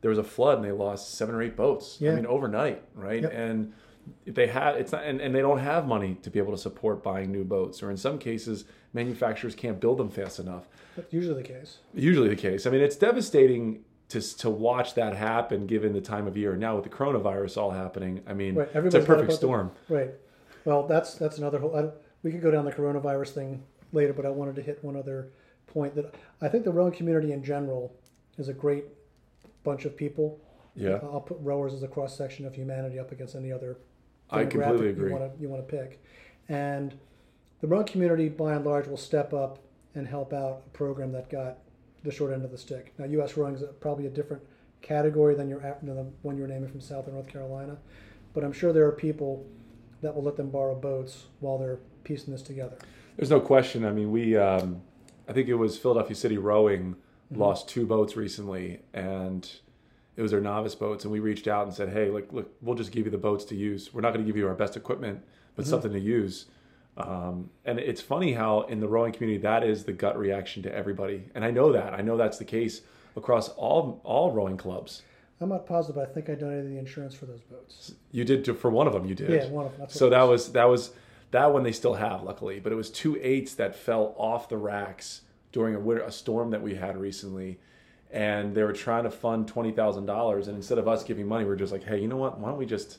there 0.00 0.08
was 0.08 0.18
a 0.18 0.24
flood 0.24 0.56
and 0.58 0.64
they 0.66 0.72
lost 0.72 1.14
seven 1.14 1.34
or 1.34 1.42
eight 1.42 1.56
boats. 1.56 1.98
Yeah. 2.00 2.12
I 2.12 2.14
mean, 2.16 2.26
overnight, 2.26 2.82
right? 2.94 3.22
Yep. 3.22 3.32
And 3.34 3.72
they 4.26 4.46
have 4.48 4.76
it's 4.76 4.90
not, 4.92 5.04
and, 5.04 5.20
and 5.20 5.34
they 5.34 5.40
don't 5.40 5.58
have 5.58 5.86
money 5.86 6.16
to 6.22 6.30
be 6.30 6.38
able 6.38 6.52
to 6.52 6.58
support 6.58 7.02
buying 7.04 7.30
new 7.30 7.44
boats, 7.44 7.82
or 7.82 7.90
in 7.90 7.96
some 7.96 8.18
cases, 8.18 8.64
manufacturers 8.92 9.54
can't 9.54 9.80
build 9.80 9.98
them 9.98 10.08
fast 10.10 10.38
enough. 10.40 10.66
That's 10.96 11.12
usually 11.12 11.40
the 11.40 11.48
case. 11.48 11.78
Usually 11.94 12.28
the 12.28 12.34
case. 12.36 12.66
I 12.66 12.70
mean, 12.70 12.80
it's 12.80 12.96
devastating 12.96 13.84
to 14.08 14.20
to 14.38 14.50
watch 14.50 14.94
that 14.94 15.14
happen 15.14 15.66
given 15.66 15.92
the 15.92 16.00
time 16.00 16.26
of 16.26 16.36
year. 16.36 16.56
Now 16.56 16.74
with 16.74 16.84
the 16.84 16.90
coronavirus 16.90 17.58
all 17.58 17.70
happening, 17.70 18.22
I 18.26 18.32
mean, 18.34 18.56
Right, 18.56 18.68
it's 18.74 18.94
a 18.94 19.00
perfect 19.00 19.20
put 19.20 19.26
the- 19.28 19.32
storm. 19.36 19.70
Right. 19.88 20.10
Well, 20.64 20.86
that's 20.86 21.14
that's 21.14 21.38
another 21.38 21.58
whole. 21.60 21.76
I, 21.76 21.90
we 22.24 22.32
could 22.32 22.42
go 22.42 22.50
down 22.50 22.64
the 22.64 22.72
coronavirus 22.72 23.30
thing 23.30 23.62
later, 23.92 24.12
but 24.12 24.26
I 24.26 24.30
wanted 24.30 24.56
to 24.56 24.62
hit 24.62 24.82
one 24.82 24.96
other 24.96 25.28
point 25.66 25.94
that 25.94 26.14
I 26.40 26.48
think 26.48 26.64
the 26.64 26.72
rowing 26.72 26.92
community 26.92 27.32
in 27.32 27.42
general 27.44 27.94
is 28.38 28.48
a 28.48 28.52
great 28.52 28.84
bunch 29.64 29.84
of 29.84 29.96
people. 29.96 30.40
Yeah, 30.74 30.94
uh, 30.94 31.10
I'll 31.12 31.20
put 31.20 31.38
rowers 31.40 31.74
as 31.74 31.82
a 31.82 31.88
cross 31.88 32.16
section 32.16 32.46
of 32.46 32.54
humanity 32.54 32.98
up 32.98 33.12
against 33.12 33.34
any 33.34 33.52
other 33.52 33.76
I 34.30 34.44
completely 34.46 34.88
agree. 34.88 35.10
You 35.10 35.16
want 35.16 35.34
to 35.34 35.42
you 35.42 35.48
want 35.48 35.68
to 35.68 35.76
pick, 35.76 36.02
and 36.48 36.94
the 37.60 37.66
rowing 37.66 37.86
community 37.86 38.28
by 38.28 38.54
and 38.54 38.64
large 38.64 38.86
will 38.86 38.96
step 38.96 39.32
up 39.34 39.58
and 39.94 40.06
help 40.06 40.32
out 40.32 40.62
a 40.66 40.70
program 40.70 41.12
that 41.12 41.30
got 41.30 41.58
the 42.02 42.10
short 42.10 42.32
end 42.32 42.44
of 42.44 42.50
the 42.50 42.58
stick. 42.58 42.94
Now, 42.98 43.04
U.S. 43.04 43.36
rowing 43.36 43.54
is 43.54 43.62
probably 43.80 44.06
a 44.06 44.10
different 44.10 44.42
category 44.80 45.34
than 45.34 45.48
your 45.48 45.60
than 45.82 45.94
the 45.94 46.06
one 46.22 46.36
you 46.36 46.42
were 46.42 46.48
naming 46.48 46.70
from 46.70 46.80
South 46.80 47.06
or 47.06 47.12
North 47.12 47.28
Carolina, 47.28 47.76
but 48.32 48.42
I'm 48.42 48.52
sure 48.52 48.72
there 48.72 48.86
are 48.86 48.92
people 48.92 49.46
that 50.00 50.14
will 50.14 50.22
let 50.22 50.36
them 50.36 50.50
borrow 50.50 50.74
boats 50.74 51.26
while 51.40 51.58
they're 51.58 51.78
piecing 52.04 52.32
this 52.32 52.42
together. 52.42 52.76
There's 53.16 53.30
no 53.30 53.40
question. 53.40 53.84
I 53.84 53.92
mean, 53.92 54.10
we, 54.10 54.36
um, 54.36 54.82
I 55.28 55.32
think 55.32 55.48
it 55.48 55.54
was 55.54 55.78
Philadelphia 55.78 56.16
City 56.16 56.38
Rowing 56.38 56.96
Mm-hmm. 57.30 57.40
lost 57.40 57.66
two 57.66 57.86
boats 57.86 58.14
recently, 58.14 58.80
and 58.92 59.50
it 60.16 60.20
was 60.20 60.32
their 60.32 60.40
novice 60.42 60.74
boats. 60.74 61.04
And 61.04 61.10
we 61.10 61.18
reached 61.18 61.48
out 61.48 61.64
and 61.66 61.74
said, 61.74 61.88
"Hey, 61.88 62.10
look, 62.10 62.30
look, 62.30 62.52
we'll 62.60 62.74
just 62.74 62.92
give 62.92 63.06
you 63.06 63.10
the 63.10 63.16
boats 63.16 63.46
to 63.46 63.54
use. 63.56 63.94
We're 63.94 64.02
not 64.02 64.12
going 64.12 64.22
to 64.22 64.28
give 64.30 64.36
you 64.36 64.46
our 64.46 64.54
best 64.54 64.76
equipment, 64.76 65.22
but 65.56 65.62
Mm-hmm. 65.62 65.70
something 65.70 65.92
to 65.94 65.98
use." 65.98 66.44
Um, 66.98 67.48
and 67.64 67.78
it's 67.78 68.02
funny 68.02 68.34
how 68.34 68.62
in 68.62 68.80
the 68.80 68.86
rowing 68.88 69.14
community 69.14 69.40
that 69.44 69.64
is 69.64 69.84
the 69.84 69.94
gut 69.94 70.18
reaction 70.18 70.62
to 70.64 70.74
everybody, 70.74 71.24
and 71.34 71.42
I 71.42 71.50
know 71.50 71.72
that. 71.72 71.94
I 71.94 72.02
know 72.02 72.18
that's 72.18 72.36
the 72.36 72.44
case 72.44 72.82
across 73.16 73.48
all 73.48 74.02
all 74.04 74.30
rowing 74.30 74.58
clubs. 74.58 75.00
I'm 75.40 75.48
not 75.48 75.64
positive, 75.64 75.96
but 75.96 76.10
I 76.10 76.12
think 76.12 76.28
I 76.28 76.34
donated 76.34 76.70
the 76.70 76.78
insurance 76.78 77.14
for 77.14 77.24
those 77.24 77.40
boats. 77.40 77.94
You 78.10 78.24
did 78.24 78.44
to, 78.44 78.52
for 78.52 78.70
one 78.70 78.86
of 78.86 78.92
them. 78.92 79.06
You 79.06 79.14
did. 79.14 79.30
Yeah, 79.30 79.48
one 79.48 79.64
of 79.64 79.78
them. 79.78 79.86
So 79.88 80.10
that 80.10 80.24
was 80.24 80.52
that 80.52 80.64
was 80.68 80.90
that 81.32 81.52
one 81.52 81.62
they 81.64 81.72
still 81.72 81.94
have, 81.94 82.22
luckily. 82.22 82.60
But 82.60 82.72
it 82.72 82.76
was 82.76 82.88
two 82.90 83.18
eights 83.20 83.54
that 83.56 83.74
fell 83.74 84.14
off 84.16 84.48
the 84.48 84.56
racks 84.56 85.22
during 85.50 85.74
a 85.74 85.80
winter, 85.80 86.02
a 86.04 86.12
storm 86.12 86.50
that 86.52 86.62
we 86.62 86.76
had 86.76 86.96
recently, 86.96 87.58
and 88.10 88.54
they 88.54 88.62
were 88.62 88.72
trying 88.72 89.04
to 89.04 89.10
fund 89.10 89.48
twenty 89.48 89.72
thousand 89.72 90.06
dollars. 90.06 90.46
And 90.48 90.56
instead 90.56 90.78
of 90.78 90.86
us 90.88 91.02
giving 91.04 91.26
money, 91.26 91.44
we 91.44 91.50
are 91.50 91.56
just 91.56 91.72
like, 91.72 91.84
hey, 91.84 92.00
you 92.00 92.08
know 92.08 92.16
what? 92.16 92.38
Why 92.38 92.48
don't 92.48 92.58
we 92.58 92.66
just 92.66 92.98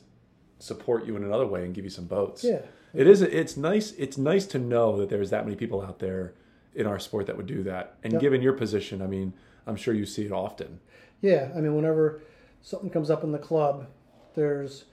support 0.58 1.04
you 1.06 1.16
in 1.16 1.24
another 1.24 1.46
way 1.46 1.64
and 1.64 1.74
give 1.74 1.84
you 1.84 1.90
some 1.90 2.04
boats? 2.06 2.44
Yeah. 2.44 2.60
It 2.92 3.06
is. 3.08 3.22
It's 3.22 3.56
nice. 3.56 3.92
It's 3.92 4.16
nice 4.18 4.46
to 4.46 4.58
know 4.58 4.96
that 4.98 5.08
there's 5.08 5.30
that 5.30 5.44
many 5.44 5.56
people 5.56 5.82
out 5.82 5.98
there 5.98 6.34
in 6.76 6.86
our 6.86 6.98
sport 6.98 7.26
that 7.26 7.36
would 7.36 7.46
do 7.46 7.62
that. 7.64 7.96
And 8.04 8.12
Yep. 8.14 8.22
given 8.22 8.42
your 8.42 8.52
position, 8.52 9.02
I 9.02 9.06
mean, 9.06 9.32
I'm 9.66 9.76
sure 9.76 9.94
you 9.94 10.06
see 10.06 10.24
it 10.26 10.32
often. 10.32 10.80
Yeah, 11.20 11.50
I 11.56 11.60
mean, 11.60 11.74
whenever 11.74 12.20
something 12.62 12.90
comes 12.90 13.10
up 13.10 13.24
in 13.24 13.32
the 13.32 13.38
club, 13.38 13.86
there's 14.34 14.84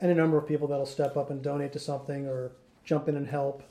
any 0.00 0.14
number 0.14 0.36
of 0.36 0.46
people 0.46 0.68
that'll 0.68 0.86
step 0.86 1.16
up 1.16 1.30
and 1.30 1.42
donate 1.42 1.72
to 1.72 1.78
something 1.78 2.26
or 2.26 2.52
jump 2.84 3.08
in 3.08 3.16
and 3.16 3.26
help. 3.28 3.62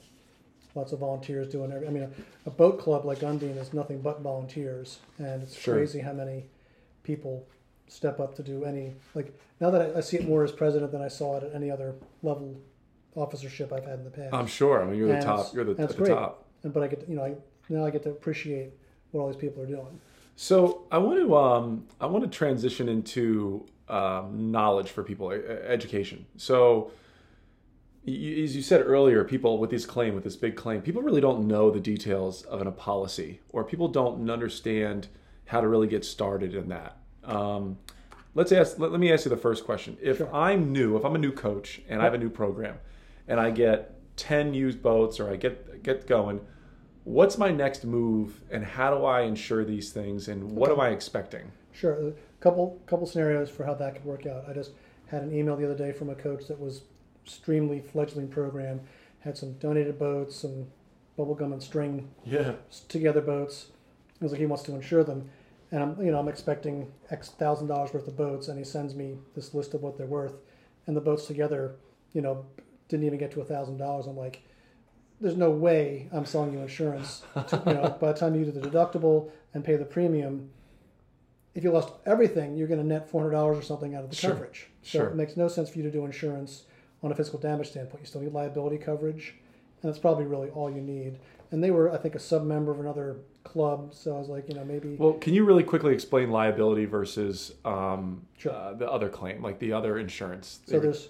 Lots 0.76 0.92
of 0.92 1.00
volunteers 1.00 1.48
doing 1.50 1.72
every. 1.72 1.88
I 1.88 1.92
mean, 1.92 2.04
a, 2.04 2.10
a 2.48 2.50
boat 2.50 2.80
club 2.80 3.06
like 3.06 3.22
Undine 3.22 3.58
is 3.58 3.74
nothing 3.74 4.02
but 4.02 4.22
volunteers, 4.22 5.00
and 5.20 5.44
it's 5.44 5.56
Sure. 5.56 5.76
crazy 5.76 6.00
how 6.00 6.14
many 6.14 6.46
people 7.04 7.46
step 7.88 8.20
up 8.20 8.34
to 8.38 8.42
do 8.44 8.66
any. 8.66 8.94
Like 9.14 9.38
now 9.60 9.70
that 9.70 9.96
I, 9.96 9.98
I 10.00 10.02
see 10.02 10.18
it 10.18 10.28
more 10.28 10.44
as 10.44 10.52
president 10.52 10.92
than 10.92 11.02
I 11.04 11.10
saw 11.10 11.38
it 11.38 11.44
at 11.44 11.54
any 11.54 11.70
other 11.70 11.94
level 12.24 12.56
officership 13.16 13.72
I've 13.72 13.86
had 13.86 14.00
in 14.00 14.04
the 14.06 14.10
past. 14.10 14.34
I'm 14.34 14.48
sure. 14.48 14.82
I 14.82 14.86
mean, 14.86 14.96
you're 14.98 15.10
the 15.16 15.22
top. 15.22 15.54
You're 15.54 15.64
the, 15.66 15.72
and 15.72 15.82
at 15.82 15.90
the 15.90 15.96
great. 15.96 16.10
top. 16.10 16.44
and 16.64 16.74
but 16.74 16.82
I 16.82 16.88
get 16.88 17.02
to, 17.02 17.08
you 17.10 17.18
know 17.18 17.24
I, 17.26 17.36
now 17.70 17.86
I 17.86 17.92
get 17.92 18.02
to 18.04 18.10
appreciate 18.10 18.72
what 19.12 19.22
all 19.22 19.28
these 19.28 19.36
people 19.40 19.62
are 19.62 19.68
doing. 19.68 20.00
So 20.36 20.88
I 20.92 20.98
want 20.98 21.20
to 21.20 21.38
um, 21.38 21.86
I 22.02 22.08
want 22.08 22.24
to 22.24 22.30
transition 22.36 22.90
into 22.90 23.64
um, 23.94 24.52
knowledge 24.52 24.90
for 24.90 25.04
people, 25.04 25.30
education. 25.32 26.26
So 26.38 26.92
y- 28.06 28.14
as 28.44 28.56
you 28.56 28.62
said 28.62 28.82
earlier, 28.82 29.24
people 29.24 29.58
with 29.60 29.70
this 29.70 29.86
claim, 29.86 30.16
with 30.16 30.24
this 30.24 30.36
big 30.36 30.56
claim, 30.56 30.82
people 30.82 31.02
really 31.02 31.22
don't 31.22 31.48
know 31.48 31.72
the 31.72 31.80
details 31.80 32.44
of 32.44 32.62
an, 32.62 32.68
a 32.68 32.72
policy, 32.72 33.40
or 33.50 33.64
people 33.64 33.88
don't 33.88 34.30
understand 34.30 35.08
how 35.46 35.62
to 35.62 35.68
really 35.68 35.88
get 35.88 36.04
started 36.06 36.56
in 36.56 36.70
that. 36.70 36.98
Um, 37.24 37.78
let's 38.34 38.52
ask. 38.52 38.80
Let, 38.80 38.92
let 38.92 39.00
me 39.00 39.12
ask 39.14 39.26
you 39.26 39.30
the 39.30 39.38
first 39.38 39.64
question. 39.66 39.98
If 40.02 40.18
Sure. 40.18 40.34
I'm 40.36 40.72
new, 40.72 40.98
if 40.98 41.06
I'm 41.06 41.16
a 41.16 41.20
new 41.28 41.32
coach 41.32 41.82
and 41.90 42.02
I 42.02 42.06
have 42.06 42.14
a 42.14 42.18
new 42.26 42.30
program, 42.30 42.76
and 43.28 43.40
I 43.40 43.52
get 43.52 43.78
ten 44.18 44.54
used 44.54 44.82
boats, 44.82 45.20
or 45.20 45.30
I 45.30 45.36
get 45.36 45.84
get 45.84 46.08
going, 46.08 46.40
what's 47.04 47.38
my 47.38 47.52
next 47.52 47.84
move 47.86 48.42
and 48.50 48.64
how 48.64 48.98
do 48.98 49.04
I 49.06 49.22
ensure 49.22 49.64
these 49.66 49.92
things 49.92 50.28
and 50.30 50.40
what 50.52 50.72
am 50.72 50.80
I 50.80 50.90
expecting? 50.90 51.52
Sure. 51.74 52.14
Couple 52.44 52.78
couple 52.88 53.08
scenarios 53.08 53.50
for 53.50 53.64
how 53.64 53.74
that 53.76 53.96
could 53.96 54.04
work 54.04 54.26
out. 54.26 54.44
I 54.50 54.52
just 54.54 54.72
had 55.08 55.22
an 55.24 55.34
email 55.34 55.56
the 55.56 55.64
other 55.64 55.78
day 55.78 55.94
from 55.94 56.10
a 56.10 56.16
coach 56.16 56.48
that 56.48 56.60
was 56.60 56.82
extremely 57.26 57.80
fledgling 57.80 58.28
program, 58.28 58.82
had 59.22 59.38
some 59.38 59.54
donated 59.54 59.98
boats, 59.98 60.36
some 60.36 60.66
bubblegum 61.18 61.54
and 61.54 61.64
string 61.64 62.10
Yeah. 62.26 62.56
together 62.90 63.22
boats. 63.22 63.68
It 64.16 64.24
was 64.24 64.34
like 64.34 64.42
he 64.42 64.46
wants 64.46 64.64
to 64.64 64.76
insure 64.76 65.06
them. 65.06 65.30
And 65.72 65.82
I'm 65.82 66.06
you 66.06 66.12
know, 66.12 66.20
I'm 66.20 66.28
expecting 66.28 66.92
X 67.10 67.30
thousand 67.30 67.68
dollars 67.68 67.94
worth 67.94 68.10
of 68.10 68.18
boats 68.18 68.50
and 68.50 68.58
he 68.58 68.66
sends 68.66 68.94
me 68.94 69.20
this 69.36 69.54
list 69.54 69.74
of 69.74 69.82
what 69.82 69.98
they're 69.98 70.06
worth. 70.06 70.36
And 70.86 70.98
the 70.98 71.02
boats 71.02 71.28
together, 71.28 71.76
you 72.12 72.20
know, 72.22 72.46
didn't 72.90 73.06
even 73.06 73.20
get 73.20 73.32
to 73.32 73.40
a 73.42 73.46
thousand 73.46 73.78
dollars. 73.78 74.06
I'm 74.06 74.18
like, 74.18 74.42
there's 75.22 75.38
no 75.38 75.50
way 75.50 76.10
I'm 76.12 76.26
selling 76.26 76.52
you 76.52 76.60
insurance. 76.60 77.24
To, 77.48 77.64
you 77.68 77.74
know, 77.76 77.98
by 78.02 78.12
the 78.12 78.20
time 78.20 78.36
you 78.36 78.44
do 78.44 78.52
the 78.52 78.70
deductible 78.70 79.32
and 79.54 79.64
pay 79.64 79.78
the 79.78 79.86
premium, 79.86 80.50
if 81.56 81.64
you 81.64 81.72
lost 81.72 81.90
everything, 82.06 82.56
you're 82.58 82.68
going 82.68 82.80
to 82.80 82.86
net 82.86 83.10
four 83.10 83.22
hundred 83.22 83.32
dollars 83.34 83.58
or 83.58 83.62
something 83.62 83.96
out 83.96 84.04
of 84.04 84.10
the 84.10 84.16
Sure. 84.16 84.32
coverage. 84.32 84.70
So 84.82 85.00
Sure. 85.00 85.08
it 85.08 85.16
makes 85.16 85.38
no 85.38 85.48
sense 85.48 85.70
for 85.70 85.78
you 85.78 85.84
to 85.84 85.92
do 85.92 86.06
insurance 86.06 86.64
on 87.04 87.12
a 87.12 87.16
physical 87.16 87.40
damage 87.40 87.70
standpoint. 87.70 88.02
You 88.02 88.08
still 88.08 88.22
need 88.22 88.34
liability 88.34 88.78
coverage, 88.78 89.36
and 89.82 89.90
that's 89.90 90.00
probably 90.00 90.26
really 90.26 90.50
all 90.50 90.70
you 90.70 90.82
need. 90.82 91.20
And 91.52 91.64
they 91.64 91.70
were, 91.70 91.92
I 91.92 91.98
think, 91.98 92.16
a 92.16 92.20
sub 92.20 92.44
member 92.46 92.72
of 92.72 92.80
another 92.80 93.18
club, 93.44 93.94
so 93.94 94.16
I 94.16 94.20
was 94.20 94.30
like, 94.30 94.50
you 94.50 94.56
know, 94.56 94.66
maybe 94.66 94.96
Well, 94.98 95.14
can 95.14 95.34
you 95.36 95.46
really 95.46 95.64
quickly 95.64 95.94
explain 95.94 96.32
liability 96.32 96.86
versus 96.86 97.54
um, 97.66 98.26
Sure. 98.38 98.52
uh, 98.52 98.74
the 98.74 98.90
other 98.90 99.10
claim, 99.10 99.44
like 99.44 99.60
the 99.60 99.72
other 99.74 100.00
insurance? 100.00 100.62
So 100.66 100.80
there's, 100.80 101.10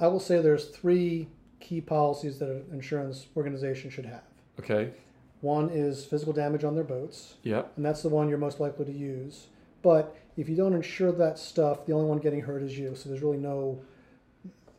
I 0.00 0.08
will 0.08 0.18
say 0.18 0.40
there's 0.40 0.70
three 0.70 1.28
key 1.60 1.80
policies 1.80 2.38
that 2.40 2.48
an 2.48 2.64
insurance 2.72 3.26
organization 3.36 3.90
should 3.90 4.06
have. 4.06 4.22
okay. 4.58 4.90
One 5.40 5.68
is 5.70 6.06
physical 6.06 6.32
damage 6.32 6.64
on 6.64 6.74
their 6.74 6.84
boats, 6.84 7.34
Yep. 7.42 7.72
and 7.76 7.84
that's 7.84 8.02
the 8.02 8.08
one 8.08 8.28
you're 8.30 8.38
most 8.38 8.60
likely 8.60 8.86
to 8.86 8.92
use. 8.92 9.48
But 9.84 10.16
if 10.38 10.48
you 10.48 10.56
don't 10.56 10.72
insure 10.72 11.12
that 11.12 11.38
stuff, 11.38 11.84
the 11.84 11.92
only 11.92 12.06
one 12.06 12.18
getting 12.18 12.40
hurt 12.40 12.62
is 12.62 12.76
you. 12.76 12.96
So 12.96 13.10
there's 13.10 13.20
really 13.20 13.36
no, 13.36 13.78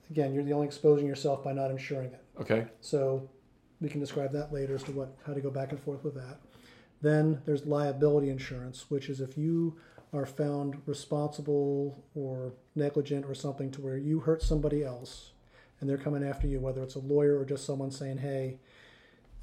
again, 0.09 0.33
you're 0.33 0.43
the 0.43 0.51
only 0.51 0.65
exposing 0.65 1.05
yourself 1.07 1.43
by 1.43 1.53
not 1.53 1.69
insuring 1.69 2.07
it. 2.07 2.23
Okay. 2.41 2.65
So 2.81 3.29
we 3.79 3.87
can 3.87 3.99
describe 3.99 4.31
that 4.33 4.51
later 4.51 4.73
as 4.73 4.83
to 4.83 4.91
what 4.91 5.15
how 5.25 5.33
to 5.33 5.41
go 5.41 5.51
back 5.51 5.71
and 5.71 5.79
forth 5.79 6.03
with 6.03 6.15
that. 6.15 6.39
Then 7.01 7.39
there's 7.45 7.67
liability 7.67 8.29
insurance, 8.29 8.89
which 8.89 9.07
is 9.07 9.21
if 9.21 9.37
you 9.37 9.77
are 10.11 10.25
found 10.25 10.81
responsible 10.87 12.03
or 12.15 12.53
negligent 12.75 13.25
or 13.25 13.35
something 13.35 13.69
to 13.71 13.81
where 13.81 13.97
you 13.97 14.21
hurt 14.21 14.41
somebody 14.41 14.83
else 14.83 15.33
and 15.79 15.89
they're 15.89 15.97
coming 15.97 16.23
after 16.23 16.47
you, 16.47 16.59
whether 16.59 16.81
it's 16.81 16.95
a 16.95 16.99
lawyer 16.99 17.37
or 17.37 17.45
just 17.45 17.65
someone 17.65 17.91
saying, 17.91 18.17
hey, 18.17 18.57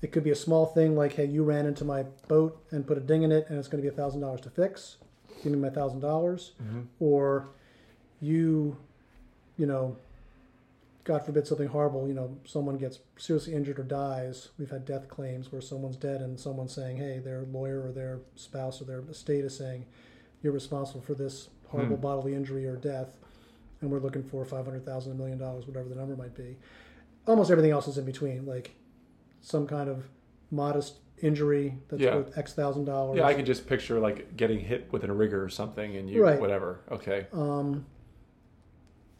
it 0.00 0.10
could 0.10 0.24
be 0.24 0.30
a 0.30 0.36
small 0.36 0.66
thing 0.66 0.96
like, 0.96 1.12
hey, 1.12 1.26
you 1.26 1.44
ran 1.44 1.66
into 1.66 1.84
my 1.84 2.02
boat 2.26 2.64
and 2.72 2.84
put 2.84 2.98
a 2.98 3.00
ding 3.00 3.22
in 3.22 3.30
it 3.30 3.46
and 3.48 3.58
it's 3.58 3.68
going 3.68 3.82
to 3.82 3.88
be 3.88 3.94
a 3.94 3.96
thousand 3.96 4.22
dollars 4.22 4.40
to 4.40 4.50
fix. 4.50 4.96
Give 5.42 5.52
me 5.52 5.58
my 5.58 5.70
thousand 5.70 6.00
dollars. 6.00 6.52
Mhm. 6.62 6.86
Or 7.00 7.48
you, 8.20 8.76
you 9.56 9.66
know, 9.66 9.96
God 11.04 11.26
forbid 11.26 11.46
something 11.48 11.66
horrible, 11.66 12.06
you 12.06 12.14
know, 12.14 12.36
someone 12.44 12.78
gets 12.78 13.00
seriously 13.16 13.54
injured 13.54 13.80
or 13.80 13.82
dies. 13.82 14.50
We've 14.56 14.70
had 14.70 14.84
death 14.84 15.08
claims 15.08 15.50
where 15.50 15.60
someone's 15.60 15.96
dead 15.96 16.20
and 16.20 16.38
someone's 16.38 16.72
saying, 16.72 16.98
hey, 16.98 17.18
their 17.18 17.42
lawyer 17.42 17.82
or 17.84 17.90
their 17.90 18.20
spouse 18.36 18.80
or 18.80 18.84
their 18.84 19.00
estate 19.10 19.44
is 19.44 19.56
saying, 19.56 19.84
you're 20.42 20.52
responsible 20.52 21.00
for 21.00 21.14
this 21.14 21.48
horrible 21.68 21.96
Hmm. 21.96 22.02
bodily 22.02 22.34
injury 22.34 22.66
or 22.66 22.76
death, 22.76 23.16
and 23.80 23.90
we're 23.90 23.98
looking 23.98 24.22
for 24.22 24.44
five 24.44 24.64
hundred 24.64 24.84
thousand, 24.86 25.12
a 25.12 25.14
million 25.16 25.38
dollars, 25.38 25.66
whatever 25.66 25.88
the 25.88 25.94
number 25.96 26.14
might 26.14 26.34
be. 26.36 26.56
Almost 27.26 27.50
everything 27.50 27.72
else 27.72 27.88
is 27.88 27.98
in 27.98 28.04
between, 28.04 28.46
like 28.46 28.70
some 29.40 29.66
kind 29.66 29.88
of 29.88 30.04
modest 30.56 30.98
injury 31.20 31.78
that's 31.88 32.02
Yeah. 32.02 32.16
worth 32.16 32.36
X 32.38 32.52
thousand 32.54 32.84
dollars. 32.84 33.16
Yeah, 33.16 33.26
I 33.26 33.34
can 33.34 33.44
just 33.44 33.66
picture 33.66 33.98
like 33.98 34.36
getting 34.36 34.60
hit 34.60 34.92
with 34.92 35.02
a 35.02 35.12
rigger 35.12 35.42
or 35.42 35.48
something, 35.48 35.96
and 35.96 36.08
you 36.08 36.22
Right. 36.22 36.40
whatever. 36.40 36.80
Okay. 36.92 37.26
um, 37.32 37.86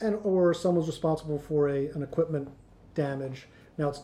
and 0.01 0.17
or 0.25 0.53
someone's 0.53 0.87
responsible 0.89 1.39
for 1.39 1.69
a 1.69 1.87
an 1.89 2.03
equipment 2.03 2.49
damage. 2.95 3.49
Now 3.79 3.89
it's 3.89 4.01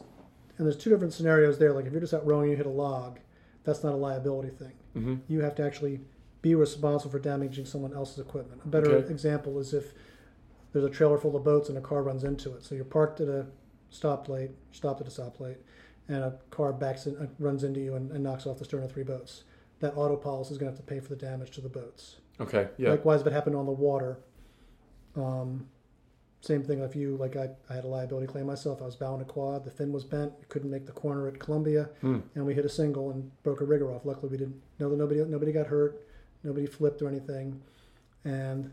and 0.56 0.66
there's 0.66 0.76
two 0.76 0.90
different 0.90 1.12
scenarios 1.12 1.58
there. 1.58 1.72
Like 1.72 1.86
if 1.86 1.92
you're 1.92 2.00
just 2.00 2.14
out 2.14 2.26
rowing, 2.26 2.50
you 2.50 2.56
hit 2.56 2.66
a 2.66 2.70
log, 2.70 3.18
that's 3.64 3.84
not 3.84 3.92
a 3.92 3.96
liability 3.96 4.50
thing. 4.50 4.72
hmm 4.94 5.14
You 5.28 5.40
have 5.42 5.54
to 5.56 5.62
actually 5.64 6.00
be 6.42 6.54
responsible 6.54 7.10
for 7.10 7.18
damaging 7.18 7.64
someone 7.66 7.92
else's 7.92 8.18
equipment. 8.20 8.60
A 8.64 8.68
better 8.68 8.92
Okay. 8.96 9.10
example 9.10 9.58
is 9.58 9.74
if 9.74 9.92
there's 10.72 10.84
a 10.84 10.90
trailer 10.90 11.18
full 11.18 11.34
of 11.36 11.42
boats 11.44 11.68
and 11.68 11.76
a 11.76 11.80
car 11.80 12.02
runs 12.02 12.22
into 12.24 12.54
it. 12.54 12.62
So 12.62 12.74
you're 12.76 12.84
parked 12.84 13.20
at 13.20 13.28
a 13.28 13.46
stoplight, 13.92 14.50
stopped 14.70 15.00
at 15.00 15.06
a 15.08 15.10
stoplight, 15.10 15.56
and 16.08 16.24
a 16.24 16.38
car 16.50 16.72
backs 16.72 17.06
in, 17.06 17.16
uh, 17.18 17.26
runs 17.38 17.64
into 17.64 17.80
you 17.80 17.94
and, 17.94 18.10
and 18.12 18.22
knocks 18.24 18.46
off 18.46 18.58
the 18.58 18.64
stern 18.64 18.82
of 18.82 18.90
three 18.92 19.02
boats. 19.04 19.44
That 19.80 19.94
auto 19.96 20.16
policy 20.16 20.52
is 20.52 20.58
going 20.58 20.72
to 20.72 20.76
have 20.76 20.84
to 20.86 20.92
pay 20.92 21.00
for 21.00 21.10
the 21.10 21.16
damage 21.16 21.50
to 21.52 21.60
the 21.60 21.68
boats. 21.68 22.16
Okay. 22.40 22.68
Yeah. 22.78 22.90
Likewise, 22.90 23.20
if 23.20 23.26
it 23.26 23.32
happened 23.32 23.56
on 23.56 23.66
the 23.66 23.72
water, 23.72 24.18
um, 25.16 25.66
same 26.40 26.62
thing. 26.62 26.80
If 26.80 26.94
you 26.94 27.16
like, 27.16 27.36
I, 27.36 27.48
I 27.68 27.74
had 27.74 27.84
a 27.84 27.88
liability 27.88 28.26
claim 28.28 28.46
myself. 28.46 28.80
I 28.80 28.84
was 28.86 28.96
bound 28.96 29.20
a 29.22 29.24
quad. 29.24 29.64
The 29.64 29.70
fin 29.70 29.92
was 29.92 30.04
bent. 30.04 30.32
Couldn't 30.48 30.70
make 30.70 30.86
the 30.86 30.92
corner 30.92 31.26
at 31.28 31.38
Columbia, 31.40 31.90
Hmm. 32.00 32.18
and 32.36 32.46
we 32.46 32.54
hit 32.54 32.64
a 32.64 32.68
single 32.68 33.10
and 33.10 33.30
broke 33.42 33.60
a 33.60 33.64
rigger 33.64 33.92
off. 33.92 34.04
Luckily, 34.04 34.30
we 34.30 34.36
didn't. 34.38 34.60
know 34.78 34.88
that 34.90 34.96
nobody 34.96 35.24
nobody 35.24 35.52
got 35.52 35.66
hurt. 35.66 36.04
Nobody 36.44 36.66
flipped 36.66 37.02
or 37.02 37.08
anything, 37.08 37.60
and 38.24 38.70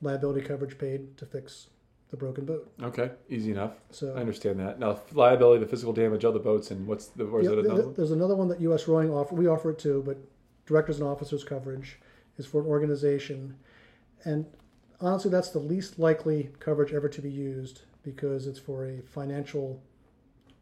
liability 0.00 0.40
coverage 0.46 0.78
paid 0.78 1.16
to 1.18 1.26
fix 1.26 1.66
the 2.10 2.16
broken 2.16 2.44
boat. 2.44 2.70
Okay. 2.82 3.10
Easy 3.28 3.52
enough. 3.52 3.72
So 3.90 4.14
I 4.14 4.20
understand 4.20 4.58
that. 4.60 4.78
Now, 4.78 5.00
liability, 5.12 5.64
the 5.64 5.70
physical 5.70 5.92
damage 5.92 6.24
of 6.24 6.34
the 6.34 6.40
boats, 6.40 6.70
and 6.70 6.86
what's 6.86 7.06
the 7.06 7.26
where's 7.26 7.46
Yeah, 7.46 7.52
it 7.52 7.58
another? 7.66 7.92
there's 7.92 8.10
another 8.10 8.34
one 8.36 8.48
that 8.48 8.60
U.S. 8.62 8.88
Rowing 8.88 9.10
offer. 9.10 9.34
We 9.34 9.46
offer 9.46 9.70
it 9.70 9.78
too, 9.78 10.02
but 10.04 10.18
directors 10.66 10.98
and 10.98 11.08
officers 11.08 11.44
coverage 11.44 11.98
is 12.36 12.46
for 12.46 12.60
an 12.60 12.66
organization, 12.66 13.56
and 14.24 14.46
honestly, 15.00 15.30
that's 15.30 15.50
the 15.50 15.58
least 15.58 15.98
likely 15.98 16.50
coverage 16.58 16.92
ever 16.92 17.08
to 17.08 17.22
be 17.22 17.30
used 17.30 17.82
because 18.02 18.46
it's 18.46 18.58
for 18.58 18.86
a 18.86 19.00
financial 19.02 19.80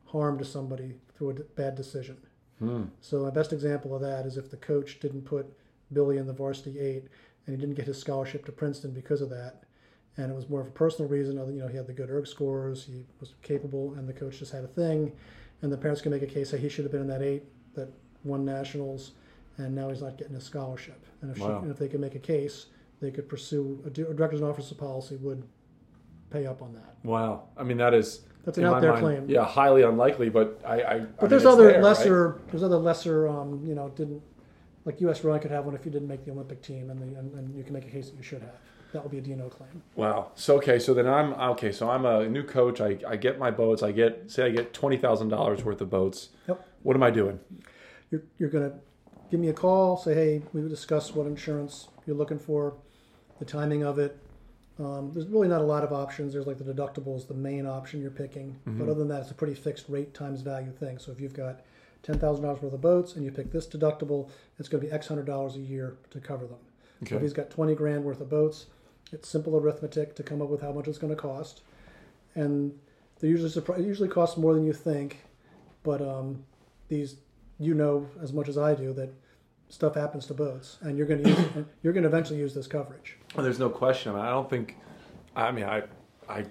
harm 0.06 0.38
to 0.38 0.44
somebody 0.44 0.94
through 1.16 1.30
a 1.30 1.34
bad 1.34 1.74
decision. 1.74 2.16
Hmm. 2.58 2.84
So 3.00 3.22
my 3.22 3.30
best 3.30 3.52
example 3.52 3.94
of 3.94 4.02
that 4.02 4.26
is 4.26 4.36
if 4.36 4.50
the 4.50 4.56
coach 4.56 4.98
didn't 5.00 5.22
put 5.22 5.46
Billy 5.92 6.18
in 6.18 6.26
the 6.26 6.32
varsity 6.32 6.78
eight, 6.78 7.04
and 7.46 7.56
he 7.56 7.60
didn't 7.60 7.76
get 7.76 7.86
his 7.86 7.98
scholarship 7.98 8.44
to 8.46 8.52
Princeton 8.52 8.90
because 8.92 9.22
of 9.22 9.30
that, 9.30 9.62
and 10.18 10.30
it 10.30 10.34
was 10.34 10.48
more 10.50 10.60
of 10.60 10.66
a 10.66 10.70
personal 10.70 11.08
reason. 11.08 11.38
Other, 11.38 11.52
you 11.52 11.60
know, 11.60 11.68
he 11.68 11.76
had 11.76 11.86
the 11.86 11.92
good 11.92 12.10
erg 12.10 12.26
scores, 12.26 12.84
he 12.84 13.04
was 13.20 13.34
capable, 13.42 13.94
and 13.94 14.06
the 14.06 14.12
coach 14.12 14.40
just 14.40 14.52
had 14.52 14.64
a 14.64 14.68
thing, 14.68 15.12
and 15.62 15.72
the 15.72 15.78
parents 15.78 16.02
can 16.02 16.12
make 16.12 16.22
a 16.22 16.26
case 16.26 16.50
that 16.50 16.60
he 16.60 16.68
should 16.68 16.84
have 16.84 16.92
been 16.92 17.02
in 17.02 17.08
that 17.08 17.22
eight 17.22 17.44
that 17.74 17.88
won 18.24 18.44
nationals, 18.44 19.12
and 19.56 19.74
now 19.74 19.88
he's 19.88 20.02
not 20.02 20.18
getting 20.18 20.36
a 20.36 20.40
scholarship. 20.40 21.06
And 21.22 21.30
if, 21.30 21.38
she, 21.38 21.44
and 21.44 21.70
if 21.70 21.78
they 21.78 21.88
could 21.88 22.00
make 22.00 22.16
a 22.16 22.20
case, 22.20 22.66
they 23.00 23.10
could 23.10 23.28
pursue 23.28 23.80
a, 23.84 23.88
a 23.88 24.14
director's 24.14 24.40
and 24.40 24.50
officer 24.50 24.74
policy 24.74 25.16
would 25.16 25.44
pay 26.30 26.46
up 26.46 26.62
on 26.62 26.74
that. 26.74 26.96
Wow. 27.04 27.44
I 27.56 27.62
mean, 27.62 27.78
that 27.78 27.94
is 27.94 28.22
That's 28.44 28.58
an 28.58 28.64
out 28.64 28.80
there 28.80 28.92
mind, 28.92 29.02
claim. 29.02 29.30
Yeah, 29.30 29.44
highly 29.44 29.82
unlikely, 29.82 30.30
but 30.30 30.60
I. 30.66 30.82
I 30.82 30.98
But 30.98 31.30
there's 31.30 31.46
other 31.46 31.80
lesser, 31.80 32.40
there's 32.50 32.64
other 32.64 32.76
lesser, 32.76 33.28
um, 33.28 33.62
you 33.64 33.76
know, 33.76 33.88
didn't 33.90 34.22
like 34.84 35.00
U.S. 35.02 35.22
rowing 35.22 35.40
could 35.40 35.50
have 35.50 35.64
one 35.64 35.74
if 35.74 35.84
you 35.84 35.92
didn't 35.92 36.08
make 36.08 36.24
the 36.24 36.32
Olympic 36.32 36.62
team, 36.62 36.90
and, 36.90 37.00
the, 37.00 37.18
and, 37.18 37.32
and 37.34 37.56
you 37.56 37.62
can 37.62 37.72
make 37.72 37.86
a 37.86 37.90
case 37.90 38.10
that 38.10 38.16
you 38.16 38.22
should 38.22 38.40
have. 38.40 38.54
That 38.92 39.02
will 39.02 39.10
be 39.10 39.18
a 39.18 39.20
D&O 39.20 39.48
claim. 39.50 39.82
Wow. 39.96 40.30
So 40.34 40.56
okay, 40.56 40.78
so 40.78 40.94
then 40.94 41.06
I'm 41.06 41.34
okay. 41.52 41.72
So 41.72 41.90
I'm 41.90 42.06
a 42.06 42.26
new 42.28 42.42
coach. 42.42 42.80
I, 42.80 42.98
I 43.06 43.16
get 43.16 43.38
my 43.38 43.50
boats. 43.50 43.82
I 43.82 43.92
get 43.92 44.30
say 44.30 44.46
I 44.46 44.50
get 44.50 44.72
twenty 44.72 44.96
thousand 44.96 45.28
dollars 45.28 45.62
worth 45.64 45.80
of 45.80 45.90
boats. 45.90 46.30
Yep. 46.48 46.66
What 46.82 46.96
am 46.96 47.02
I 47.02 47.10
doing? 47.10 47.38
You're, 48.10 48.22
you're 48.38 48.48
going 48.48 48.70
to 48.70 48.76
give 49.30 49.40
me 49.40 49.48
a 49.48 49.52
call. 49.52 49.98
Say, 49.98 50.14
hey, 50.14 50.42
we 50.54 50.62
would 50.62 50.70
discuss 50.70 51.14
what 51.14 51.26
insurance 51.26 51.88
you're 52.06 52.16
looking 52.16 52.38
for, 52.38 52.74
the 53.38 53.44
timing 53.44 53.82
of 53.82 53.98
it. 53.98 54.16
Um, 54.78 55.10
there's 55.12 55.26
really 55.26 55.48
not 55.48 55.60
a 55.60 55.64
lot 55.64 55.82
of 55.84 55.92
options. 55.92 56.32
There's 56.32 56.46
like 56.46 56.56
the 56.56 56.64
deductible 56.72 57.16
is 57.16 57.26
the 57.26 57.34
main 57.34 57.66
option 57.66 58.00
you're 58.00 58.10
picking, 58.10 58.56
Mm-hmm. 58.66 58.78
but 58.78 58.84
other 58.88 59.00
than 59.00 59.08
that, 59.08 59.22
it's 59.22 59.30
a 59.30 59.34
pretty 59.34 59.54
fixed 59.54 59.86
rate 59.88 60.14
times 60.14 60.40
value 60.40 60.70
thing. 60.72 60.98
So 60.98 61.12
if 61.12 61.20
you've 61.20 61.34
got 61.34 61.60
ten 62.02 62.18
thousand 62.18 62.44
dollars 62.44 62.62
worth 62.62 62.72
of 62.72 62.80
boats 62.80 63.16
and 63.16 63.24
you 63.24 63.32
pick 63.32 63.50
this 63.52 63.66
deductible, 63.66 64.30
it's 64.58 64.68
going 64.68 64.80
to 64.82 64.86
be 64.88 64.92
X 64.92 65.08
hundred 65.08 65.26
dollars 65.26 65.56
a 65.56 65.60
year 65.60 65.98
to 66.10 66.20
cover 66.20 66.46
them. 66.46 66.58
So 67.08 67.14
if 67.16 67.22
he's 67.22 67.32
got 67.32 67.50
twenty 67.50 67.74
grand 67.74 68.02
worth 68.04 68.20
of 68.20 68.30
boats, 68.30 68.66
it's 69.12 69.28
simple 69.28 69.56
arithmetic 69.56 70.14
to 70.16 70.22
come 70.22 70.42
up 70.42 70.48
with 70.48 70.60
how 70.60 70.72
much 70.72 70.88
it's 70.88 70.98
going 70.98 71.14
to 71.14 71.20
cost, 71.20 71.62
and 72.34 72.72
they 73.20 73.28
usually 73.28 73.50
surpri- 73.50 73.78
it 73.78 73.84
usually 73.84 74.08
costs 74.08 74.36
more 74.36 74.54
than 74.54 74.64
you 74.64 74.72
think, 74.72 75.18
but 75.82 76.00
um, 76.00 76.44
these 76.88 77.16
you 77.58 77.74
know 77.74 78.08
as 78.22 78.32
much 78.32 78.48
as 78.48 78.56
I 78.58 78.74
do 78.74 78.92
that 78.94 79.12
stuff 79.68 79.94
happens 79.94 80.26
to 80.26 80.34
boats, 80.34 80.78
and 80.82 80.96
you're 80.96 81.06
going 81.06 81.22
to 81.22 81.30
use 81.30 81.38
you're 81.82 81.92
going 81.92 82.04
to 82.04 82.08
eventually 82.08 82.38
use 82.38 82.54
this 82.54 82.66
coverage. 82.66 83.16
Well, 83.34 83.44
there's 83.44 83.58
no 83.58 83.70
question. 83.70 84.14
I 84.14 84.30
don't 84.30 84.48
think. 84.48 84.76
I 85.34 85.50
mean, 85.52 85.64
I 85.64 85.82
I 86.28 86.44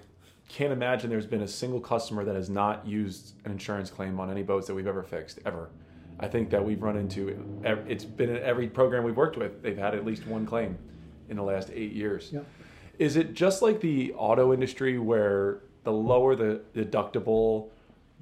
can't 0.48 0.72
imagine 0.72 1.10
there's 1.10 1.26
been 1.26 1.42
a 1.42 1.48
single 1.48 1.80
customer 1.80 2.24
that 2.24 2.34
has 2.34 2.48
not 2.48 2.86
used 2.86 3.34
an 3.44 3.52
insurance 3.52 3.90
claim 3.90 4.18
on 4.18 4.30
any 4.30 4.42
boats 4.42 4.66
that 4.66 4.74
we've 4.74 4.86
ever 4.86 5.02
fixed 5.02 5.40
ever. 5.44 5.68
I 6.20 6.26
think 6.26 6.50
that 6.50 6.64
we've 6.64 6.82
run 6.82 6.96
into. 6.96 7.60
It's 7.86 8.04
been 8.04 8.30
in 8.30 8.42
every 8.42 8.66
program 8.66 9.04
we've 9.04 9.16
worked 9.16 9.36
with. 9.36 9.62
They've 9.62 9.78
had 9.78 9.94
at 9.94 10.04
least 10.04 10.26
one 10.26 10.46
claim 10.46 10.76
in 11.28 11.36
the 11.36 11.42
last 11.42 11.70
eight 11.72 11.92
years. 11.92 12.30
Yeah. 12.32 12.40
Is 12.98 13.16
it 13.16 13.34
just 13.34 13.62
like 13.62 13.80
the 13.80 14.12
auto 14.14 14.52
industry 14.52 14.98
where 14.98 15.60
the 15.84 15.92
lower 15.92 16.34
the 16.34 16.60
deductible, 16.74 17.68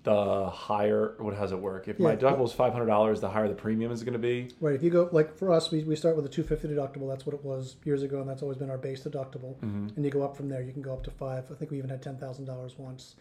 the 0.03 0.51
higher? 0.51 1.15
What 1.19 1.35
how's 1.35 1.53
it 1.53 1.59
work? 1.59 1.89
If 1.89 1.99
my 1.99 2.13
Yeah. 2.13 2.17
deductible 2.19 2.45
is 2.45 2.53
five 2.53 2.73
hundred 2.73 2.87
dollars, 2.87 3.21
the 3.21 3.31
higher 3.31 3.49
the 3.49 3.55
premium 3.55 3.91
is 3.91 4.03
going 4.03 4.13
to 4.13 4.19
be. 4.19 4.51
Right. 4.61 4.75
If 4.75 4.83
you 4.83 4.91
go 4.91 5.09
like 5.13 5.35
for 5.37 5.51
us, 5.51 5.71
we, 5.71 5.83
we 5.85 5.97
start 5.97 6.15
with 6.17 6.27
a 6.27 6.29
250 6.29 6.69
deductible. 6.69 7.09
That's 7.09 7.25
what 7.25 7.35
it 7.35 7.43
was 7.45 7.77
years 7.85 8.03
ago, 8.03 8.21
and 8.21 8.29
that's 8.29 8.43
always 8.43 8.59
been 8.59 8.71
our 8.71 8.79
base 8.79 9.03
deductible. 9.03 9.57
Mm-hmm. 9.57 9.89
And 9.97 10.05
you 10.05 10.11
go 10.11 10.23
up 10.23 10.37
from 10.37 10.49
there. 10.49 10.63
You 10.63 10.73
can 10.73 10.83
go 10.83 10.93
up 10.93 11.03
to 11.05 11.11
five. 11.11 11.45
I 11.51 11.55
think 11.55 11.71
we 11.71 11.79
even 11.79 11.91
had 11.91 12.03
ten 12.03 12.19
thousand 12.19 12.45
dollars 12.45 12.75
once, 12.77 13.17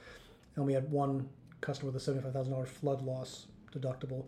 and 0.58 0.66
we 0.66 0.74
had 0.74 0.92
one 0.92 1.30
customer 1.62 1.92
with 1.92 2.02
a 2.02 2.04
seventy-five 2.04 2.34
thousand 2.34 2.52
dollars 2.52 2.70
flood 2.70 3.02
loss 3.02 3.48
deductible 3.74 4.26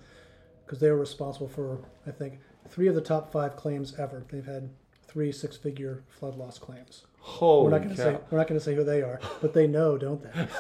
because 0.66 0.80
they 0.80 0.90
were 0.90 0.98
responsible 0.98 1.48
for 1.48 1.80
I 2.06 2.12
think 2.12 2.40
three 2.70 2.88
of 2.88 2.96
the 2.96 3.02
top 3.02 3.32
five 3.32 3.56
claims 3.58 3.94
ever. 4.00 4.26
They've 4.32 4.46
had 4.46 4.70
three 5.08 5.32
six-figure 5.32 6.04
flood 6.10 6.36
loss 6.36 6.58
claims. 6.60 7.04
Holy 7.20 7.66
we're 7.66 7.72
not 7.72 7.84
going 7.84 7.96
to 7.96 8.02
say 8.02 8.18
we're 8.32 8.38
not 8.38 8.48
going 8.48 8.60
to 8.60 8.64
say 8.64 8.74
who 8.76 8.84
they 8.84 9.02
are, 9.02 9.20
but 9.42 9.54
they 9.54 9.68
know, 9.68 9.98
don't 9.98 10.22
they? 10.24 10.30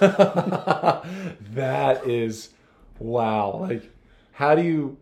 that 1.53 2.01
is 2.07 2.49
wow. 2.99 3.57
Like, 3.57 3.89
how 4.33 4.55
do 4.55 4.61
you? 4.63 4.97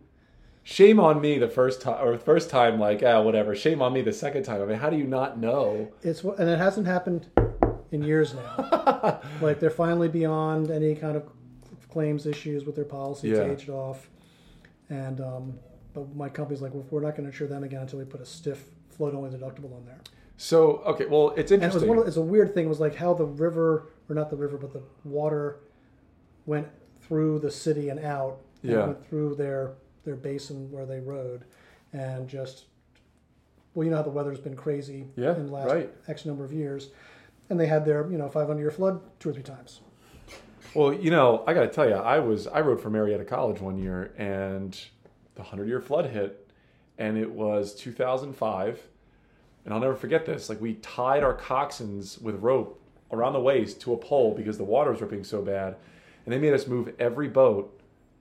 Shame 0.62 0.98
on 0.98 1.20
me 1.20 1.38
the 1.38 1.48
first 1.48 1.80
time, 1.80 2.04
or 2.04 2.18
first 2.18 2.50
time, 2.50 2.80
like, 2.80 3.00
ah, 3.04 3.22
whatever. 3.22 3.54
Shame 3.54 3.80
on 3.82 3.92
me 3.92 4.02
the 4.02 4.12
second 4.12 4.42
time. 4.42 4.60
I 4.60 4.64
mean, 4.66 4.78
how 4.78 4.90
do 4.90 4.96
you 4.96 5.04
not 5.06 5.38
know? 5.38 5.92
It's 6.02 6.24
what- 6.24 6.38
and 6.40 6.50
it 6.50 6.58
hasn't 6.58 6.86
happened 6.88 7.28
in 7.92 8.02
years 8.02 8.34
now. 8.34 9.20
like 9.40 9.60
they're 9.60 9.70
finally 9.70 10.08
beyond 10.08 10.70
any 10.72 10.94
kind 10.96 11.16
of 11.16 11.24
claims 11.88 12.26
issues 12.26 12.64
with 12.64 12.74
their 12.74 12.84
policy. 12.84 13.30
It's 13.30 13.38
Yeah. 13.38 13.52
aged 13.52 13.70
off, 13.70 14.08
and 14.90 15.20
um, 15.20 15.58
but 15.94 16.14
my 16.16 16.28
company's 16.28 16.62
like, 16.62 16.74
well, 16.74 16.84
we're 16.90 17.00
not 17.00 17.12
going 17.12 17.22
to 17.24 17.30
insure 17.30 17.46
them 17.48 17.62
again 17.62 17.82
until 17.82 18.00
we 18.00 18.04
put 18.04 18.20
a 18.20 18.26
stiff 18.26 18.64
float 18.96 19.14
only 19.14 19.30
deductible 19.30 19.74
on 19.76 19.84
there. 19.84 20.00
So, 20.38 20.78
okay, 20.86 21.06
well, 21.06 21.32
it's 21.36 21.50
And 21.50 21.62
it 21.62 21.72
was 21.72 21.84
one. 21.84 21.98
Of, 21.98 22.06
it's 22.06 22.16
a 22.16 22.22
weird 22.22 22.52
thing. 22.54 22.66
It 22.66 22.68
was 22.68 22.80
like 22.80 22.94
how 22.94 23.14
the 23.14 23.24
river, 23.24 23.88
or 24.08 24.14
not 24.14 24.28
the 24.30 24.36
river, 24.36 24.58
but 24.58 24.72
the 24.72 24.82
water 25.04 25.60
went 26.44 26.68
through 27.02 27.38
the 27.38 27.50
city 27.50 27.88
and 27.88 28.00
out. 28.00 28.38
And 28.62 28.72
Yeah. 28.72 28.86
Went 28.86 29.06
through 29.08 29.36
their 29.36 29.72
their 30.04 30.16
basin 30.16 30.70
where 30.70 30.86
they 30.86 31.00
rowed, 31.00 31.44
and 31.92 32.28
just 32.28 32.66
well, 33.74 33.84
you 33.84 33.90
know 33.90 33.96
how 33.98 34.02
the 34.02 34.10
weather's 34.10 34.40
been 34.40 34.56
crazy 34.56 35.06
Yeah, 35.16 35.36
in 35.36 35.46
the 35.46 35.52
last 35.52 35.70
right. 35.70 35.90
X 36.08 36.24
number 36.24 36.44
of 36.44 36.52
years, 36.52 36.88
and 37.50 37.58
they 37.60 37.66
had 37.66 37.84
their 37.84 38.10
you 38.10 38.16
know 38.18 38.28
500 38.28 38.58
year 38.60 38.70
flood 38.70 39.00
two 39.20 39.28
or 39.30 39.32
three 39.32 39.42
times. 39.42 39.80
Well, 40.74 40.92
you 40.92 41.10
know, 41.10 41.44
I 41.46 41.54
got 41.54 41.60
to 41.62 41.68
tell 41.68 41.88
you, 41.88 41.94
I 41.94 42.18
was 42.18 42.46
I 42.46 42.60
rowed 42.60 42.80
for 42.80 42.90
Marietta 42.90 43.24
College 43.24 43.60
one 43.60 43.78
year, 43.78 44.12
and 44.18 44.78
the 45.34 45.42
hundred 45.42 45.68
year 45.68 45.80
flood 45.80 46.06
hit, 46.06 46.45
and 46.98 47.16
it 47.18 47.30
was 47.30 47.74
2005, 47.74 48.80
and 49.64 49.74
I'll 49.74 49.80
never 49.80 49.94
forget 49.96 50.26
this. 50.26 50.48
Like 50.48 50.60
we 50.60 50.74
tied 50.74 51.22
our 51.22 51.36
coxswains 51.36 52.20
with 52.20 52.36
rope 52.36 52.80
around 53.12 53.32
the 53.34 53.40
waist 53.40 53.80
to 53.82 53.92
a 53.92 53.96
pole 53.96 54.34
because 54.34 54.58
the 54.58 54.64
water 54.64 54.90
was 54.90 55.00
ripping 55.00 55.24
so 55.24 55.42
bad, 55.42 55.76
and 56.24 56.32
they 56.32 56.38
made 56.38 56.54
us 56.54 56.66
move 56.66 56.92
every 56.98 57.28
boat 57.28 57.78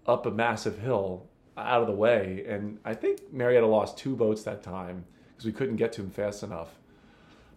up 0.07 0.25
a 0.25 0.31
massive 0.31 0.79
hill 0.79 1.25
out 1.57 1.81
of 1.81 1.87
the 1.87 1.93
way. 1.93 2.45
And 2.47 2.77
I 2.85 2.93
think 2.93 3.31
Marietta 3.33 3.65
lost 3.65 3.97
two 3.97 4.15
boats 4.15 4.43
that 4.43 4.61
time 4.61 5.05
because 5.31 5.45
we 5.45 5.51
couldn't 5.51 5.77
get 5.77 5.93
to 5.93 6.01
them 6.01 6.11
fast 6.11 6.43
enough. 6.43 6.69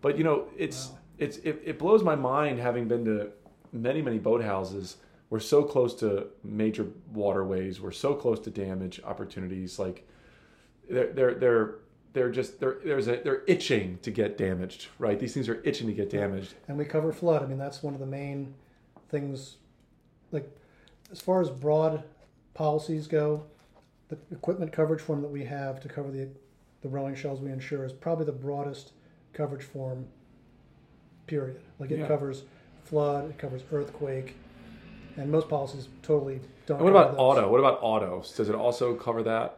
But 0.01 0.17
you 0.17 0.25
know, 0.25 0.49
it's 0.57 0.89
Wow. 0.89 0.99
it's 1.19 1.37
it, 1.39 1.61
it 1.65 1.79
blows 1.79 2.03
my 2.03 2.15
mind 2.15 2.61
having 2.61 2.87
been 2.89 3.05
to 3.07 3.31
many 3.73 4.01
many 4.03 4.19
boathouses. 4.19 4.97
We're 5.31 5.41
so 5.41 5.63
close 5.63 5.95
to 5.97 6.29
major 6.43 6.87
waterways. 7.13 7.81
We're 7.81 7.91
so 7.91 8.15
close 8.15 8.39
to 8.41 8.51
damage 8.51 9.01
opportunities. 9.05 9.79
Like 9.79 10.07
they're 10.89 11.13
they're 11.13 11.35
they're 11.35 11.75
they're 12.13 12.31
just 12.31 12.59
they're 12.61 12.79
there's 12.85 13.09
a 13.09 13.21
they're 13.23 13.43
itching 13.47 13.99
to 14.03 14.11
get 14.11 14.37
damaged. 14.39 14.89
Right? 14.99 15.19
These 15.19 15.35
things 15.35 15.49
are 15.49 15.61
itching 15.65 15.87
to 15.89 15.93
get 15.93 16.11
damaged. 16.11 16.55
and 16.69 16.77
we 16.79 16.85
cover 16.85 17.13
flood. 17.13 17.43
I 17.43 17.47
mean, 17.47 17.59
that's 17.59 17.83
one 17.83 17.95
of 17.95 18.01
the 18.01 18.07
main 18.07 18.55
things. 19.09 19.57
Like, 20.33 20.51
as 21.11 21.21
far 21.21 21.41
as 21.41 21.49
broad 21.51 22.03
policies 22.55 23.07
go, 23.07 23.45
the 24.09 24.19
equipment 24.31 24.73
coverage 24.73 25.01
form 25.01 25.23
that 25.23 25.29
we 25.31 25.45
have 25.45 25.81
to 25.81 25.89
cover 25.89 26.11
the 26.11 26.29
the 26.83 26.89
rowing 26.89 27.15
shells 27.15 27.41
we 27.41 27.51
insure 27.51 27.85
is 27.85 27.93
probably 27.93 28.25
the 28.25 28.33
broadest 28.33 28.93
coverage 29.33 29.65
form. 29.65 30.07
Period. 31.27 31.61
Like 31.79 31.91
it 31.91 31.99
Yeah. 31.99 32.09
covers 32.09 32.45
flood, 32.85 33.29
it 33.31 33.37
covers 33.39 33.63
earthquake, 33.71 34.35
and 35.19 35.31
most 35.31 35.49
policies 35.49 35.89
totally 36.03 36.41
don't. 36.67 36.79
And 36.79 36.85
what 36.87 36.93
cover 36.95 37.05
about 37.05 37.11
those. 37.13 37.21
auto? 37.39 37.51
What 37.51 37.59
about 37.61 37.79
autos? 37.83 38.33
Does 38.35 38.49
it 38.49 38.55
also 38.55 38.95
cover 38.95 39.23
that? 39.25 39.58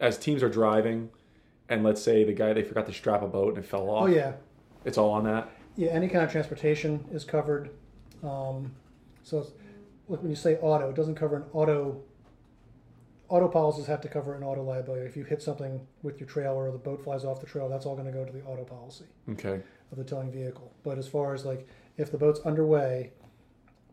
As 0.00 0.16
teams 0.18 0.42
are 0.42 0.48
driving, 0.48 1.10
and 1.68 1.84
let's 1.84 2.02
say 2.02 2.24
the 2.24 2.32
guy 2.32 2.52
they 2.54 2.62
forgot 2.62 2.86
to 2.86 2.92
strap 2.92 3.22
a 3.22 3.26
boat 3.28 3.54
and 3.54 3.64
it 3.64 3.68
fell 3.68 3.88
off. 3.90 4.04
Oh 4.04 4.06
yeah, 4.06 4.32
It's 4.84 4.96
all 4.98 5.10
on 5.10 5.24
that. 5.24 5.50
Yeah, 5.76 5.90
any 5.90 6.08
kind 6.08 6.24
of 6.24 6.30
transportation 6.32 7.04
is 7.12 7.22
covered. 7.24 7.70
Um, 8.22 8.72
so, 9.22 9.46
look, 10.08 10.22
when 10.22 10.30
you 10.30 10.36
say 10.36 10.56
auto, 10.56 10.88
it 10.90 10.96
doesn't 10.96 11.14
cover 11.16 11.36
an 11.36 11.44
auto. 11.52 12.00
Auto 13.28 13.46
policies 13.46 13.86
have 13.86 14.00
to 14.00 14.08
cover 14.08 14.34
an 14.34 14.42
auto 14.42 14.62
liability. 14.64 15.06
If 15.06 15.16
you 15.16 15.22
hit 15.22 15.40
something 15.40 15.86
with 16.02 16.18
your 16.18 16.28
trailer 16.28 16.68
or 16.68 16.72
the 16.72 16.78
boat 16.78 17.04
flies 17.04 17.24
off 17.24 17.38
the 17.40 17.46
trailer, 17.46 17.68
that's 17.68 17.86
all 17.86 17.94
going 17.94 18.06
to 18.06 18.12
go 18.12 18.24
to 18.24 18.32
the 18.32 18.42
auto 18.42 18.64
policy 18.64 19.04
Okay. 19.30 19.60
of 19.92 19.98
the 19.98 20.02
towing 20.04 20.32
vehicle. 20.32 20.72
But 20.82 20.98
as 20.98 21.06
far 21.06 21.32
as 21.34 21.44
like 21.44 21.68
if 21.96 22.10
the 22.10 22.18
boat's 22.18 22.40
underway, 22.40 23.12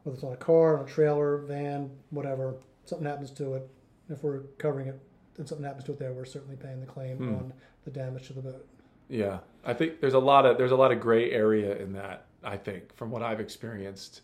whether 0.04 0.16
it's 0.16 0.24
on 0.24 0.34
a 0.34 0.38
car, 0.38 0.80
on 0.80 0.86
a 0.86 0.88
trailer, 0.88 1.38
van, 1.38 1.92
whatever, 2.10 2.56
something 2.86 3.06
happens 3.06 3.30
to 3.32 3.54
it, 3.54 3.70
if 4.10 4.24
we're 4.24 4.40
covering 4.58 4.88
it, 4.88 5.00
and 5.38 5.48
something 5.48 5.66
happens 5.66 5.84
to 5.86 5.92
it 5.92 6.00
there, 6.00 6.14
we're 6.14 6.26
certainly 6.26 6.56
paying 6.56 6.80
the 6.80 6.86
claim 6.86 7.18
Hmm. 7.18 7.36
on 7.36 7.54
the 7.86 7.92
damage 7.92 8.28
to 8.28 8.34
the 8.34 8.42
boat. 8.42 8.68
Yeah, 9.10 9.40
I 9.66 9.74
think 9.74 10.02
there's 10.02 10.14
a 10.16 10.20
lot 10.20 10.46
of 10.46 10.58
there's 10.58 10.72
a 10.72 10.76
lot 10.76 10.92
of 10.92 11.00
gray 11.00 11.32
area 11.32 11.78
in 11.78 11.94
that. 11.94 12.26
I 12.44 12.58
think 12.58 12.94
from 12.96 13.10
what 13.12 13.22
I've 13.24 13.40
experienced, 13.40 14.22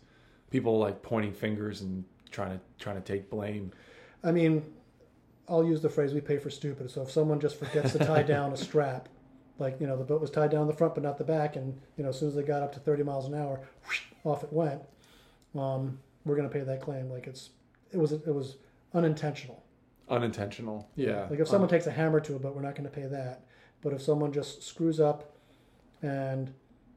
people 0.50 0.78
like 0.78 1.02
pointing 1.02 1.32
fingers 1.32 1.80
and 1.80 2.04
trying 2.30 2.50
to 2.58 2.60
trying 2.78 2.96
to 2.96 3.02
take 3.02 3.30
blame. 3.30 3.72
I 4.22 4.30
mean, 4.32 4.62
I'll 5.48 5.64
use 5.64 5.80
the 5.80 5.88
phrase 5.88 6.12
"we 6.12 6.20
pay 6.20 6.38
for 6.38 6.50
stupid." 6.50 6.90
So 6.90 7.02
if 7.02 7.10
someone 7.10 7.40
just 7.40 7.56
forgets 7.58 7.92
to 7.92 7.98
tie 7.98 8.22
down 8.34 8.52
a 8.52 8.56
strap, 8.56 9.08
like 9.58 9.80
you 9.80 9.86
know 9.86 9.96
the 9.96 10.04
boat 10.04 10.20
was 10.20 10.30
tied 10.30 10.50
down 10.50 10.66
the 10.66 10.72
front 10.74 10.94
but 10.94 11.02
not 11.02 11.16
the 11.18 11.24
back, 11.24 11.56
and 11.56 11.80
you 11.96 12.04
know 12.04 12.10
as 12.10 12.18
soon 12.18 12.28
as 12.28 12.34
they 12.34 12.42
got 12.42 12.62
up 12.62 12.72
to 12.74 12.80
30 12.80 13.02
miles 13.04 13.26
an 13.26 13.34
hour, 13.34 13.60
whoosh, 13.86 14.02
off 14.24 14.44
it 14.44 14.52
went. 14.52 14.82
Um, 15.54 15.98
we're 16.26 16.36
going 16.36 16.48
to 16.48 16.52
pay 16.52 16.64
that 16.64 16.80
claim 16.82 17.08
like 17.10 17.26
it's 17.26 17.50
it 17.90 17.96
was 17.98 18.12
it 18.12 18.26
was 18.34 18.56
unintentional. 18.92 19.62
Unintentional. 20.14 20.88
Yeah. 20.96 21.26
Like 21.28 21.40
if 21.40 21.48
someone 21.48 21.68
takes 21.68 21.86
a 21.86 21.90
hammer 21.90 22.20
to 22.20 22.36
it, 22.36 22.42
but 22.42 22.54
we're 22.54 22.62
not 22.62 22.74
going 22.74 22.88
to 22.88 22.94
pay 22.94 23.06
that. 23.06 23.44
But 23.82 23.92
if 23.92 24.00
someone 24.00 24.32
just 24.32 24.62
screws 24.62 25.00
up 25.00 25.36
and 26.02 26.52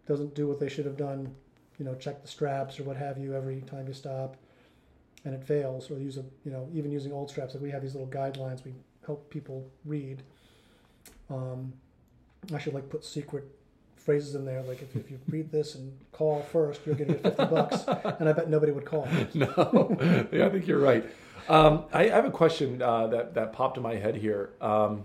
doesn't 0.07 0.35
do 0.35 0.47
what 0.47 0.59
they 0.59 0.69
should 0.69 0.85
have 0.85 0.97
done, 0.97 1.35
you 1.77 1.85
know, 1.85 1.95
check 1.95 2.21
the 2.21 2.27
straps 2.27 2.79
or 2.79 2.83
what 2.83 2.97
have 2.97 3.17
you 3.17 3.35
every 3.35 3.61
time 3.61 3.87
you 3.87 3.93
stop, 3.93 4.37
and 5.25 5.33
it 5.33 5.43
fails, 5.43 5.91
or 5.91 5.99
use 5.99 6.17
a, 6.17 6.23
you 6.45 6.51
know, 6.51 6.69
even 6.73 6.91
using 6.91 7.11
old 7.11 7.29
straps, 7.29 7.53
like 7.53 7.63
we 7.63 7.71
have 7.71 7.81
these 7.81 7.93
little 7.93 8.09
guidelines 8.09 8.63
we 8.63 8.73
help 9.05 9.29
people 9.29 9.69
read. 9.85 10.23
Um, 11.29 11.73
I 12.53 12.59
should 12.59 12.73
like 12.73 12.89
put 12.89 13.03
secret 13.03 13.45
phrases 14.07 14.35
in 14.35 14.45
there, 14.45 14.63
like 14.63 14.81
if, 14.81 14.95
if 14.95 15.11
you 15.11 15.19
read 15.27 15.51
this 15.51 15.75
and 15.75 15.91
call 16.13 16.41
first, 16.41 16.79
you're 16.85 16.95
going 16.95 17.09
to 17.09 17.15
get 17.15 17.23
fifty 17.23 17.45
bucks, 17.53 17.83
and 18.21 18.29
I 18.29 18.31
bet 18.31 18.49
nobody 18.49 18.71
would 18.71 18.85
call. 18.85 19.05
no, 19.33 20.27
yeah, 20.31 20.45
I 20.45 20.49
think 20.49 20.65
you're 20.65 20.79
right. 20.79 21.05
Um, 21.49 21.83
I, 21.91 22.03
I 22.03 22.15
have 22.15 22.23
a 22.23 22.31
question 22.31 22.81
uh, 22.81 23.07
that 23.07 23.33
that 23.33 23.51
popped 23.51 23.75
in 23.75 23.83
my 23.83 23.95
head 23.95 24.15
here. 24.15 24.51
Um, 24.61 25.03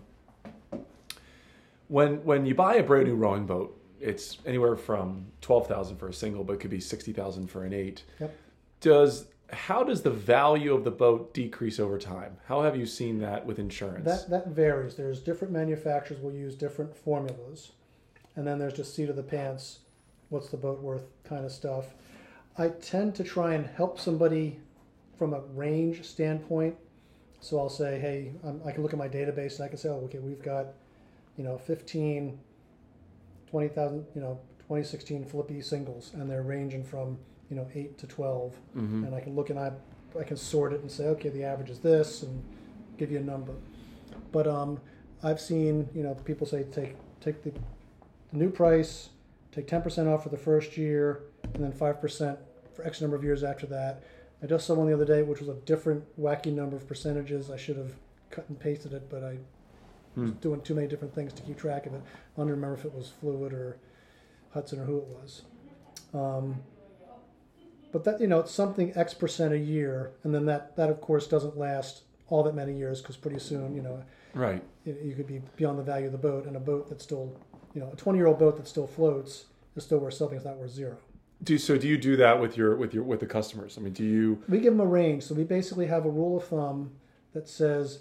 when 1.88 2.24
when 2.24 2.46
you 2.46 2.54
buy 2.54 2.76
a 2.76 2.82
brand 2.84 3.08
new 3.08 3.16
rowing 3.16 3.44
boat, 3.44 3.76
it's 4.00 4.38
anywhere 4.46 4.76
from 4.76 5.26
twelve 5.40 5.66
thousand 5.66 5.96
for 5.96 6.06
a 6.06 6.14
single, 6.14 6.44
but 6.44 6.52
it 6.52 6.60
could 6.60 6.70
be 6.70 6.80
sixty 6.80 7.12
thousand 7.12 7.48
for 7.48 7.64
an 7.64 7.72
eight. 7.72 8.04
Yep. 8.20 8.36
Does 8.80 9.26
how 9.52 9.82
does 9.82 10.02
the 10.02 10.10
value 10.10 10.74
of 10.74 10.84
the 10.84 10.92
boat 10.92 11.34
decrease 11.34 11.80
over 11.80 11.98
time? 11.98 12.36
How 12.46 12.62
have 12.62 12.76
you 12.76 12.86
seen 12.86 13.18
that 13.18 13.44
with 13.44 13.58
insurance? 13.58 14.04
That 14.04 14.30
that 14.30 14.46
varies. 14.46 14.94
There's 14.94 15.18
different 15.18 15.52
manufacturers 15.52 16.20
will 16.20 16.32
use 16.32 16.54
different 16.54 16.96
formulas, 16.96 17.72
and 18.36 18.46
then 18.46 18.58
there's 18.58 18.74
just 18.74 18.94
seat 18.94 19.08
of 19.08 19.16
the 19.16 19.22
pants, 19.22 19.80
what's 20.28 20.48
the 20.48 20.56
boat 20.56 20.80
worth 20.80 21.04
kind 21.24 21.44
of 21.44 21.52
stuff. 21.52 21.94
I 22.56 22.68
tend 22.68 23.14
to 23.16 23.24
try 23.24 23.54
and 23.54 23.66
help 23.66 23.98
somebody 23.98 24.58
from 25.18 25.34
a 25.34 25.40
range 25.54 26.04
standpoint. 26.04 26.76
So 27.40 27.58
I'll 27.58 27.68
say, 27.68 27.98
hey, 27.98 28.32
um, 28.44 28.60
I 28.64 28.72
can 28.72 28.82
look 28.82 28.92
at 28.92 28.98
my 28.98 29.08
database 29.08 29.56
and 29.56 29.64
I 29.64 29.68
can 29.68 29.78
say, 29.78 29.88
oh, 29.88 30.02
okay, 30.04 30.18
we've 30.18 30.42
got, 30.42 30.66
you 31.36 31.44
know, 31.44 31.58
15, 31.58 32.38
20,000, 33.50 34.06
you 34.14 34.20
know, 34.20 34.38
2016 34.60 35.24
Filippi 35.24 35.62
singles, 35.62 36.12
and 36.14 36.30
they're 36.30 36.42
ranging 36.42 36.84
from, 36.84 37.18
you 37.50 37.56
know, 37.56 37.66
8 37.74 37.98
to 37.98 38.06
12. 38.06 38.54
Mhm. 38.76 39.06
And 39.06 39.14
I 39.14 39.20
can 39.20 39.34
look 39.34 39.50
and 39.50 39.58
I, 39.58 39.72
I 40.18 40.22
can 40.24 40.36
sort 40.36 40.72
it 40.72 40.80
and 40.80 40.90
say, 40.90 41.04
okay, 41.08 41.28
the 41.28 41.44
average 41.44 41.70
is 41.70 41.80
this, 41.80 42.22
and 42.22 42.42
give 42.96 43.10
you 43.10 43.18
a 43.18 43.22
number. 43.22 43.52
But 44.30 44.46
um, 44.46 44.80
I've 45.22 45.40
seen, 45.40 45.88
you 45.94 46.02
know, 46.02 46.14
people 46.14 46.46
say 46.46 46.64
take 46.64 46.96
take 47.20 47.42
the, 47.42 47.52
the 48.32 48.38
new 48.38 48.50
price, 48.50 49.10
take 49.52 49.66
10% 49.66 50.06
off 50.12 50.22
for 50.22 50.28
the 50.30 50.36
first 50.36 50.76
year, 50.76 51.20
and 51.54 51.62
then 51.62 51.72
5% 51.72 52.36
for 52.74 52.86
X 52.86 53.00
number 53.00 53.16
of 53.16 53.22
years 53.24 53.44
after 53.44 53.66
that. 53.66 54.02
I 54.42 54.46
just 54.46 54.66
saw 54.66 54.74
one 54.74 54.88
the 54.88 54.94
other 54.94 55.04
day, 55.04 55.22
which 55.22 55.40
was 55.40 55.48
a 55.48 55.54
different 55.54 56.04
wacky 56.20 56.52
number 56.52 56.76
of 56.76 56.88
percentages. 56.88 57.50
I 57.50 57.56
should 57.56 57.76
have 57.76 57.92
cut 58.30 58.48
and 58.48 58.58
pasted 58.58 58.92
it, 58.92 59.08
but 59.08 59.22
I 59.22 59.38
was 60.16 60.30
Hmm. 60.30 60.36
doing 60.40 60.60
too 60.60 60.74
many 60.74 60.86
different 60.88 61.14
things 61.14 61.32
to 61.34 61.42
keep 61.42 61.56
track 61.56 61.86
of 61.86 61.94
it. 61.94 62.02
I 62.36 62.40
don't 62.40 62.50
remember 62.50 62.74
if 62.76 62.84
it 62.84 62.92
was 62.94 63.08
Fluid 63.08 63.52
or 63.54 63.78
Hudson 64.52 64.80
or 64.80 64.84
who 64.84 64.98
it 64.98 65.04
was. 65.06 65.42
Um, 66.12 66.62
but 67.92 68.04
that 68.04 68.20
you 68.20 68.26
know, 68.26 68.40
it's 68.40 68.50
something 68.52 68.92
X 68.96 69.14
percent 69.14 69.52
a 69.54 69.58
year, 69.58 70.12
and 70.24 70.34
then 70.34 70.44
that 70.46 70.76
that 70.76 70.90
of 70.90 71.00
course 71.00 71.26
doesn't 71.26 71.56
last 71.56 72.02
all 72.28 72.42
that 72.42 72.54
many 72.54 72.76
years 72.76 73.00
because 73.00 73.16
pretty 73.16 73.38
soon, 73.38 73.74
you 73.74 73.82
know, 73.82 74.02
right. 74.34 74.62
you, 74.84 74.96
you 75.02 75.14
could 75.14 75.26
be 75.26 75.40
beyond 75.56 75.78
the 75.78 75.82
value 75.82 76.06
of 76.06 76.12
the 76.12 76.18
boat, 76.18 76.46
and 76.46 76.56
a 76.56 76.60
boat 76.60 76.88
that 76.88 77.00
still, 77.02 77.34
you 77.74 77.80
know, 77.80 77.90
a 77.92 77.96
twenty-year-old 77.96 78.38
boat 78.38 78.56
that 78.56 78.68
still 78.68 78.86
floats 78.86 79.46
is 79.76 79.84
still 79.84 79.98
worth 79.98 80.14
something. 80.14 80.36
It's 80.36 80.46
not 80.46 80.56
worth 80.56 80.70
zero. 80.70 80.96
Do 81.42 81.58
so? 81.58 81.76
Do 81.76 81.88
you 81.88 81.98
do 81.98 82.16
that 82.16 82.40
with 82.40 82.56
your 82.56 82.76
with 82.76 82.94
your 82.94 83.04
with 83.04 83.20
the 83.20 83.26
customers? 83.26 83.76
I 83.78 83.80
mean, 83.80 83.92
do 83.92 84.04
you? 84.04 84.42
We 84.48 84.60
give 84.60 84.72
them 84.72 84.80
a 84.80 84.86
range, 84.86 85.24
so 85.24 85.34
we 85.34 85.44
basically 85.44 85.86
have 85.86 86.04
a 86.04 86.10
rule 86.10 86.36
of 86.36 86.44
thumb 86.44 86.92
that 87.32 87.48
says 87.48 88.00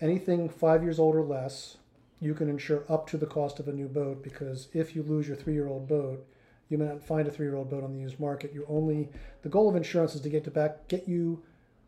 anything 0.00 0.48
five 0.48 0.82
years 0.82 0.98
old 0.98 1.14
or 1.14 1.22
less, 1.22 1.76
you 2.20 2.34
can 2.34 2.48
insure 2.48 2.84
up 2.88 3.06
to 3.08 3.16
the 3.16 3.26
cost 3.26 3.60
of 3.60 3.68
a 3.68 3.72
new 3.72 3.86
boat 3.86 4.22
because 4.22 4.68
if 4.72 4.96
you 4.96 5.02
lose 5.02 5.28
your 5.28 5.36
three-year-old 5.36 5.86
boat, 5.86 6.26
you 6.70 6.78
may 6.78 6.86
not 6.86 7.02
find 7.02 7.28
a 7.28 7.30
three-year-old 7.30 7.68
boat 7.68 7.84
on 7.84 7.92
the 7.92 8.00
used 8.00 8.18
market. 8.18 8.52
You 8.54 8.64
only 8.68 9.10
the 9.42 9.48
goal 9.48 9.68
of 9.68 9.76
insurance 9.76 10.14
is 10.14 10.22
to 10.22 10.30
get 10.30 10.44
to 10.44 10.50
back 10.50 10.88
get 10.88 11.06
you 11.06 11.42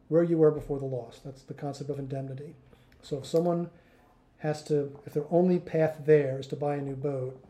where 0.09 0.23
you 0.23 0.37
were 0.37 0.51
before 0.51 0.79
the 0.79 0.85
loss. 0.85 1.21
That's 1.25 1.43
the 1.43 1.55
concept 1.55 1.91
of 1.91 1.99
indemnity. 1.99 2.55
So 3.01 3.19
if 3.19 3.27
someone 3.27 3.71
has 4.43 4.63
to, 4.65 4.99
if 5.07 5.15
their 5.15 5.25
only 5.31 5.59
path 5.59 5.99
there 6.05 6.39
is 6.39 6.47
to 6.49 6.57
buy 6.57 6.75
a 6.77 6.81
new 6.83 6.97
boat, 6.97 7.41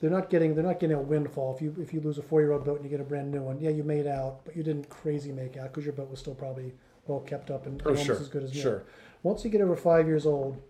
they're 0.00 0.10
not 0.10 0.30
getting 0.30 0.54
they're 0.56 0.64
not 0.64 0.80
getting 0.80 0.96
a 0.96 1.00
windfall. 1.00 1.54
If 1.54 1.62
you 1.62 1.74
if 1.80 1.94
you 1.94 2.00
lose 2.00 2.18
a 2.18 2.22
four-year-old 2.22 2.64
boat 2.64 2.76
and 2.80 2.84
you 2.84 2.90
get 2.90 3.00
a 3.00 3.08
brand 3.08 3.30
new 3.30 3.42
one, 3.42 3.60
yeah, 3.60 3.70
you 3.70 3.84
made 3.84 4.08
out, 4.08 4.44
but 4.44 4.56
you 4.56 4.64
didn't 4.64 4.88
crazy 4.88 5.30
make 5.30 5.56
out 5.56 5.68
because 5.72 5.84
your 5.84 5.94
boat 5.94 6.10
was 6.10 6.18
still 6.18 6.34
probably 6.34 6.72
well 7.06 7.20
kept 7.20 7.50
up 7.52 7.66
and 7.66 7.80
Oh, 7.86 7.90
almost 7.90 8.06
sure, 8.06 8.16
as 8.20 8.28
good 8.28 8.42
as 8.42 8.52
new. 8.52 8.60
sure. 8.60 8.82
Once 9.22 9.44
you 9.44 9.50
get 9.50 9.60
over 9.60 9.76
five 9.76 10.08
years 10.08 10.26
old, 10.26 10.60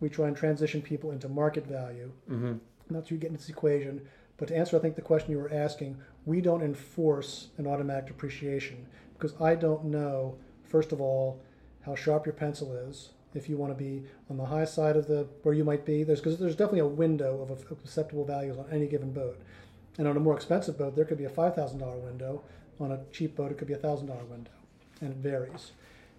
we 0.00 0.08
try 0.08 0.26
and 0.26 0.36
transition 0.36 0.80
people 0.80 1.10
into 1.10 1.28
market 1.28 1.66
value. 1.66 2.10
hmm 2.26 2.54
Not 2.88 3.06
to 3.08 3.14
get 3.18 3.28
into 3.30 3.40
this 3.40 3.50
equation, 3.50 4.00
but 4.38 4.48
to 4.48 4.56
answer, 4.56 4.76
I 4.78 4.80
think 4.80 4.96
the 4.96 5.02
question 5.02 5.32
you 5.32 5.38
were 5.38 5.52
asking, 5.52 5.98
we 6.24 6.40
don't 6.40 6.62
enforce 6.62 7.48
an 7.58 7.66
automatic 7.66 8.06
depreciation 8.06 8.86
because 9.12 9.38
I 9.40 9.54
don't 9.54 9.84
know, 9.86 10.38
first 10.64 10.92
of 10.92 11.00
all, 11.02 11.42
how 11.82 11.94
sharp 11.94 12.24
your 12.24 12.32
pencil 12.34 12.72
is. 12.74 13.10
If 13.38 13.48
you 13.48 13.56
want 13.56 13.76
to 13.76 13.82
be 13.82 14.02
on 14.28 14.36
the 14.36 14.44
high 14.44 14.64
side 14.64 14.96
of 14.96 15.06
the 15.06 15.26
where 15.42 15.54
you 15.54 15.64
might 15.64 15.84
be, 15.86 16.02
there's 16.02 16.20
because 16.20 16.38
there's 16.38 16.56
definitely 16.56 16.80
a 16.80 16.86
window 16.86 17.40
of 17.40 17.50
acceptable 17.72 18.24
values 18.24 18.58
on 18.58 18.66
any 18.70 18.86
given 18.86 19.12
boat, 19.12 19.40
and 19.96 20.06
on 20.06 20.16
a 20.16 20.20
more 20.20 20.34
expensive 20.34 20.76
boat, 20.76 20.96
there 20.96 21.04
could 21.04 21.18
be 21.18 21.24
a 21.24 21.30
five 21.30 21.54
thousand 21.54 21.78
dollar 21.78 21.98
window. 21.98 22.42
On 22.80 22.92
a 22.92 23.00
cheap 23.10 23.34
boat, 23.34 23.50
it 23.50 23.58
could 23.58 23.66
be 23.66 23.74
a 23.74 23.78
thousand 23.78 24.08
dollar 24.08 24.24
window, 24.24 24.50
and 25.00 25.10
it 25.10 25.16
varies. 25.16 25.72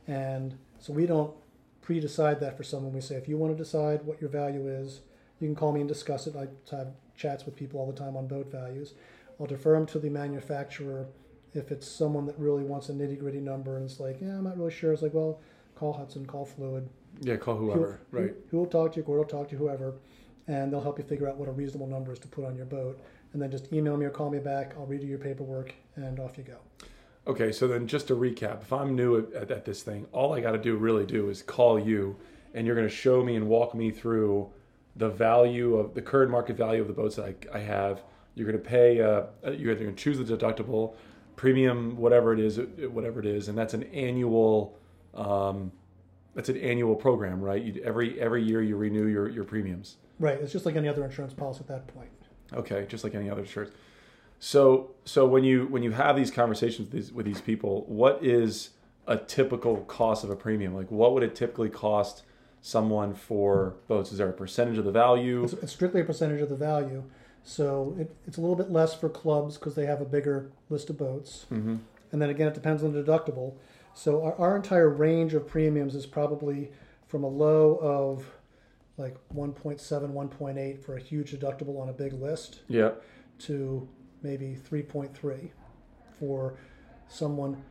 And 0.07 0.57
so 0.80 0.91
we 0.91 1.05
don't 1.05 1.34
pre-decide 1.82 2.39
that 2.39 2.57
for 2.57 2.63
someone. 2.63 2.93
We 2.93 3.01
say 3.01 3.15
if 3.15 3.28
you 3.28 3.38
want 3.38 3.55
to 3.55 3.63
decide 3.63 4.03
what 4.03 4.20
your 4.20 4.30
value 4.30 4.67
is, 4.67 5.01
you 5.39 5.47
can 5.47 5.55
call 5.55 5.72
me 5.72 5.80
and 5.80 5.88
discuss 5.88 6.28
it. 6.28 6.36
I 6.36 6.47
have 6.76 6.89
chats 7.15 7.45
with 7.45 7.55
people 7.55 7.80
all 7.80 7.91
the 7.91 7.97
time 7.97 8.17
on 8.17 8.28
boat 8.28 8.51
values. 8.51 8.93
I'll 9.39 9.47
defer 9.47 9.74
them 9.74 9.86
to 9.88 9.99
the 9.99 10.09
manufacturer 10.09 11.07
if 11.53 11.72
it's 11.72 11.88
someone 11.88 12.26
that 12.26 12.38
really 12.38 12.63
wants 12.63 12.89
a 12.89 12.93
nitty 12.93 13.20
gritty 13.20 13.39
number 13.39 13.76
and 13.76 13.89
it's 13.89 13.99
like, 13.99 14.22
yeah, 14.22 14.38
I'm 14.38 14.43
not 14.43 14.57
really 14.57 14.72
sure. 14.72 14.93
It's 14.93 15.01
like, 15.01 15.13
well, 15.13 15.39
call 15.76 15.93
Hudson, 15.93 16.26
call 16.26 16.45
Fluid. 16.45 16.89
Yeah, 17.22 17.38
call 17.38 17.57
whoever. 17.57 17.99
Who, 18.12 18.18
right. 18.18 18.34
Who, 18.49 18.57
will 18.57 18.66
talk 18.66 18.93
to 18.93 18.97
you? 18.97 19.03
Gord 19.03 19.20
will 19.20 19.26
talk 19.26 19.49
to 19.49 19.55
whoever, 19.55 19.95
and 20.47 20.72
they'll 20.72 20.82
help 20.82 20.97
you 20.97 21.03
figure 21.03 21.28
out 21.28 21.38
what 21.38 21.49
a 21.49 21.51
reasonable 21.51 21.88
number 21.88 22.14
is 22.14 22.20
to 22.20 22.28
put 22.28 22.45
on 22.45 22.55
your 22.55 22.66
boat. 22.66 22.99
And 23.34 23.41
then 23.41 23.51
just 23.51 23.72
email 23.72 23.95
me 23.97 24.05
or 24.05 24.10
call 24.10 24.30
me 24.30 24.39
back. 24.39 24.74
I'll 24.78 24.88
redo 24.88 25.07
your 25.07 25.20
paperwork 25.20 25.74
and 25.95 26.20
off 26.20 26.38
you 26.38 26.43
go. 26.43 26.57
Okay, 27.28 27.51
so 27.51 27.68
then 27.68 27.86
just 27.86 28.07
to 28.07 28.16
recap, 28.16 28.62
if 28.62 28.74
I'm 28.74 28.95
new 28.95 29.20
at, 29.20 29.51
at, 29.51 29.66
this 29.66 29.84
thing, 29.84 30.07
all 30.12 30.34
I 30.34 30.39
got 30.39 30.53
to 30.53 30.57
do 30.57 30.78
really 30.78 31.05
do 31.05 31.30
is 31.30 31.43
call 31.43 31.80
you, 31.80 32.16
and 32.55 32.66
you're 32.66 32.76
going 32.76 32.88
to 32.88 32.93
show 32.93 33.24
me 33.24 33.36
and 33.36 33.47
walk 33.47 33.76
me 33.76 33.91
through 33.91 34.49
the 34.95 35.10
value 35.10 35.76
of 35.76 35.93
the 35.93 36.01
current 36.01 36.32
market 36.32 36.57
value 36.57 36.82
of 36.82 36.88
the 36.88 36.93
boats 36.93 37.18
that 37.18 37.36
I, 37.53 37.57
I 37.57 37.60
have. 37.60 38.01
You're 38.34 38.49
going 38.51 38.62
to 38.62 38.68
pay. 38.68 39.01
Uh, 39.01 39.24
you're 39.51 39.76
going 39.76 39.93
to 39.95 40.01
choose 40.01 40.18
the 40.18 40.24
deductible, 40.24 40.95
premium, 41.36 41.97
whatever 41.97 42.34
it 42.34 42.39
is, 42.39 42.60
whatever 42.89 43.20
it 43.20 43.26
is, 43.26 43.47
and 43.47 43.57
that's 43.57 43.74
an 43.74 43.84
annual. 43.84 44.78
Um, 45.14 45.72
that's 46.36 46.50
an 46.50 46.58
annual 46.58 46.96
program, 46.96 47.42
right? 47.42 47.62
You, 47.62 47.82
every 47.84 48.20
every 48.20 48.44
year 48.44 48.62
you 48.62 48.76
renew 48.76 49.08
your 49.08 49.30
your 49.30 49.44
premiums. 49.44 49.98
Right. 50.20 50.40
It's 50.40 50.52
just 50.52 50.66
like 50.66 50.76
any 50.76 50.88
other 50.88 51.04
insurance 51.04 51.34
policy 51.34 51.62
at 51.62 51.68
that 51.68 51.88
point. 51.88 52.10
Okay, 52.54 52.86
just 52.88 53.04
like 53.04 53.16
any 53.16 53.30
other 53.30 53.42
insurance. 53.42 53.72
So 54.40 54.92
so 55.06 55.26
when 55.26 55.44
you 55.44 55.68
when 55.68 55.84
you 55.84 55.92
have 55.92 56.16
these 56.16 56.32
conversations 56.32 56.88
with 56.88 56.92
these, 56.92 57.12
with 57.12 57.26
these 57.26 57.42
people, 57.42 57.86
what 57.88 58.24
is 58.24 58.72
a 59.08 59.18
typical 59.18 59.78
cost 59.82 60.24
of 60.24 60.30
a 60.30 60.36
premium? 60.36 60.74
Like 60.76 60.92
what 60.92 61.14
would 61.14 61.24
it 61.24 61.36
typically 61.36 61.70
cost 61.70 62.24
someone 62.62 63.14
for 63.14 63.76
boats? 63.88 64.12
Is 64.12 64.18
there 64.18 64.30
a 64.30 64.34
percentage 64.34 64.78
of 64.78 64.86
the 64.86 64.92
value? 64.92 65.44
It's, 65.44 65.54
it's 65.54 65.72
strictly 65.72 66.02
a 66.02 66.06
percentage 66.06 66.42
of 66.42 66.50
the 66.50 66.56
value. 66.56 67.04
So 67.44 67.96
it, 67.98 68.16
it's 68.28 68.38
a 68.38 68.42
little 68.42 68.56
bit 68.56 68.70
less 68.70 68.94
for 68.94 69.10
clubs 69.10 69.58
because 69.58 69.76
they 69.76 69.86
have 69.86 70.02
a 70.02 70.06
bigger 70.06 70.52
list 70.70 70.90
of 70.90 70.98
boats. 70.98 71.46
hmm 71.50 71.78
And 72.12 72.22
then 72.22 72.30
again, 72.30 72.48
it 72.48 72.54
depends 72.54 72.84
on 72.84 72.94
the 72.94 73.02
deductible. 73.02 73.54
So 74.00 74.24
our, 74.24 74.36
our 74.36 74.56
entire 74.56 74.88
range 74.88 75.34
of 75.34 75.45
premiums 75.45 75.93
is 75.93 76.06
probably 76.06 76.72
from 77.08 77.26
a 77.26 77.28
low 77.28 77.76
of 77.82 78.26
like 78.95 79.18
1.7, 79.36 79.78
1.8 79.78 80.80
for 80.82 80.95
a 80.95 81.02
huge 81.02 81.34
deductible 81.34 81.82
on 81.82 81.89
a 81.89 81.93
big 81.93 82.14
list 82.14 82.62
Yeah. 82.70 82.91
to 83.39 83.89
maybe 84.24 84.58
3.3 84.70 85.50
for 86.18 86.56
someone 87.10 87.62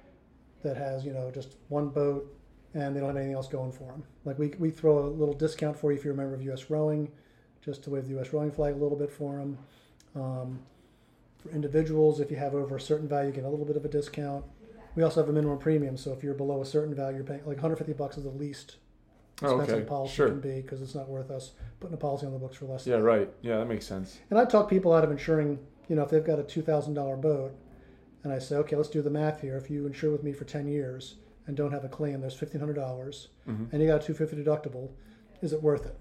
that 0.62 0.76
has, 0.76 1.03
you 1.03 1.14
know, 1.14 1.31
just 1.31 1.57
one 1.68 1.89
boat 1.89 2.31
and 2.74 2.95
they 2.95 3.01
don't 3.01 3.09
have 3.09 3.16
anything 3.16 3.35
else 3.35 3.49
going 3.49 3.72
for 3.72 3.85
them. 3.85 4.03
Like 4.26 4.39
we, 4.39 4.49
we 4.59 4.70
throw 4.70 4.99
a 4.99 5.09
little 5.09 5.35
discount 5.35 5.79
for 5.79 5.93
you 5.93 5.99
if 5.99 6.05
you're 6.05 6.12
a 6.12 6.16
member 6.16 6.35
of 6.35 6.43
U.S. 6.43 6.68
Rowing, 6.68 7.11
just 7.62 7.83
to 7.85 7.91
wave 7.91 8.05
the 8.05 8.11
U.S. 8.11 8.35
Rowing 8.35 8.51
flag 8.51 8.74
a 8.74 8.79
little 8.79 8.99
bit 8.99 9.11
for 9.11 9.37
them. 9.37 9.59
Um, 10.14 10.61
for 11.39 11.49
individuals, 11.53 12.20
if 12.20 12.31
you 12.31 12.37
have 12.37 12.55
over 12.55 12.76
a 12.76 12.81
certain 12.81 13.09
value, 13.09 13.29
you 13.29 13.35
get 13.35 13.45
a 13.45 13.49
little 13.49 13.64
bit 13.64 13.76
of 13.76 13.87
a 13.87 13.89
discount. 13.89 14.45
We 14.99 15.05
also 15.05 15.20
have 15.20 15.28
a 15.28 15.32
minimum 15.32 15.59
premium, 15.59 15.96
so 15.96 16.12
if 16.12 16.24
you're 16.24 16.34
below 16.34 16.61
a 16.61 16.66
certain 16.66 16.92
value, 16.92 17.18
you're 17.18 17.24
paying 17.24 17.38
like 17.46 17.59
150 17.59 17.92
bucks 17.92 18.16
is 18.18 18.24
the 18.24 18.30
least 18.30 18.78
Oh, 19.42 19.46
expensive 19.61 19.76
okay. 19.76 19.84
policy 19.84 20.14
Sure. 20.16 20.28
can 20.30 20.40
be 20.40 20.61
because 20.61 20.82
it's 20.82 20.96
not 20.96 21.09
worth 21.09 21.30
us 21.30 21.53
putting 21.78 21.94
a 21.94 21.96
policy 21.96 22.26
on 22.26 22.32
the 22.32 22.38
books 22.40 22.57
for 22.57 22.64
less. 22.64 22.84
Yeah. 22.84 22.96
Right. 22.96 23.30
Yeah, 23.40 23.59
that 23.59 23.68
makes 23.68 23.86
sense. 23.86 24.18
and 24.28 24.40
I 24.40 24.44
talk 24.44 24.68
people 24.68 24.92
out 24.92 25.05
of 25.05 25.12
insuring, 25.12 25.61
you 25.88 25.94
know, 25.94 26.03
if 26.03 26.11
they've 26.11 26.24
got 26.24 26.40
a 26.40 26.42
two 26.42 26.62
thousand 26.62 26.94
dollar 26.94 27.16
boat, 27.16 27.55
and 28.24 28.32
I 28.32 28.40
say, 28.40 28.57
okay, 28.57 28.74
let's 28.74 28.88
do 28.88 29.01
the 29.01 29.09
math 29.11 29.40
here. 29.40 29.57
If 29.57 29.70
you 29.70 29.86
insure 29.86 30.11
with 30.11 30.24
me 30.24 30.32
for 30.32 30.44
ten 30.44 30.66
years 30.66 31.14
and 31.46 31.57
don't 31.57 31.70
have 31.70 31.84
a 31.84 31.88
claim, 31.88 32.20
there's 32.20 32.34
fifteen 32.34 32.59
hundred 32.59 32.74
dollars, 32.74 33.28
hmm 33.44 33.66
and 33.70 33.80
you 33.80 33.86
got 33.86 34.03
a 34.03 34.05
two 34.05 34.14
fifty 34.14 34.34
deductible. 34.34 34.90
Is 35.42 35.53
it 35.53 35.62
worth 35.62 35.86
it? 35.86 35.96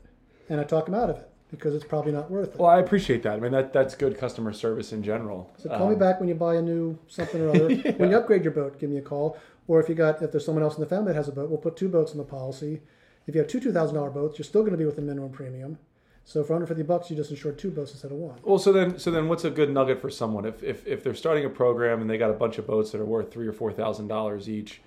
And 0.49 0.59
I 0.59 0.63
talk 0.63 0.85
them 0.85 0.95
out 0.95 1.11
of 1.11 1.17
it 1.17 1.29
because 1.49 1.73
it's 1.75 1.85
probably 1.85 2.11
not 2.11 2.29
worth 2.29 2.53
it. 2.55 2.59
Well, 2.59 2.69
I 2.69 2.79
appreciate 2.79 3.23
that. 3.23 3.33
I 3.33 3.39
mean, 3.39 3.51
that 3.53 3.71
that's 3.73 3.95
good 3.95 4.17
customer 4.17 4.53
service 4.53 4.91
in 4.91 5.01
general. 5.03 5.49
So 5.57 5.69
call 5.69 5.87
me 5.87 5.93
Um, 5.93 5.99
back 5.99 6.19
when 6.19 6.27
you 6.29 6.35
buy 6.35 6.55
a 6.55 6.61
new 6.61 6.97
something 7.07 7.41
or 7.41 7.49
other. 7.49 7.75
When 7.97 8.09
you 8.11 8.17
upgrade 8.17 8.43
your 8.43 8.53
boat, 8.53 8.79
give 8.79 8.89
me 8.89 8.97
a 8.97 9.01
call. 9.01 9.37
Or 9.67 9.79
if 9.79 9.89
you 9.89 9.95
got 9.95 10.21
if 10.21 10.31
there's 10.31 10.45
someone 10.45 10.63
else 10.63 10.75
in 10.75 10.81
the 10.81 10.89
family 10.89 11.11
that 11.13 11.17
has 11.17 11.27
a 11.27 11.31
boat, 11.31 11.49
we'll 11.49 11.57
put 11.59 11.75
two 11.75 11.89
boats 11.89 12.11
in 12.11 12.17
the 12.17 12.23
policy. 12.23 12.81
If 13.27 13.35
you 13.35 13.41
have 13.41 13.49
two 13.49 13.59
two 13.59 13.71
thousand 13.73 13.95
dollar 13.95 14.09
boats, 14.09 14.37
you're 14.37 14.45
still 14.45 14.61
going 14.61 14.71
to 14.71 14.77
be 14.77 14.85
with 14.85 14.95
the 14.95 15.01
minimum 15.01 15.29
premium. 15.31 15.77
So 16.25 16.43
for 16.43 16.53
150 16.55 16.83
bucks, 16.83 17.09
you 17.09 17.15
just 17.15 17.31
insured 17.31 17.57
two 17.57 17.71
boats 17.71 17.91
instead 17.91 18.11
of 18.11 18.17
one. 18.17 18.37
Well, 18.43 18.57
so 18.59 18.73
then, 18.73 18.99
so 18.99 19.11
then, 19.11 19.29
what's 19.29 19.45
a 19.45 19.49
good 19.49 19.69
nugget 19.71 20.01
for 20.01 20.09
someone 20.09 20.43
if 20.45 20.61
if, 20.61 20.85
if 20.85 21.01
they're 21.01 21.13
starting 21.15 21.45
a 21.45 21.49
program 21.49 22.01
and 22.01 22.09
they 22.09 22.17
got 22.17 22.29
a 22.29 22.33
bunch 22.33 22.57
of 22.57 22.67
boats 22.67 22.91
that 22.91 22.99
are 22.99 23.05
worth 23.05 23.31
three 23.31 23.47
or 23.47 23.53
four 23.53 23.71
thousand 23.71 24.09
dollars 24.09 24.49
each? 24.49 24.81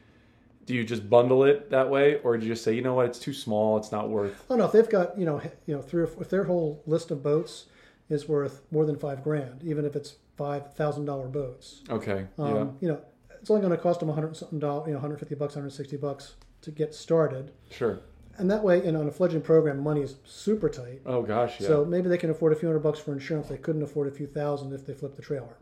Do 0.70 0.76
you 0.76 0.84
just 0.84 1.10
bundle 1.10 1.42
it 1.42 1.68
that 1.70 1.90
way, 1.90 2.20
or 2.22 2.38
do 2.38 2.46
you 2.46 2.52
just 2.52 2.62
say, 2.62 2.72
you 2.72 2.80
know 2.80 2.94
what, 2.94 3.06
it's 3.06 3.18
too 3.18 3.32
small, 3.32 3.76
it's 3.76 3.90
not 3.90 4.08
worth? 4.08 4.44
Oh 4.48 4.54
no, 4.54 4.66
if 4.66 4.70
they've 4.70 4.88
got 4.88 5.18
you 5.18 5.26
know 5.26 5.42
you 5.66 5.74
know 5.74 5.82
three 5.82 6.04
or 6.04 6.06
four, 6.06 6.22
if 6.22 6.30
their 6.30 6.44
whole 6.44 6.80
list 6.86 7.10
of 7.10 7.24
boats 7.24 7.64
is 8.08 8.28
worth 8.28 8.62
more 8.70 8.86
than 8.86 8.94
five 8.96 9.24
grand, 9.24 9.64
even 9.64 9.84
if 9.84 9.96
it's 9.96 10.14
five 10.36 10.72
thousand 10.74 11.06
dollar 11.06 11.26
boats, 11.26 11.82
Okay, 11.90 12.28
um, 12.38 12.54
yeah, 12.54 12.66
you 12.80 12.88
know, 12.88 13.00
it's 13.40 13.50
only 13.50 13.62
going 13.62 13.76
to 13.76 13.82
cost 13.82 13.98
them 13.98 14.10
a 14.10 14.12
100 14.12 14.36
something 14.36 14.60
dollars, 14.60 14.86
you 14.86 14.92
know, 14.92 14.98
150 14.98 15.34
bucks, 15.34 15.56
160 15.56 15.96
bucks 15.96 16.34
to 16.62 16.70
get 16.70 16.94
started. 16.94 17.50
Sure. 17.72 17.98
And 18.38 18.48
that 18.48 18.62
way, 18.62 18.84
in 18.84 18.94
on 18.94 19.08
a 19.08 19.10
fledgling 19.10 19.42
program, 19.42 19.80
money 19.80 20.02
is 20.02 20.18
super 20.24 20.68
tight. 20.68 21.00
Oh 21.04 21.22
gosh, 21.22 21.60
yeah. 21.60 21.66
So 21.66 21.84
maybe 21.84 22.08
they 22.08 22.16
can 22.16 22.30
afford 22.30 22.52
a 22.52 22.56
few 22.56 22.68
hundred 22.68 22.84
bucks 22.84 23.00
for 23.00 23.12
insurance. 23.12 23.48
They 23.48 23.58
couldn't 23.58 23.82
afford 23.82 24.06
a 24.06 24.12
few 24.12 24.28
thousand 24.28 24.72
if 24.72 24.86
they 24.86 24.94
flip 24.94 25.16
the 25.16 25.22
trailer. 25.22 25.56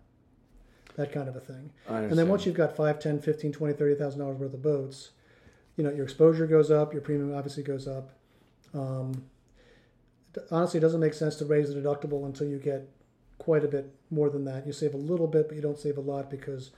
That 0.99 1.13
kind 1.13 1.29
of 1.29 1.37
a 1.37 1.41
thing. 1.41 1.71
And 2.11 2.19
then 2.19 2.29
once 2.29 2.45
you've 2.45 2.57
got 2.57 2.77
5, 2.77 2.99
10, 2.99 3.21
15, 3.21 3.53
20, 3.53 3.75
30,000 3.75 4.19
dollars 4.21 4.37
worth 4.37 4.53
of 4.53 4.63
boats, 4.63 5.11
you 5.77 5.85
know, 5.85 5.91
your 5.91 6.03
exposure 6.03 6.45
goes 6.45 6.73
up, 6.73 6.93
your 6.93 7.01
premium 7.03 7.33
obviously 7.35 7.63
goes 7.63 7.87
up. 7.87 8.11
Um, 8.75 9.25
honestly, 10.51 10.79
it 10.79 10.81
doesn't 10.81 10.99
make 11.01 11.15
sense 11.15 11.37
to 11.37 11.45
raise 11.45 11.73
the 11.73 11.81
deductible 11.81 12.27
until 12.27 12.49
you 12.49 12.59
get 12.59 12.89
quite 13.39 13.65
a 13.65 13.69
bit 13.69 13.95
more 14.11 14.29
than 14.29 14.45
that. 14.47 14.67
You 14.67 14.73
save 14.73 14.93
a 14.93 14.99
little 14.99 15.29
bit, 15.29 15.47
but 15.47 15.55
you 15.55 15.63
don't 15.63 15.79
save 15.79 15.99
a 15.99 16.01
lot 16.01 16.29
because 16.29 16.73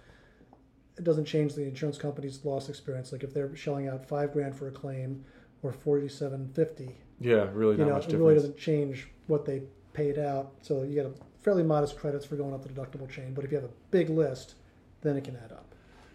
it 0.99 1.05
doesn't 1.05 1.25
change 1.25 1.55
the 1.55 1.63
insurance 1.63 1.97
company's 1.97 2.45
loss 2.45 2.69
experience. 2.69 3.13
Like 3.13 3.25
if 3.25 3.33
they're 3.33 3.57
shelling 3.57 3.89
out 3.89 4.07
five 4.07 4.35
grand 4.35 4.55
for 4.55 4.69
a 4.69 4.71
claim 4.71 5.25
or 5.63 5.73
forty-seven 5.73 6.53
fifty, 6.53 6.99
yeah, 7.19 7.47
really 7.55 7.73
you 7.73 7.85
not 7.85 7.89
know, 7.89 7.95
much 7.95 8.09
it 8.09 8.19
really 8.19 8.35
doesn't 8.35 8.59
change 8.59 9.09
what 9.29 9.47
they 9.47 9.63
paid 9.95 10.19
out. 10.19 10.53
So 10.61 10.83
you 10.83 11.03
got 11.03 11.11
a 11.11 11.15
fairly 11.43 11.63
modest 11.63 11.99
credits 11.99 12.25
for 12.25 12.37
going 12.37 12.55
up 12.55 12.63
the 12.63 12.69
deductible 12.69 13.09
chain. 13.09 13.35
But 13.35 13.45
if 13.45 13.51
you 13.51 13.57
have 13.57 13.65
a 13.65 13.73
big 13.91 14.11
list, 14.11 14.55
then 15.03 15.17
it 15.17 15.25
can 15.25 15.37
add 15.37 15.53
up. 15.53 15.67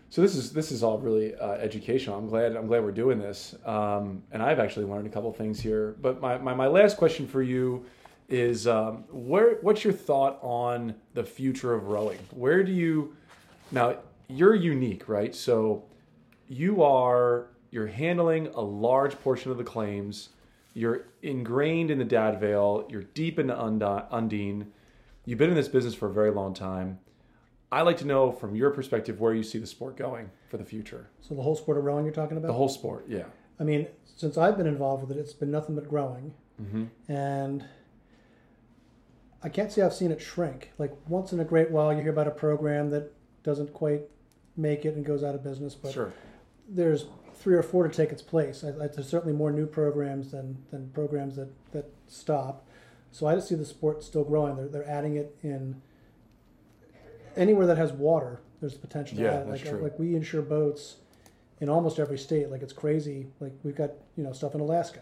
So 0.09 0.21
this 0.21 0.35
is 0.35 0.53
this 0.53 0.71
is 0.71 0.83
all 0.83 0.97
really 0.99 1.35
uh, 1.35 1.53
educational. 1.53 2.17
I'm 2.17 2.27
glad 2.27 2.55
I'm 2.55 2.67
glad 2.67 2.83
we're 2.83 2.91
doing 2.91 3.19
this, 3.19 3.55
um, 3.65 4.23
and 4.31 4.41
I've 4.41 4.59
actually 4.59 4.85
learned 4.85 5.07
a 5.07 5.09
couple 5.09 5.31
things 5.33 5.59
here. 5.59 5.95
But 6.01 6.21
my, 6.21 6.37
my, 6.37 6.53
my 6.53 6.67
last 6.67 6.95
question 6.95 7.27
for 7.27 7.41
you 7.41 7.85
is, 8.29 8.67
um, 8.67 9.03
where 9.09 9.57
what's 9.61 9.83
your 9.83 9.93
thought 9.93 10.39
on 10.41 10.95
the 11.15 11.23
future 11.23 11.73
of 11.73 11.87
rowing? 11.87 12.19
Where 12.31 12.63
do 12.63 12.71
you 12.71 13.15
now? 13.71 13.97
You're 14.27 14.55
unique, 14.55 15.09
right? 15.09 15.35
So 15.35 15.83
you 16.47 16.83
are 16.83 17.47
you're 17.71 17.87
handling 17.87 18.47
a 18.47 18.61
large 18.61 19.19
portion 19.21 19.51
of 19.51 19.57
the 19.57 19.63
claims. 19.63 20.29
You're 20.73 21.07
ingrained 21.23 21.89
in 21.91 21.97
the 21.97 22.05
Dad 22.05 22.39
Vale. 22.39 22.87
You're 22.89 23.03
deep 23.03 23.39
into 23.39 23.53
Undine. 23.53 24.71
You've 25.25 25.39
been 25.39 25.49
in 25.49 25.55
this 25.55 25.67
business 25.67 25.95
for 25.95 26.07
a 26.07 26.13
very 26.13 26.31
long 26.31 26.53
time. 26.53 26.99
I 27.71 27.81
like 27.81 27.97
to 27.97 28.05
know 28.05 28.31
from 28.31 28.55
your 28.55 28.69
perspective 28.71 29.19
where 29.19 29.33
you 29.33 29.43
see 29.43 29.57
the 29.57 29.67
sport 29.67 29.97
going 29.97 30.29
for 30.49 30.57
the 30.57 30.63
future. 30.63 31.09
So 31.19 31.33
the 31.35 31.41
whole 31.41 31.55
sport 31.55 31.77
of 31.77 31.83
rowing 31.83 32.05
you're 32.05 32.13
talking 32.13 32.37
about? 32.37 32.47
The 32.47 32.53
whole 32.53 32.69
sport, 32.69 33.05
yeah. 33.07 33.25
I 33.59 33.63
mean, 33.63 33.87
since 34.05 34.37
I've 34.37 34.57
been 34.57 34.67
involved 34.67 35.07
with 35.07 35.17
it, 35.17 35.19
it's 35.19 35.33
been 35.33 35.51
nothing 35.51 35.75
but 35.75 35.89
growing. 35.89 36.33
Mm-hmm. 36.61 37.11
And 37.11 37.65
I 39.43 39.49
can't 39.49 39.71
say 39.71 39.81
I've 39.81 39.93
seen 39.93 40.11
it 40.11 40.21
shrink. 40.21 40.71
Like 40.77 40.93
once 41.07 41.33
in 41.33 41.39
a 41.39 41.43
great 41.43 41.71
while, 41.71 41.91
you 41.93 42.01
hear 42.01 42.11
about 42.11 42.27
a 42.27 42.31
program 42.31 42.91
that 42.91 43.11
doesn't 43.43 43.73
quite 43.73 44.03
make 44.55 44.85
it 44.85 44.95
and 44.95 45.05
goes 45.05 45.23
out 45.23 45.35
of 45.35 45.43
business, 45.43 45.75
but 45.75 45.91
Sure. 45.91 46.13
there's 46.69 47.05
three 47.33 47.55
or 47.55 47.63
four 47.63 47.87
to 47.87 47.93
take 47.93 48.11
its 48.11 48.21
place. 48.21 48.63
I, 48.63 48.69
I, 48.69 48.87
there's 48.87 49.09
certainly 49.09 49.35
more 49.35 49.51
new 49.51 49.65
programs 49.65 50.31
than, 50.31 50.63
than 50.71 50.89
programs 50.91 51.35
that, 51.35 51.49
that 51.73 51.89
stop. 52.07 52.64
So 53.15 53.27
I 53.27 53.35
just 53.35 53.47
see 53.47 53.55
the 53.55 53.63
sport 53.65 54.03
still 54.03 54.25
growing. 54.25 54.57
They're, 54.57 54.67
they're 54.67 54.89
adding 54.89 55.15
it 55.15 55.33
in 55.41 55.81
anywhere 57.37 57.65
that 57.65 57.77
has 57.77 57.93
water. 57.93 58.41
There's 58.59 58.73
the 58.73 58.79
potential 58.79 59.15
to 59.17 59.23
Yeah, 59.23 59.35
add 59.35 59.49
that's 59.49 59.61
Like, 59.63 59.71
true. 59.71 59.81
like 59.81 59.97
we 59.97 60.15
insure 60.17 60.41
boats 60.41 60.97
in 61.61 61.69
almost 61.69 61.97
every 61.97 62.17
state. 62.17 62.49
Like 62.51 62.61
it's 62.61 62.73
crazy. 62.73 63.27
Like 63.39 63.53
we've 63.63 63.73
got 63.75 63.91
you 64.17 64.25
know 64.25 64.33
stuff 64.33 64.53
in 64.53 64.59
Alaska. 64.59 64.99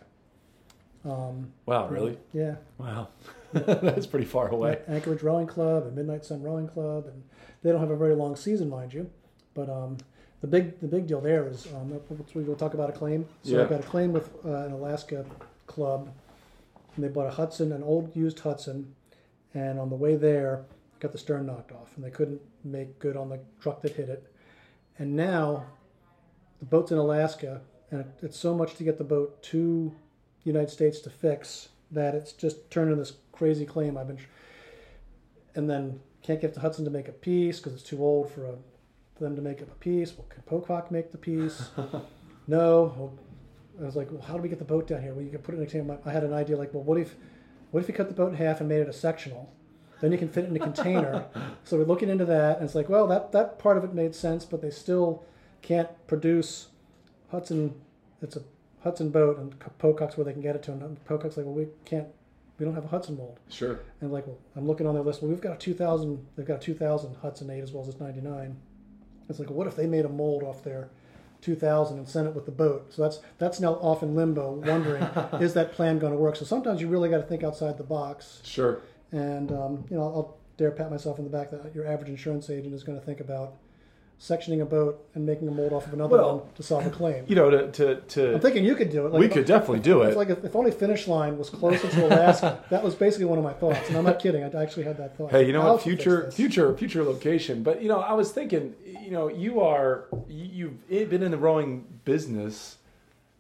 Um, 1.04 1.54
Wow, 1.66 1.88
really? 1.90 2.20
yeah, 2.34 2.58
Wow. 2.78 3.08
That's 3.54 4.06
pretty 4.06 4.26
far 4.28 4.48
away. 4.50 4.80
Anchorage 4.88 5.24
Rowing 5.24 5.48
Club 5.48 5.88
and 5.88 5.96
Midnight 5.96 6.24
Sun 6.24 6.44
Rowing 6.44 6.68
Club, 6.68 7.08
and 7.08 7.24
they 7.64 7.72
don't 7.72 7.80
have 7.82 7.90
a 7.90 7.98
very 7.98 8.14
long 8.16 8.36
season, 8.36 8.70
mind 8.70 8.94
you. 8.94 9.10
But 9.56 9.70
um, 9.72 9.98
the 10.42 10.48
big 10.48 10.80
the 10.82 10.88
big 10.88 11.08
deal 11.08 11.20
there 11.20 11.48
is 11.48 11.66
um, 11.74 12.00
we 12.36 12.44
will 12.44 12.56
talk 12.56 12.76
about 12.76 12.92
a 12.92 12.94
claim. 12.94 13.26
So 13.42 13.56
Yeah. 13.56 13.64
I've 13.64 13.70
got 13.70 13.80
a 13.80 13.84
claim 13.84 14.14
with 14.14 14.30
uh, 14.46 14.50
an 14.68 14.72
Alaska 14.74 15.26
club, 15.66 16.10
and 16.96 17.04
they 17.04 17.08
bought 17.08 17.28
a 17.28 17.32
Hudson, 17.32 17.72
an 17.72 17.84
old 17.84 18.16
used 18.16 18.40
Hudson, 18.40 18.96
and 19.54 19.80
on 19.80 19.90
the 19.90 19.96
way 19.96 20.16
there, 20.16 20.66
got 21.00 21.12
the 21.12 21.18
stern 21.18 21.46
knocked 21.46 21.72
off, 21.72 21.92
and 21.96 22.04
they 22.04 22.10
couldn't 22.10 22.42
make 22.64 23.00
good 23.00 23.18
on 23.18 23.30
the 23.30 23.40
truck 23.60 23.82
that 23.82 23.94
hit 23.94 24.10
it. 24.10 24.32
And 24.98 25.16
now, 25.16 25.66
the 26.60 26.66
boat's 26.66 26.92
in 26.92 26.98
Alaska, 26.98 27.62
and 27.92 28.02
it, 28.02 28.08
it's 28.22 28.38
so 28.38 28.54
much 28.54 28.76
to 28.76 28.84
get 28.84 28.98
the 28.98 29.04
boat 29.04 29.42
to 29.44 29.94
the 30.44 30.50
United 30.50 30.70
States 30.70 31.00
to 31.02 31.10
fix 31.10 31.70
that 31.92 32.16
it's 32.16 32.32
just 32.32 32.70
turned 32.72 32.92
into 32.92 33.02
this 33.02 33.14
crazy 33.32 33.66
claim. 33.66 33.98
I've 33.98 34.08
been, 34.08 34.20
and 35.56 35.70
then 35.70 36.00
can't 36.22 36.42
get 36.42 36.54
the 36.54 36.62
Hudson 36.62 36.86
to 36.86 36.92
make 36.92 37.08
a 37.08 37.14
piece 37.14 37.60
because 37.60 37.74
it's 37.74 37.84
too 37.84 38.04
old 38.04 38.32
for 38.32 38.46
a 38.46 38.56
for 39.16 39.24
them 39.24 39.36
to 39.36 39.42
make 39.42 39.62
up 39.62 39.72
a 39.72 39.76
piece. 39.76 40.18
Well, 40.18 40.26
can 40.28 40.42
Pocock 40.44 40.92
make 40.92 41.12
the 41.12 41.18
piece? 41.18 41.70
no. 42.48 42.94
Well, 42.98 43.14
I 43.82 43.86
was 43.86 43.96
like, 43.96 44.12
well, 44.12 44.22
how 44.22 44.36
do 44.36 44.42
we 44.42 44.50
get 44.50 44.60
the 44.60 44.66
boat 44.66 44.88
down 44.88 45.02
here? 45.02 45.14
Well, 45.14 45.24
you 45.24 45.32
can 45.32 45.40
put 45.40 45.56
it 45.56 45.58
in 45.58 45.64
a 45.64 45.68
container. 45.68 45.98
I 46.06 46.12
had 46.12 46.24
an 46.24 46.34
idea 46.34 46.58
like, 46.58 46.74
well, 46.74 46.84
what 46.84 46.98
if, 46.98 47.16
what 47.72 47.82
if 47.82 47.88
you 47.88 47.94
cut 47.94 48.08
the 48.08 48.14
boat 48.14 48.30
in 48.30 48.36
half 48.36 48.60
and 48.60 48.70
made 48.70 48.82
it 48.82 48.88
a 48.88 48.94
sectional? 48.94 49.52
Then 50.02 50.12
you 50.12 50.18
can 50.18 50.28
fit 50.28 50.44
it 50.44 50.50
in 50.50 50.56
a 50.56 50.60
container. 50.60 51.26
so 51.64 51.78
we're 51.78 51.86
looking 51.86 52.10
into 52.10 52.26
that, 52.26 52.58
and 52.58 52.66
it's 52.66 52.76
like, 52.76 52.90
well, 52.90 53.08
that 53.08 53.32
that 53.32 53.58
part 53.58 53.78
of 53.78 53.84
it 53.86 53.94
made 53.94 54.14
sense, 54.14 54.44
but 54.44 54.62
they 54.62 54.70
still 54.70 55.24
can't 55.62 55.88
produce 56.08 56.68
Hudson. 57.32 57.74
It's 58.22 58.36
a 58.36 58.44
Hudson 58.84 59.10
boat, 59.12 59.38
and 59.38 59.56
Pocock's 59.78 60.18
where 60.18 60.26
they 60.26 60.34
can 60.34 60.42
get 60.42 60.58
it 60.58 60.64
to. 60.64 60.74
And 60.74 61.04
Pocock's 61.06 61.38
like, 61.38 61.46
well, 61.46 61.56
we 61.56 61.68
can't. 61.86 62.08
We 62.60 62.66
don't 62.66 62.76
have 62.76 62.86
a 62.86 62.90
Hudson 62.90 63.18
mold. 63.18 63.40
Sure. 63.50 63.80
And 64.02 64.12
like, 64.12 64.28
well, 64.28 64.38
I'm 64.56 64.68
looking 64.68 64.86
on 64.86 64.94
their 64.94 65.04
list. 65.04 65.22
Well, 65.22 65.32
we've 65.32 65.42
got 65.42 65.54
a 65.54 65.58
2000. 65.58 66.28
They've 66.36 66.46
got 66.46 66.58
a 66.58 66.60
2000 66.60 67.16
Hudson 67.16 67.50
8 67.50 67.62
as 67.62 67.72
well 67.72 67.82
as 67.82 67.88
this 67.88 68.00
99. 68.00 68.56
It's 69.30 69.40
like, 69.40 69.50
well, 69.50 69.58
what 69.58 69.68
if 69.68 69.76
they 69.76 69.88
made 69.88 70.06
a 70.06 70.10
mold 70.10 70.44
off 70.44 70.64
their 70.64 70.90
2000 71.44 71.98
and 71.98 72.08
sent 72.08 72.28
it 72.28 72.34
with 72.34 72.46
the 72.46 72.52
boat? 72.52 72.94
So 72.94 73.02
that's 73.02 73.20
that's 73.38 73.60
now 73.60 73.74
off 73.74 74.04
in 74.04 74.16
limbo, 74.16 74.54
wondering 74.54 75.04
is 75.42 75.54
that 75.54 75.74
plan 75.74 76.00
going 76.00 76.14
to 76.14 76.20
work? 76.20 76.36
So 76.36 76.46
sometimes 76.46 76.82
you 76.82 76.88
really 76.88 77.10
got 77.10 77.18
to 77.18 77.24
think 77.24 77.44
outside 77.44 77.78
the 77.78 77.84
box. 77.84 78.42
Sure. 78.44 78.82
And 79.12 79.52
um, 79.52 79.86
you 79.90 79.98
know, 79.98 80.04
I'll 80.04 80.38
dare 80.58 80.72
pat 80.72 80.90
myself 80.90 81.18
in 81.18 81.24
the 81.24 81.30
back 81.30 81.52
that 81.52 81.74
your 81.74 81.88
average 81.88 82.10
insurance 82.10 82.50
agent 82.50 82.74
is 82.74 82.84
going 82.84 83.00
to 83.00 83.06
think 83.06 83.20
about 83.20 83.56
sectioning 84.24 84.62
a 84.62 84.66
boat 84.66 85.06
and 85.16 85.26
making 85.26 85.50
a 85.50 85.52
mold 85.52 85.74
off 85.74 85.86
of 85.86 85.94
another 85.94 86.16
Well, 86.16 86.38
one 86.38 86.54
to 86.56 86.64
solve 86.64 86.86
a 86.88 86.90
claim. 86.90 87.26
You 87.28 87.36
know, 87.36 87.50
to 87.50 87.72
to, 87.72 87.96
to 87.96 88.36
I'm 88.36 88.40
thinking 88.40 88.64
you 88.64 88.74
could 88.74 88.90
do 88.90 89.06
it. 89.06 89.12
Like 89.12 89.20
we 89.20 89.26
if- 89.26 89.34
could 89.34 89.46
definitely 89.46 89.82
do 89.82 90.02
it. 90.02 90.08
it's 90.08 90.18
like 90.18 90.30
if, 90.30 90.46
if 90.46 90.56
only 90.56 90.72
finish 90.72 91.08
line 91.10 91.38
was 91.38 91.50
closer 91.50 91.90
to 91.90 92.08
Alaska. 92.08 92.64
that 92.70 92.82
was 92.82 92.96
basically 92.96 93.26
one 93.26 93.38
of 93.38 93.44
my 93.44 93.52
thoughts, 93.52 93.90
and 93.90 93.98
I'm 93.98 94.06
not 94.06 94.20
kidding. 94.20 94.42
I 94.44 94.64
actually 94.64 94.84
had 94.84 94.98
that 94.98 95.18
thought. 95.18 95.32
Hey, 95.32 95.46
you 95.46 95.52
know 95.52 95.62
I'll 95.62 95.74
what? 95.74 95.84
Future, 95.84 96.32
future, 96.32 96.76
future 96.78 97.04
location. 97.04 97.64
But 97.64 97.82
you 97.82 97.90
know, 97.90 98.00
I 98.00 98.14
was 98.14 98.32
thinking, 98.32 98.76
you 98.86 99.12
know, 99.12 99.28
you 99.28 99.60
are 99.60 100.06
you've 100.30 100.78
eh, 100.90 101.04
been 101.04 101.22
in 101.22 101.32
the 101.32 101.38
rowing 101.38 101.86
business 102.06 102.78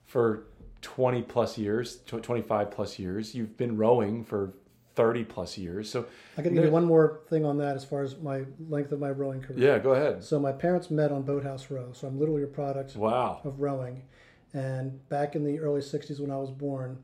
for 0.05 0.43
twenty 0.81 1.21
plus 1.21 1.57
years, 1.57 1.99
twenty 2.05 2.41
five 2.41 2.71
plus 2.71 2.99
years. 2.99 3.33
You've 3.33 3.55
been 3.55 3.77
rowing 3.77 4.25
for 4.25 4.51
thirty 4.95 5.23
plus 5.23 5.57
years. 5.57 5.89
So 5.89 6.05
I 6.37 6.41
can 6.41 6.53
give 6.53 6.63
you 6.63 6.71
one 6.71 6.85
more 6.85 7.21
thing 7.29 7.45
on 7.45 7.57
that 7.57 7.75
as 7.75 7.83
far 7.83 8.03
as 8.03 8.17
my 8.17 8.43
length 8.69 8.91
of 8.91 8.99
my 8.99 9.09
rowing 9.09 9.41
career. 9.41 9.59
yeah, 9.59 9.79
go 9.79 9.91
ahead. 9.93 10.23
So 10.23 10.39
my 10.39 10.51
parents 10.51 10.91
met 10.91 11.11
on 11.11 11.23
Boathouse 11.23 11.69
Row, 11.71 11.91
so 11.93 12.07
I'm 12.07 12.19
literally 12.19 12.43
a 12.43 12.47
product 12.47 12.95
Wow. 12.95 13.41
of 13.43 13.59
rowing. 13.59 14.03
And 14.53 15.07
back 15.09 15.35
in 15.35 15.43
the 15.43 15.59
early 15.59 15.81
'60s, 15.81 16.19
when 16.19 16.29
I 16.31 16.37
was 16.37 16.51
born, 16.51 16.99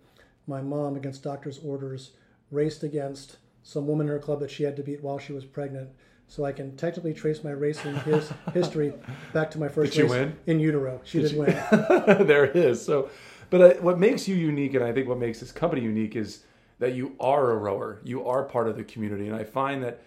my 0.48 0.62
mom, 0.62 0.96
against 0.96 1.24
doctor's 1.24 1.60
orders, 1.60 2.12
raced 2.52 2.84
against 2.84 3.38
some 3.64 3.88
woman 3.88 4.08
in 4.08 4.14
her 4.14 4.20
club 4.20 4.40
that 4.40 4.50
she 4.52 4.64
had 4.64 4.76
to 4.76 4.84
beat 4.84 5.02
while 5.04 5.20
she 5.20 5.34
was 5.34 5.46
pregnant. 5.46 5.90
So 6.28 6.46
I 6.46 6.52
can 6.52 6.76
technically 6.78 7.14
trace 7.16 7.44
my 7.44 7.50
racing 7.52 7.96
his 8.02 8.32
history 8.54 8.94
back 9.34 9.50
to 9.52 9.58
my 9.60 9.68
first 9.68 9.94
Did 9.94 9.96
she 9.96 10.02
race 10.04 10.12
win? 10.12 10.36
in 10.46 10.60
utero. 10.60 11.02
She 11.04 11.22
did, 11.24 11.30
Did 11.30 11.38
win. 11.40 11.48
there 12.28 12.46
it 12.46 12.56
is. 12.56 12.84
So, 12.86 13.10
but 13.50 13.62
uh, 13.62 13.82
what 13.82 13.98
makes 13.98 14.28
you 14.28 14.36
unique, 14.36 14.76
and 14.76 14.84
I 14.84 14.94
think 14.94 15.08
what 15.08 15.18
makes 15.18 15.40
this 15.40 15.52
company 15.52 15.82
unique, 15.82 16.16
is 16.16 16.44
that 16.80 16.94
you 16.94 17.16
are 17.20 17.52
a 17.52 17.58
rower. 17.58 18.02
You 18.04 18.26
are 18.26 18.44
part 18.44 18.68
of 18.68 18.76
the 18.78 18.84
community, 18.84 19.28
and 19.28 19.36
I 19.36 19.44
find 19.44 19.84
that 19.84 20.02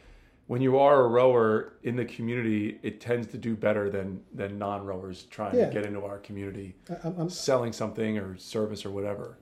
when 0.47 0.61
you 0.61 0.79
are 0.79 1.05
a 1.05 1.09
rower 1.09 1.75
in 1.83 1.97
the 1.97 2.05
community, 2.05 2.79
it 2.83 3.01
tends 3.01 3.27
to 3.29 3.39
do 3.39 3.55
better 3.55 3.89
than 3.89 4.23
than 4.35 4.59
non 4.59 4.85
rowers 4.85 5.25
trying 5.31 5.57
Yeah. 5.57 5.67
to 5.69 5.73
get 5.73 5.87
into 5.87 6.03
our 6.05 6.19
community, 6.19 6.75
I'm, 7.05 7.15
I'm 7.19 7.31
selling 7.31 7.73
something 7.73 8.19
or 8.19 8.37
service 8.39 8.85
or 8.85 8.91
whatever. 8.91 9.39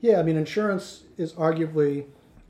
Yeah, 0.00 0.18
I 0.18 0.22
mean, 0.24 0.36
insurance 0.36 1.04
is 1.16 1.32
arguably 1.34 2.06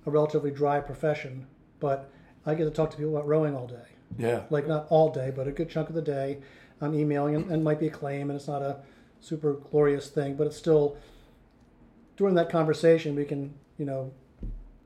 a 0.06 0.10
relatively 0.10 0.50
dry 0.50 0.80
profession, 0.80 1.46
but 1.80 2.10
I 2.46 2.54
get 2.54 2.64
to 2.64 2.70
talk 2.70 2.90
to 2.90 2.96
people 2.96 3.14
about 3.16 3.28
rowing 3.28 3.54
all 3.54 3.66
day. 3.66 3.86
Yeah, 4.18 4.42
Like, 4.50 4.66
not 4.66 4.86
all 4.90 5.10
day, 5.10 5.32
but 5.34 5.46
a 5.48 5.52
good 5.52 5.70
chunk 5.70 5.88
of 5.88 5.94
the 5.94 6.02
day. 6.02 6.38
I'm 6.80 6.94
emailing, 6.94 7.34
and, 7.36 7.50
and 7.50 7.62
might 7.62 7.78
be 7.78 7.86
a 7.86 7.90
claim, 7.90 8.28
and 8.30 8.36
it's 8.38 8.48
not 8.48 8.60
a 8.62 8.80
super 9.20 9.54
glorious 9.70 10.08
thing, 10.08 10.34
but 10.34 10.46
it's 10.46 10.56
still, 10.56 10.96
during 12.16 12.34
that 12.34 12.50
conversation, 12.50 13.14
we 13.14 13.24
can, 13.24 13.54
you 13.78 13.84
know, 13.86 14.12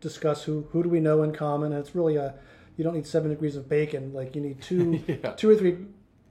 discuss 0.00 0.44
who, 0.44 0.66
who 0.72 0.82
do 0.82 0.88
we 0.88 1.00
know 1.00 1.22
in 1.22 1.32
common, 1.32 1.72
and 1.72 1.80
it's 1.80 1.94
really 1.94 2.16
a, 2.16 2.34
you 2.76 2.84
don't 2.84 2.94
need 2.94 3.06
seven 3.06 3.30
degrees 3.30 3.56
of 3.56 3.68
bacon. 3.68 4.12
Like, 4.12 4.34
you 4.36 4.42
need 4.42 4.60
two, 4.62 5.02
Yeah. 5.08 5.32
two 5.32 5.48
or 5.50 5.56
three 5.56 5.78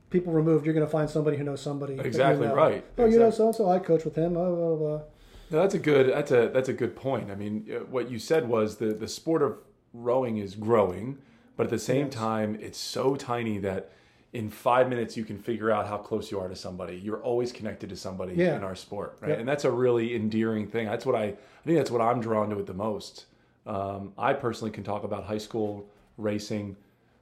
people 0.10 0.32
removed. 0.34 0.66
You're 0.66 0.74
going 0.76 0.86
to 0.86 0.92
find 0.92 1.10
somebody 1.10 1.38
who 1.38 1.44
knows 1.44 1.62
somebody. 1.62 1.96
that 1.96 2.04
you 2.04 2.08
Exactly 2.08 2.48
know. 2.48 2.56
right. 2.56 2.86
Oh, 2.98 3.06
you 3.06 3.20
know 3.20 3.32
so 3.32 3.48
and 3.48 3.56
so. 3.56 3.70
I 3.70 3.80
coach 3.80 4.06
with 4.06 4.16
him. 4.16 4.38
Oh, 4.38 4.56
blah, 4.56 4.68
blah, 4.68 4.76
blah. 4.98 5.02
No, 5.52 5.62
that's 5.62 5.76
a 5.76 5.80
good. 5.80 6.10
That's 6.12 6.32
a 6.32 6.50
that's 6.52 6.70
a 6.70 6.74
good 6.74 6.96
point. 6.96 7.30
I 7.30 7.36
mean, 7.36 7.68
uh, 7.72 7.80
what 7.86 8.10
you 8.10 8.18
said 8.18 8.48
was 8.50 8.78
the 8.78 8.88
the 8.94 9.08
sport 9.08 9.44
of 9.44 9.58
rowing 9.94 10.38
is 10.38 10.56
growing, 10.56 11.20
but 11.56 11.66
at 11.66 11.70
the 11.70 11.78
same 11.78 12.08
Yes. 12.08 12.16
time, 12.16 12.58
it's 12.60 12.80
so 12.80 13.16
tiny 13.16 13.60
that 13.60 13.92
in 14.34 14.50
five 14.50 14.90
minutes 14.90 15.16
you 15.16 15.24
can 15.24 15.38
figure 15.38 15.70
out 15.70 15.86
how 15.88 15.98
close 15.98 16.32
you 16.32 16.40
are 16.40 16.48
to 16.50 16.56
somebody. 16.56 16.96
You're 16.98 17.22
always 17.22 17.52
connected 17.52 17.90
to 17.92 17.96
somebody 17.96 18.34
Yeah. 18.34 18.56
in 18.58 18.64
our 18.64 18.74
sport, 18.76 19.18
right? 19.22 19.30
Yep. 19.30 19.40
And 19.40 19.48
that's 19.48 19.66
a 19.66 19.72
really 19.72 20.16
endearing 20.16 20.66
thing. 20.68 20.88
That's 20.88 21.06
what 21.06 21.16
I, 21.16 21.24
I 21.26 21.36
think 21.64 21.78
that's 21.78 21.92
what 21.92 22.02
I'm 22.02 22.20
drawn 22.22 22.50
to 22.50 22.58
it 22.60 22.66
the 22.66 22.74
most. 22.74 23.26
Um, 23.66 24.14
I 24.18 24.34
personally 24.34 24.72
can 24.72 24.84
talk 24.84 25.04
about 25.04 25.24
high 25.24 25.38
school 25.38 25.88
racing 26.18 26.76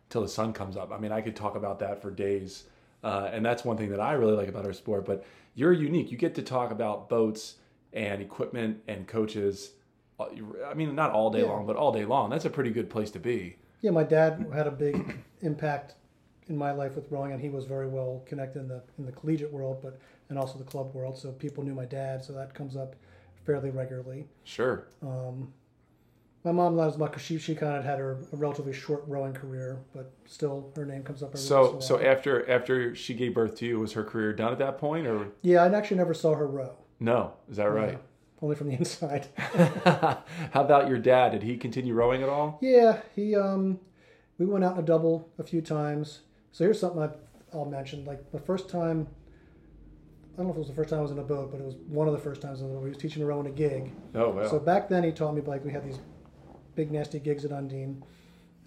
till 0.09 0.21
the 0.21 0.27
sun 0.27 0.53
comes 0.53 0.77
up. 0.77 0.91
I 0.91 0.97
mean, 0.97 1.11
I 1.11 1.21
could 1.21 1.35
talk 1.35 1.55
about 1.55 1.79
that 1.79 2.01
for 2.01 2.11
days. 2.11 2.65
Uh, 3.03 3.29
and 3.33 3.45
that's 3.45 3.65
one 3.65 3.77
thing 3.77 3.89
that 3.89 3.99
I 3.99 4.13
really 4.13 4.35
like 4.35 4.47
about 4.47 4.65
our 4.65 4.73
sport. 4.73 5.05
But 5.05 5.25
you're 5.55 5.73
unique. 5.73 6.11
You 6.11 6.17
get 6.17 6.35
to 6.35 6.41
talk 6.41 6.71
about 6.71 7.09
boats 7.09 7.55
and 7.93 8.21
equipment 8.21 8.81
and 8.87 9.07
coaches. 9.07 9.71
uh, 10.19 10.25
I 10.67 10.73
mean, 10.75 10.93
not 10.95 11.11
all 11.11 11.31
day 11.31 11.39
Yeah. 11.41 11.47
long, 11.47 11.65
but 11.65 11.75
all 11.75 11.91
day 11.91 12.05
long. 12.05 12.29
That's 12.29 12.45
a 12.45 12.49
pretty 12.49 12.69
good 12.71 12.89
place 12.89 13.09
to 13.11 13.19
be. 13.19 13.57
Yeah, 13.81 13.91
my 13.91 14.03
dad 14.03 14.45
had 14.53 14.67
a 14.67 14.71
big 14.71 15.17
impact 15.41 15.95
in 16.47 16.55
my 16.57 16.71
life 16.71 16.95
with 16.95 17.09
rowing, 17.11 17.31
and 17.31 17.41
he 17.41 17.49
was 17.49 17.65
very 17.65 17.87
well 17.87 18.21
connected 18.25 18.59
in 18.59 18.67
the 18.67 18.83
in 18.99 19.05
the 19.05 19.11
collegiate 19.11 19.51
world, 19.51 19.79
but 19.81 19.97
and 20.29 20.37
also 20.37 20.57
the 20.57 20.63
club 20.63 20.93
world. 20.93 21.17
So 21.17 21.31
people 21.31 21.63
knew 21.63 21.73
my 21.73 21.85
dad, 21.85 22.23
so 22.23 22.31
that 22.33 22.53
comes 22.53 22.75
up 22.75 22.95
fairly 23.45 23.71
regularly. 23.71 24.27
Sure. 24.43 24.85
My 26.43 26.51
mom 26.51 26.75
loves 26.75 26.97
because 26.97 27.21
she 27.21 27.37
she 27.37 27.55
kind 27.55 27.77
of 27.77 27.85
had 27.85 27.99
her 27.99 28.19
a 28.33 28.35
relatively 28.35 28.73
short 28.73 29.03
rowing 29.07 29.33
career, 29.33 29.79
but 29.95 30.11
still 30.25 30.71
her 30.75 30.85
name 30.85 31.03
comes 31.03 31.23
up 31.23 31.29
every 31.29 31.39
So, 31.39 31.79
so 31.79 31.97
in 31.97 32.05
after 32.05 32.49
after 32.49 32.93
she 32.95 33.13
gave 33.13 33.33
birth 33.33 33.55
to 33.55 33.65
you, 33.65 33.79
was 33.79 33.93
her 33.93 34.03
career 34.03 34.33
done 34.33 34.51
at 34.51 34.59
that 34.59 34.77
point, 34.77 35.07
or 35.07 35.29
yeah, 35.41 35.63
I 35.63 35.73
actually 35.73 35.97
never 35.97 36.13
saw 36.13 36.35
her 36.35 36.47
row, 36.47 36.75
no? 36.99 37.33
Is 37.49 37.57
that 37.57 37.65
right? 37.65 37.99
only 38.43 38.55
from 38.55 38.67
the 38.67 38.73
inside. 38.77 39.27
How 39.37 40.21
about 40.61 40.89
your 40.89 40.99
dad? 40.99 41.31
Did 41.31 41.43
he 41.43 41.57
continue 41.57 41.93
rowing 41.93 42.21
at 42.21 42.29
all? 42.29 42.59
Yeah, 42.61 42.99
he 43.15 43.35
um, 43.35 43.79
we 44.37 44.45
went 44.45 44.63
out 44.65 44.73
in 44.73 44.79
a 44.79 44.85
double 44.85 45.29
a 45.39 45.43
few 45.43 45.61
times. 45.61 46.21
So 46.51 46.65
here's 46.65 46.79
something 46.79 47.01
I, 47.01 47.09
I'll 47.53 47.65
mention. 47.65 48.05
Like 48.05 48.31
the 48.31 48.39
first 48.39 48.69
time, 48.69 49.07
I 50.33 50.37
don't 50.37 50.47
know 50.47 50.51
if 50.51 50.57
it 50.57 50.59
was 50.59 50.67
the 50.67 50.75
first 50.75 50.89
time 50.89 50.99
I 50.99 51.01
was 51.03 51.11
in 51.11 51.19
a 51.19 51.23
boat, 51.23 51.51
but 51.51 51.59
it 51.61 51.65
was 51.65 51.75
one 51.87 52.07
of 52.07 52.13
the 52.13 52.19
first 52.19 52.41
times 52.41 52.61
in 52.61 52.67
a 52.67 52.69
boat. 52.69 52.83
He 52.83 52.89
was 52.89 52.97
teaching 52.97 53.23
me 53.23 53.27
rowing 53.27 53.47
a 53.47 53.51
gig. 53.51 53.91
Oh 54.13 54.29
well. 54.29 54.49
So 54.49 54.59
back 54.59 54.89
then 54.89 55.03
he 55.03 55.11
taught 55.11 55.33
me 55.33 55.41
like 55.41 55.63
we 55.63 55.71
had 55.71 55.85
these 55.85 55.99
big 56.75 56.91
nasty 56.91 57.19
gigs 57.19 57.45
at 57.45 57.51
Undine, 57.51 58.03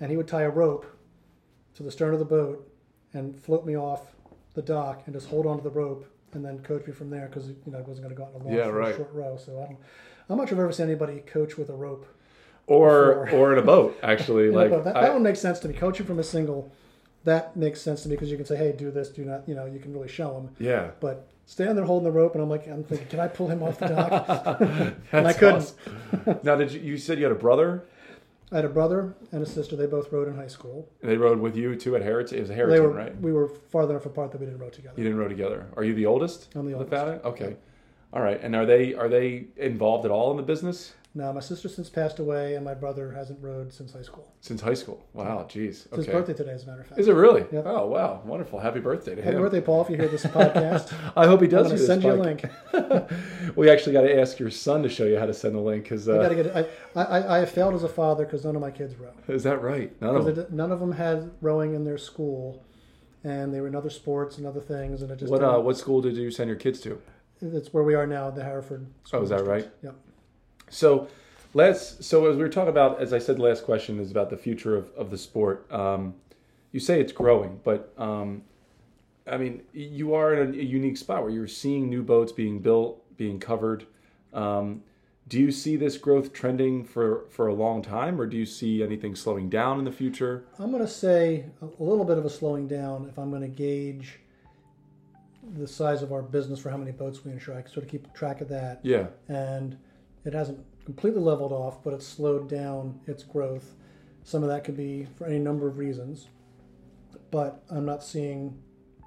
and 0.00 0.10
he 0.10 0.16
would 0.16 0.28
tie 0.28 0.42
a 0.42 0.50
rope 0.50 0.86
to 1.74 1.82
the 1.82 1.90
stern 1.90 2.12
of 2.12 2.18
the 2.18 2.24
boat 2.24 2.70
and 3.12 3.38
float 3.38 3.64
me 3.66 3.76
off 3.76 4.14
the 4.54 4.62
dock 4.62 5.02
and 5.06 5.14
just 5.14 5.28
hold 5.28 5.46
onto 5.46 5.62
the 5.62 5.70
rope 5.70 6.06
and 6.32 6.44
then 6.44 6.58
coach 6.60 6.86
me 6.86 6.92
from 6.92 7.10
there 7.10 7.26
because 7.28 7.48
you 7.48 7.56
know 7.66 7.78
I 7.78 7.82
wasn't 7.82 8.06
going 8.06 8.14
to 8.16 8.20
go 8.20 8.24
out 8.24 8.34
in 8.34 8.40
a 8.40 8.44
long 8.44 8.54
Yeah, 8.54 8.66
right. 8.68 8.94
short 8.96 9.12
row. 9.12 9.36
So 9.36 9.60
I 9.62 9.66
don't. 9.66 9.78
I'm 10.28 10.38
not 10.38 10.48
sure 10.48 10.58
I've 10.58 10.64
ever 10.64 10.72
seen 10.72 10.86
anybody 10.86 11.20
coach 11.20 11.56
with 11.56 11.68
a 11.70 11.74
rope. 11.74 12.06
or 12.66 13.24
before. 13.26 13.38
or 13.50 13.52
in 13.52 13.58
a 13.58 13.62
boat, 13.62 13.96
actually. 14.02 14.50
Like 14.58 14.70
but 14.70 14.84
that, 14.84 14.96
I- 14.96 15.02
that 15.02 15.12
one 15.12 15.22
makes 15.22 15.40
sense 15.40 15.58
to 15.60 15.68
me. 15.68 15.74
Coaching 15.74 16.04
from 16.06 16.18
a 16.18 16.24
single, 16.24 16.72
that 17.24 17.56
makes 17.56 17.80
sense 17.80 18.02
to 18.02 18.08
me 18.08 18.16
because 18.16 18.30
you 18.30 18.36
can 18.36 18.46
say, 18.46 18.56
"Hey, 18.56 18.72
do 18.72 18.90
this, 18.90 19.08
do 19.10 19.24
not." 19.24 19.48
You 19.48 19.54
know, 19.54 19.66
you 19.66 19.78
can 19.78 19.92
really 19.92 20.08
show 20.08 20.34
them. 20.34 20.54
yeah. 20.58 20.90
But 21.00 21.28
standing 21.46 21.76
there 21.76 21.84
holding 21.84 22.04
the 22.04 22.10
rope, 22.12 22.34
and 22.34 22.42
I'm 22.42 22.48
like, 22.50 22.66
I'm 22.66 22.82
thinking, 22.82 23.06
can 23.08 23.20
I 23.20 23.28
pull 23.28 23.46
him 23.48 23.62
off 23.62 23.78
the 23.78 23.86
dock? 23.88 24.60
and 25.12 25.26
I 25.28 25.32
couldn't. 25.32 25.56
awesome. 26.26 26.40
now, 26.42 26.56
did 26.56 26.72
you, 26.72 26.80
you 26.80 26.98
said 26.98 27.18
you 27.18 27.24
had 27.24 27.32
a 27.32 27.36
brother? 27.36 27.84
I 28.52 28.56
had 28.56 28.64
a 28.64 28.68
brother 28.68 29.16
and 29.32 29.42
a 29.42 29.46
sister. 29.46 29.74
They 29.74 29.86
both 29.86 30.12
rowed 30.12 30.28
in 30.28 30.36
high 30.36 30.46
school. 30.46 30.88
They 31.02 31.16
rowed 31.16 31.40
with 31.40 31.56
you 31.56 31.74
too 31.74 31.96
at 31.96 32.02
Harriton. 32.02 32.38
It 32.38 32.42
was 32.42 32.50
a 32.50 32.54
Harriton, 32.54 32.82
were 32.82 32.90
right? 32.90 33.20
we 33.20 33.32
were 33.32 33.48
far 33.48 33.90
enough 33.90 34.06
apart 34.06 34.30
that 34.32 34.40
we 34.40 34.46
didn't 34.46 34.60
row 34.60 34.70
together. 34.70 34.94
You 34.96 35.04
didn't 35.04 35.18
row 35.18 35.28
together. 35.28 35.66
Are 35.76 35.82
you 35.82 35.94
the 35.94 36.06
oldest? 36.06 36.48
I'm 36.54 36.66
the 36.66 36.74
oldest. 36.74 36.90
family? 36.90 37.18
Okay. 37.24 37.56
All 38.12 38.22
right. 38.22 38.40
And 38.40 38.54
are 38.54 38.64
they 38.64 38.94
are 38.94 39.08
they 39.08 39.46
involved 39.56 40.04
at 40.04 40.10
all 40.10 40.30
in 40.30 40.36
the 40.36 40.42
business 40.42 40.94
No, 41.16 41.32
my 41.32 41.40
sister 41.40 41.66
since 41.70 41.88
passed 41.88 42.18
away, 42.18 42.56
and 42.56 42.64
my 42.64 42.74
brother 42.74 43.10
hasn't 43.10 43.42
rowed 43.42 43.72
since 43.72 43.94
high 43.94 44.02
school. 44.02 44.30
since 44.42 44.60
high 44.60 44.74
school? 44.74 45.02
Wow. 45.14 45.46
Jeez. 45.48 45.68
It's 45.68 45.86
Okay. 45.94 45.96
his 46.02 46.06
birthday 46.08 46.34
today, 46.34 46.50
as 46.52 46.64
a 46.64 46.66
matter 46.66 46.82
of 46.82 46.86
fact. 46.88 47.00
Is 47.00 47.08
it 47.08 47.14
really? 47.14 47.46
Yep. 47.50 47.64
Oh 47.66 47.86
wow. 47.86 48.20
Wonderful. 48.26 48.58
Happy 48.60 48.80
birthday 48.80 49.14
to 49.14 49.22
Happy 49.22 49.36
him. 49.36 49.42
birthday, 49.42 49.62
Paul! 49.62 49.80
If 49.82 49.88
you 49.90 49.96
hear 49.96 50.08
this 50.08 50.24
podcast, 50.24 50.92
I 51.16 51.26
hope 51.26 51.40
he 51.40 51.46
I'm 51.46 51.50
does. 51.52 51.68
going 51.68 51.78
hear 51.78 51.86
to 51.86 51.86
send 51.86 52.04
you 52.04 52.12
a 52.12 52.20
link. 52.22 52.44
We 53.56 53.70
actually 53.70 53.94
got 53.94 54.02
to 54.02 54.20
ask 54.20 54.38
your 54.38 54.50
son 54.50 54.82
to 54.82 54.88
show 54.90 55.04
you 55.04 55.18
how 55.18 55.24
to 55.26 55.32
send 55.32 55.54
the 55.54 55.60
link 55.60 55.84
because 55.84 56.06
I 56.08 56.18
uh, 56.18 56.22
got 56.22 56.28
to 56.28 56.34
get. 56.34 56.46
It. 56.46 56.70
I, 56.94 57.00
I 57.02 57.36
I 57.36 57.38
have 57.38 57.50
failed 57.50 57.74
as 57.74 57.82
a 57.82 57.88
father 57.88 58.24
because 58.26 58.44
none 58.44 58.54
of 58.54 58.60
my 58.60 58.70
kids 58.70 58.94
row. 58.96 59.12
is 59.28 59.42
that 59.44 59.62
right? 59.62 59.90
None 60.02 60.14
of 60.16 60.24
them. 60.26 60.38
it- 60.38 60.52
none 60.52 60.70
of 60.70 60.80
them 60.80 60.92
had 60.92 61.30
rowing 61.40 61.72
in 61.74 61.84
their 61.84 61.96
school, 61.98 62.62
and 63.24 63.54
they 63.54 63.60
were 63.62 63.68
in 63.68 63.74
other 63.74 63.88
sports 63.90 64.36
and 64.36 64.46
other 64.46 64.60
things, 64.60 65.00
and 65.00 65.10
it 65.10 65.16
just 65.18 65.32
What 65.32 65.42
uh, 65.42 65.58
what 65.60 65.78
school 65.78 66.02
did 66.02 66.14
you 66.16 66.30
send 66.30 66.48
your 66.48 66.58
kids 66.58 66.78
to? 66.80 67.00
it's 67.40 67.72
where 67.72 67.84
we 67.84 67.94
are 67.94 68.06
now, 68.06 68.30
the 68.30 68.42
Hereford. 68.44 68.86
School 69.04 69.20
Oh, 69.20 69.22
is 69.22 69.30
that 69.30 69.36
District. 69.38 69.64
right? 69.64 69.72
Yep. 69.82 69.94
So 70.70 71.08
let's. 71.54 72.04
So 72.06 72.26
as 72.30 72.36
we 72.36 72.42
were 72.42 72.48
talking 72.48 72.70
about, 72.70 73.00
as 73.00 73.12
I 73.12 73.18
said, 73.18 73.36
the 73.36 73.42
last 73.42 73.64
question 73.64 73.98
is 74.00 74.10
about 74.10 74.30
the 74.30 74.36
future 74.36 74.76
of, 74.76 74.90
of 74.96 75.10
the 75.10 75.18
sport. 75.18 75.70
Um, 75.72 76.14
you 76.72 76.80
say 76.80 77.00
it's 77.00 77.12
growing, 77.12 77.60
but 77.64 77.92
um, 77.96 78.42
I 79.26 79.36
mean, 79.38 79.62
you 79.72 80.14
are 80.14 80.34
in 80.34 80.54
a, 80.54 80.58
a 80.58 80.64
unique 80.64 80.96
spot 80.96 81.22
where 81.22 81.30
you're 81.30 81.48
seeing 81.48 81.88
new 81.88 82.02
boats 82.02 82.32
being 82.32 82.58
built, 82.60 83.16
being 83.16 83.38
covered. 83.40 83.86
Um, 84.34 84.82
do 85.28 85.40
you 85.40 85.50
see 85.50 85.74
this 85.76 85.96
growth 85.98 86.32
trending 86.32 86.84
for 86.84 87.24
for 87.30 87.48
a 87.48 87.54
long 87.54 87.82
time, 87.82 88.20
or 88.20 88.26
do 88.26 88.36
you 88.36 88.46
see 88.46 88.82
anything 88.82 89.14
slowing 89.16 89.48
down 89.48 89.78
in 89.78 89.84
the 89.84 89.92
future? 89.92 90.44
I'm 90.58 90.70
going 90.70 90.82
to 90.82 90.88
say 90.88 91.46
a 91.62 91.82
little 91.82 92.04
bit 92.04 92.18
of 92.18 92.24
a 92.24 92.30
slowing 92.30 92.68
down 92.68 93.08
if 93.08 93.18
I'm 93.18 93.30
going 93.30 93.42
to 93.42 93.48
gauge 93.48 94.20
the 95.56 95.66
size 95.66 96.02
of 96.02 96.12
our 96.12 96.22
business 96.22 96.58
for 96.60 96.70
how 96.70 96.76
many 96.76 96.90
boats 96.92 97.24
we 97.24 97.32
insure. 97.32 97.56
I 97.56 97.62
can 97.62 97.70
sort 97.72 97.84
of 97.86 97.90
keep 97.90 98.12
track 98.14 98.40
of 98.40 98.48
that, 98.48 98.80
Yeah. 98.82 99.06
and 99.28 99.76
it 100.26 100.34
hasn't 100.34 100.58
completely 100.84 101.20
leveled 101.20 101.52
off, 101.52 101.82
but 101.82 101.94
it's 101.94 102.06
slowed 102.06 102.48
down 102.48 103.00
its 103.06 103.22
growth. 103.22 103.74
Some 104.24 104.42
of 104.42 104.48
that 104.48 104.64
could 104.64 104.76
be 104.76 105.06
for 105.16 105.26
any 105.26 105.38
number 105.38 105.66
of 105.68 105.78
reasons, 105.78 106.28
but 107.30 107.62
I'm 107.70 107.86
not 107.86 108.02
seeing 108.02 108.60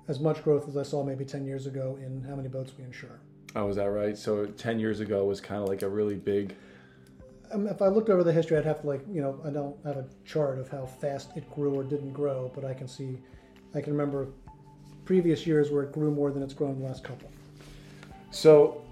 as 0.07 0.19
much 0.19 0.43
growth 0.43 0.67
as 0.67 0.77
I 0.77 0.83
saw 0.83 1.03
maybe 1.03 1.25
10 1.25 1.45
years 1.45 1.67
ago 1.67 1.97
in 2.01 2.23
how 2.23 2.35
many 2.35 2.49
boats 2.49 2.73
we 2.77 2.83
insure. 2.83 3.19
Oh, 3.55 3.67
is 3.67 3.75
that 3.77 3.89
right? 3.89 4.17
So 4.17 4.45
ten 4.45 4.79
years 4.79 4.99
ago 4.99 5.25
was 5.25 5.41
kind 5.41 5.61
of 5.61 5.67
like 5.67 5.81
a 5.81 5.89
really 5.89 6.15
big. 6.15 6.55
Um, 7.51 7.67
if 7.67 7.81
I 7.81 7.87
looked 7.87 8.09
over 8.09 8.23
the 8.23 8.31
history, 8.31 8.57
I'd 8.57 8.65
have 8.65 8.81
to 8.81 8.87
like 8.87 9.01
you 9.11 9.21
know 9.21 9.39
I 9.43 9.49
don't 9.49 9.75
have 9.85 9.97
a 9.97 10.05
chart 10.23 10.59
of 10.59 10.69
how 10.69 10.85
fast 10.85 11.35
it 11.35 11.49
grew 11.51 11.73
or 11.73 11.83
didn't 11.83 12.13
grow, 12.13 12.51
but 12.53 12.63
I 12.63 12.73
can 12.73 12.87
see, 12.87 13.17
I 13.73 13.81
can 13.81 13.91
remember 13.93 14.27
previous 15.05 15.47
years 15.47 15.71
where 15.71 15.83
it 15.83 15.91
grew 15.91 16.11
more 16.11 16.31
than 16.31 16.43
it's 16.43 16.53
grown 16.53 16.73
in 16.73 16.79
the 16.79 16.85
last 16.85 17.03
couple. 17.03 17.31
So, 18.29 18.83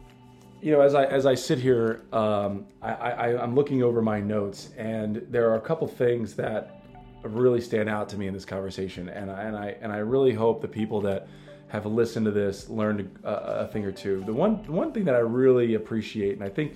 you 0.62 0.72
know, 0.72 0.82
as 0.82 0.96
I 0.96 1.06
as 1.06 1.26
I 1.26 1.36
sit 1.36 1.60
here, 1.60 2.04
um, 2.12 2.66
I, 2.82 2.92
I 2.94 3.44
I'm 3.44 3.56
looking 3.56 3.84
over 3.84 4.02
my 4.02 4.20
notes, 4.20 4.70
and 4.78 5.26
there 5.30 5.50
are 5.52 5.56
a 5.56 5.62
couple 5.62 5.88
things 5.88 6.36
that 6.36 6.84
really 7.24 7.62
stand 7.62 7.90
out 7.90 8.10
to 8.10 8.18
me 8.18 8.28
in 8.28 8.34
this 8.34 8.46
conversation, 8.46 9.10
and 9.10 9.30
I, 9.30 9.42
and 9.44 9.56
I 9.56 9.76
and 9.82 9.92
I 9.92 9.98
really 9.98 10.34
hope 10.34 10.62
the 10.62 10.68
people 10.68 11.02
that 11.02 11.28
have 11.70 11.86
listened 11.86 12.26
to 12.26 12.32
this 12.32 12.70
learned 12.70 13.20
a, 13.24 13.30
a 13.64 13.68
thing 13.68 13.86
or 13.86 13.92
two. 13.92 14.24
The 14.26 14.34
one 14.34 14.66
one 14.68 14.92
thing 14.92 15.06
that 15.06 15.16
I 15.16 15.20
really 15.20 15.76
appreciate, 15.76 16.34
and 16.34 16.44
I 16.44 16.50
think 16.50 16.74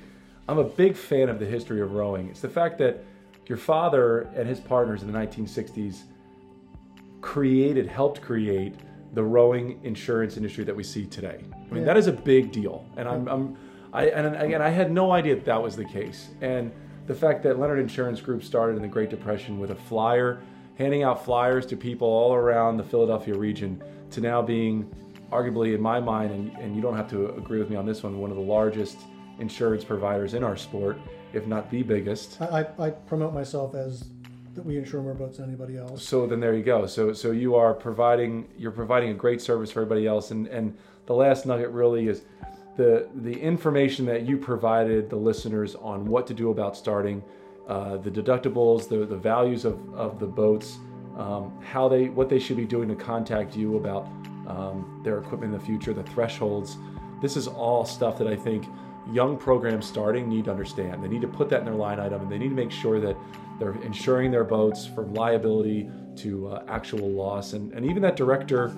I'm 0.47 0.59
a 0.59 0.63
big 0.63 0.95
fan 0.95 1.29
of 1.29 1.39
the 1.39 1.45
history 1.45 1.81
of 1.81 1.93
rowing. 1.93 2.29
It's 2.29 2.41
the 2.41 2.49
fact 2.49 2.77
that 2.79 3.03
your 3.47 3.57
father 3.57 4.21
and 4.35 4.47
his 4.47 4.59
partners 4.59 5.01
in 5.01 5.11
the 5.11 5.17
1960s 5.17 6.03
created, 7.21 7.87
helped 7.87 8.21
create 8.21 8.75
the 9.13 9.23
rowing 9.23 9.79
insurance 9.83 10.37
industry 10.37 10.63
that 10.63 10.75
we 10.75 10.83
see 10.83 11.05
today. 11.05 11.39
I 11.53 11.73
mean, 11.73 11.81
Yeah. 11.81 11.85
that 11.85 11.97
is 11.97 12.07
a 12.07 12.11
big 12.13 12.51
deal, 12.51 12.85
and 12.97 13.07
I'm, 13.07 13.27
I'm 13.27 13.57
I 13.93 14.05
and 14.07 14.35
again, 14.35 14.61
I 14.61 14.69
had 14.69 14.91
no 14.91 15.11
idea 15.11 15.35
that, 15.35 15.45
that 15.45 15.61
was 15.61 15.75
the 15.75 15.85
case, 15.85 16.29
and 16.41 16.71
the 17.07 17.15
fact 17.15 17.43
that 17.43 17.59
Leonard 17.59 17.79
Insurance 17.79 18.21
Group 18.21 18.43
started 18.43 18.75
in 18.75 18.81
the 18.81 18.87
Great 18.87 19.09
Depression 19.09 19.59
with 19.59 19.71
a 19.71 19.75
flyer, 19.75 20.41
handing 20.77 21.03
out 21.03 21.25
flyers 21.25 21.65
to 21.67 21.75
people 21.75 22.07
all 22.07 22.33
around 22.33 22.77
the 22.77 22.83
Philadelphia 22.83 23.35
region, 23.35 23.83
to 24.11 24.21
now 24.21 24.41
being, 24.41 24.89
arguably 25.31 25.75
in 25.75 25.81
my 25.81 25.99
mind, 25.99 26.31
and, 26.31 26.51
and 26.57 26.75
you 26.75 26.81
don't 26.81 26.95
have 26.95 27.09
to 27.09 27.29
agree 27.35 27.59
with 27.59 27.69
me 27.69 27.75
on 27.75 27.85
this 27.85 28.03
one, 28.03 28.19
one 28.19 28.29
of 28.29 28.37
the 28.37 28.43
largest 28.43 28.99
insurance 29.39 29.83
providers 29.83 30.33
in 30.35 30.43
our 30.43 30.55
sport, 30.55 30.97
if 31.33 31.47
not 31.47 31.69
the 31.71 31.83
biggest. 31.83 32.39
I, 32.41 32.65
I, 32.79 32.87
I 32.87 32.89
promote 32.91 33.33
myself 33.33 33.75
as 33.75 34.05
that 34.53 34.65
we 34.65 34.77
insure 34.77 35.01
more 35.01 35.13
boats 35.13 35.37
than 35.37 35.47
anybody 35.47 35.77
else. 35.77 36.03
So 36.03 36.27
then 36.27 36.39
there 36.39 36.53
you 36.53 36.63
go. 36.63 36.85
So 36.85 37.13
so 37.13 37.31
you 37.31 37.55
are 37.55 37.73
providing 37.73 38.47
you're 38.57 38.71
providing 38.71 39.11
a 39.11 39.13
great 39.13 39.41
service 39.41 39.71
for 39.71 39.81
everybody 39.81 40.07
else. 40.07 40.31
And 40.31 40.47
and 40.47 40.77
the 41.05 41.13
last 41.13 41.45
nugget 41.45 41.69
really 41.69 42.07
is 42.07 42.23
the 42.77 43.07
the 43.15 43.39
information 43.39 44.05
that 44.05 44.23
you 44.23 44.37
provided 44.37 45.09
the 45.09 45.15
listeners 45.15 45.75
on 45.75 46.05
what 46.05 46.25
to 46.27 46.33
do 46.33 46.51
about 46.51 46.77
starting, 46.77 47.23
uh, 47.67 47.97
the 47.97 48.11
deductibles, 48.11 48.87
the 48.87 49.05
the 49.05 49.17
values 49.17 49.65
of 49.65 49.77
of 49.93 50.19
the 50.19 50.27
boats, 50.27 50.77
um, 51.17 51.59
how 51.63 51.87
they 51.89 52.09
what 52.09 52.29
they 52.29 52.39
should 52.39 52.57
be 52.57 52.65
doing 52.65 52.87
to 52.89 52.95
contact 52.95 53.55
you 53.55 53.77
about 53.77 54.05
um, 54.47 55.01
their 55.03 55.19
equipment 55.19 55.53
in 55.53 55.59
the 55.59 55.65
future, 55.65 55.93
the 55.93 56.03
thresholds. 56.03 56.77
This 57.21 57.37
is 57.37 57.47
all 57.47 57.85
stuff 57.85 58.17
that 58.17 58.27
I 58.27 58.35
think 58.35 58.65
young 59.11 59.37
programs 59.37 59.85
starting 59.85 60.29
need 60.29 60.45
to 60.45 60.51
understand. 60.51 61.03
They 61.03 61.07
need 61.07 61.21
to 61.21 61.27
put 61.27 61.49
that 61.49 61.59
in 61.59 61.65
their 61.65 61.75
line 61.75 61.99
item, 61.99 62.21
and 62.21 62.31
they 62.31 62.37
need 62.37 62.49
to 62.49 62.55
make 62.55 62.71
sure 62.71 62.99
that 62.99 63.15
they're 63.59 63.79
insuring 63.83 64.31
their 64.31 64.43
boats 64.43 64.87
from 64.87 65.13
liability 65.13 65.89
to 66.17 66.47
uh, 66.49 66.63
actual 66.67 67.09
loss, 67.09 67.53
and, 67.53 67.71
and 67.73 67.85
even 67.85 68.01
that 68.01 68.15
director 68.15 68.75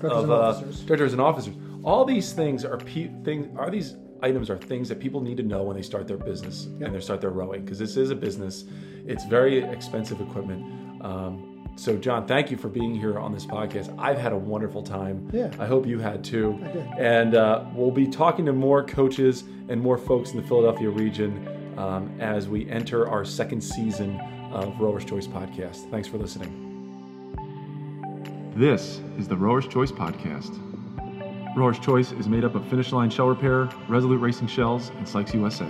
Directors 0.00 0.24
of 0.24 0.30
uh, 0.30 0.60
directors 0.86 1.12
and 1.12 1.20
officers. 1.20 1.54
All 1.84 2.04
these 2.04 2.32
things 2.32 2.64
are 2.64 2.76
pe- 2.78 3.10
things 3.24 3.46
are 3.56 3.70
these 3.70 3.96
items 4.22 4.50
are 4.50 4.58
things 4.58 4.88
that 4.88 4.98
people 4.98 5.20
need 5.20 5.36
to 5.36 5.42
know 5.44 5.62
when 5.62 5.76
they 5.76 5.82
start 5.82 6.08
their 6.08 6.16
business 6.16 6.64
and 6.64 6.92
they 6.94 7.00
start 7.00 7.20
their 7.20 7.30
rowing 7.30 7.64
because 7.64 7.78
this 7.78 7.96
is 7.96 8.10
a 8.10 8.16
business. 8.16 8.64
It's 9.06 9.24
very 9.24 9.62
expensive 9.62 10.20
equipment. 10.20 11.02
Um, 11.04 11.54
So, 11.76 11.96
John, 11.96 12.26
thank 12.26 12.50
you 12.50 12.56
for 12.56 12.68
being 12.68 12.92
here 12.96 13.20
on 13.20 13.32
this 13.32 13.46
podcast. 13.46 13.94
I've 14.00 14.18
had 14.18 14.32
a 14.32 14.36
wonderful 14.36 14.82
time. 14.82 15.30
Yeah. 15.32 15.52
I 15.60 15.66
hope 15.66 15.86
you 15.86 16.00
had 16.00 16.24
too. 16.24 16.58
I 16.64 16.72
did. 16.72 16.86
And 16.98 17.34
uh, 17.36 17.64
we'll 17.72 17.92
be 17.92 18.08
talking 18.08 18.44
to 18.46 18.52
more 18.52 18.82
coaches 18.82 19.44
and 19.68 19.80
more 19.80 19.96
folks 19.96 20.32
in 20.32 20.38
the 20.38 20.42
Philadelphia 20.42 20.90
region 20.90 21.46
um, 21.78 22.10
as 22.18 22.48
we 22.48 22.68
enter 22.68 23.08
our 23.08 23.24
second 23.24 23.60
season 23.62 24.18
of 24.50 24.74
Rower's 24.80 25.04
Choice 25.04 25.28
Podcast. 25.28 25.88
Thanks 25.92 26.08
for 26.08 26.18
listening. 26.18 26.50
This 28.56 29.00
is 29.16 29.28
the 29.28 29.36
Rower's 29.36 29.68
Choice 29.68 29.92
Podcast. 29.92 30.58
Rower's 31.58 31.78
Choice 31.78 32.12
is 32.12 32.28
made 32.28 32.44
up 32.44 32.54
of 32.54 32.64
Finish 32.66 32.92
Line 32.92 33.10
Shell 33.10 33.28
Repair, 33.28 33.68
Resolute 33.88 34.18
Racing 34.20 34.46
Shells, 34.46 34.90
and 34.90 35.08
Sykes 35.08 35.34
USA. 35.34 35.66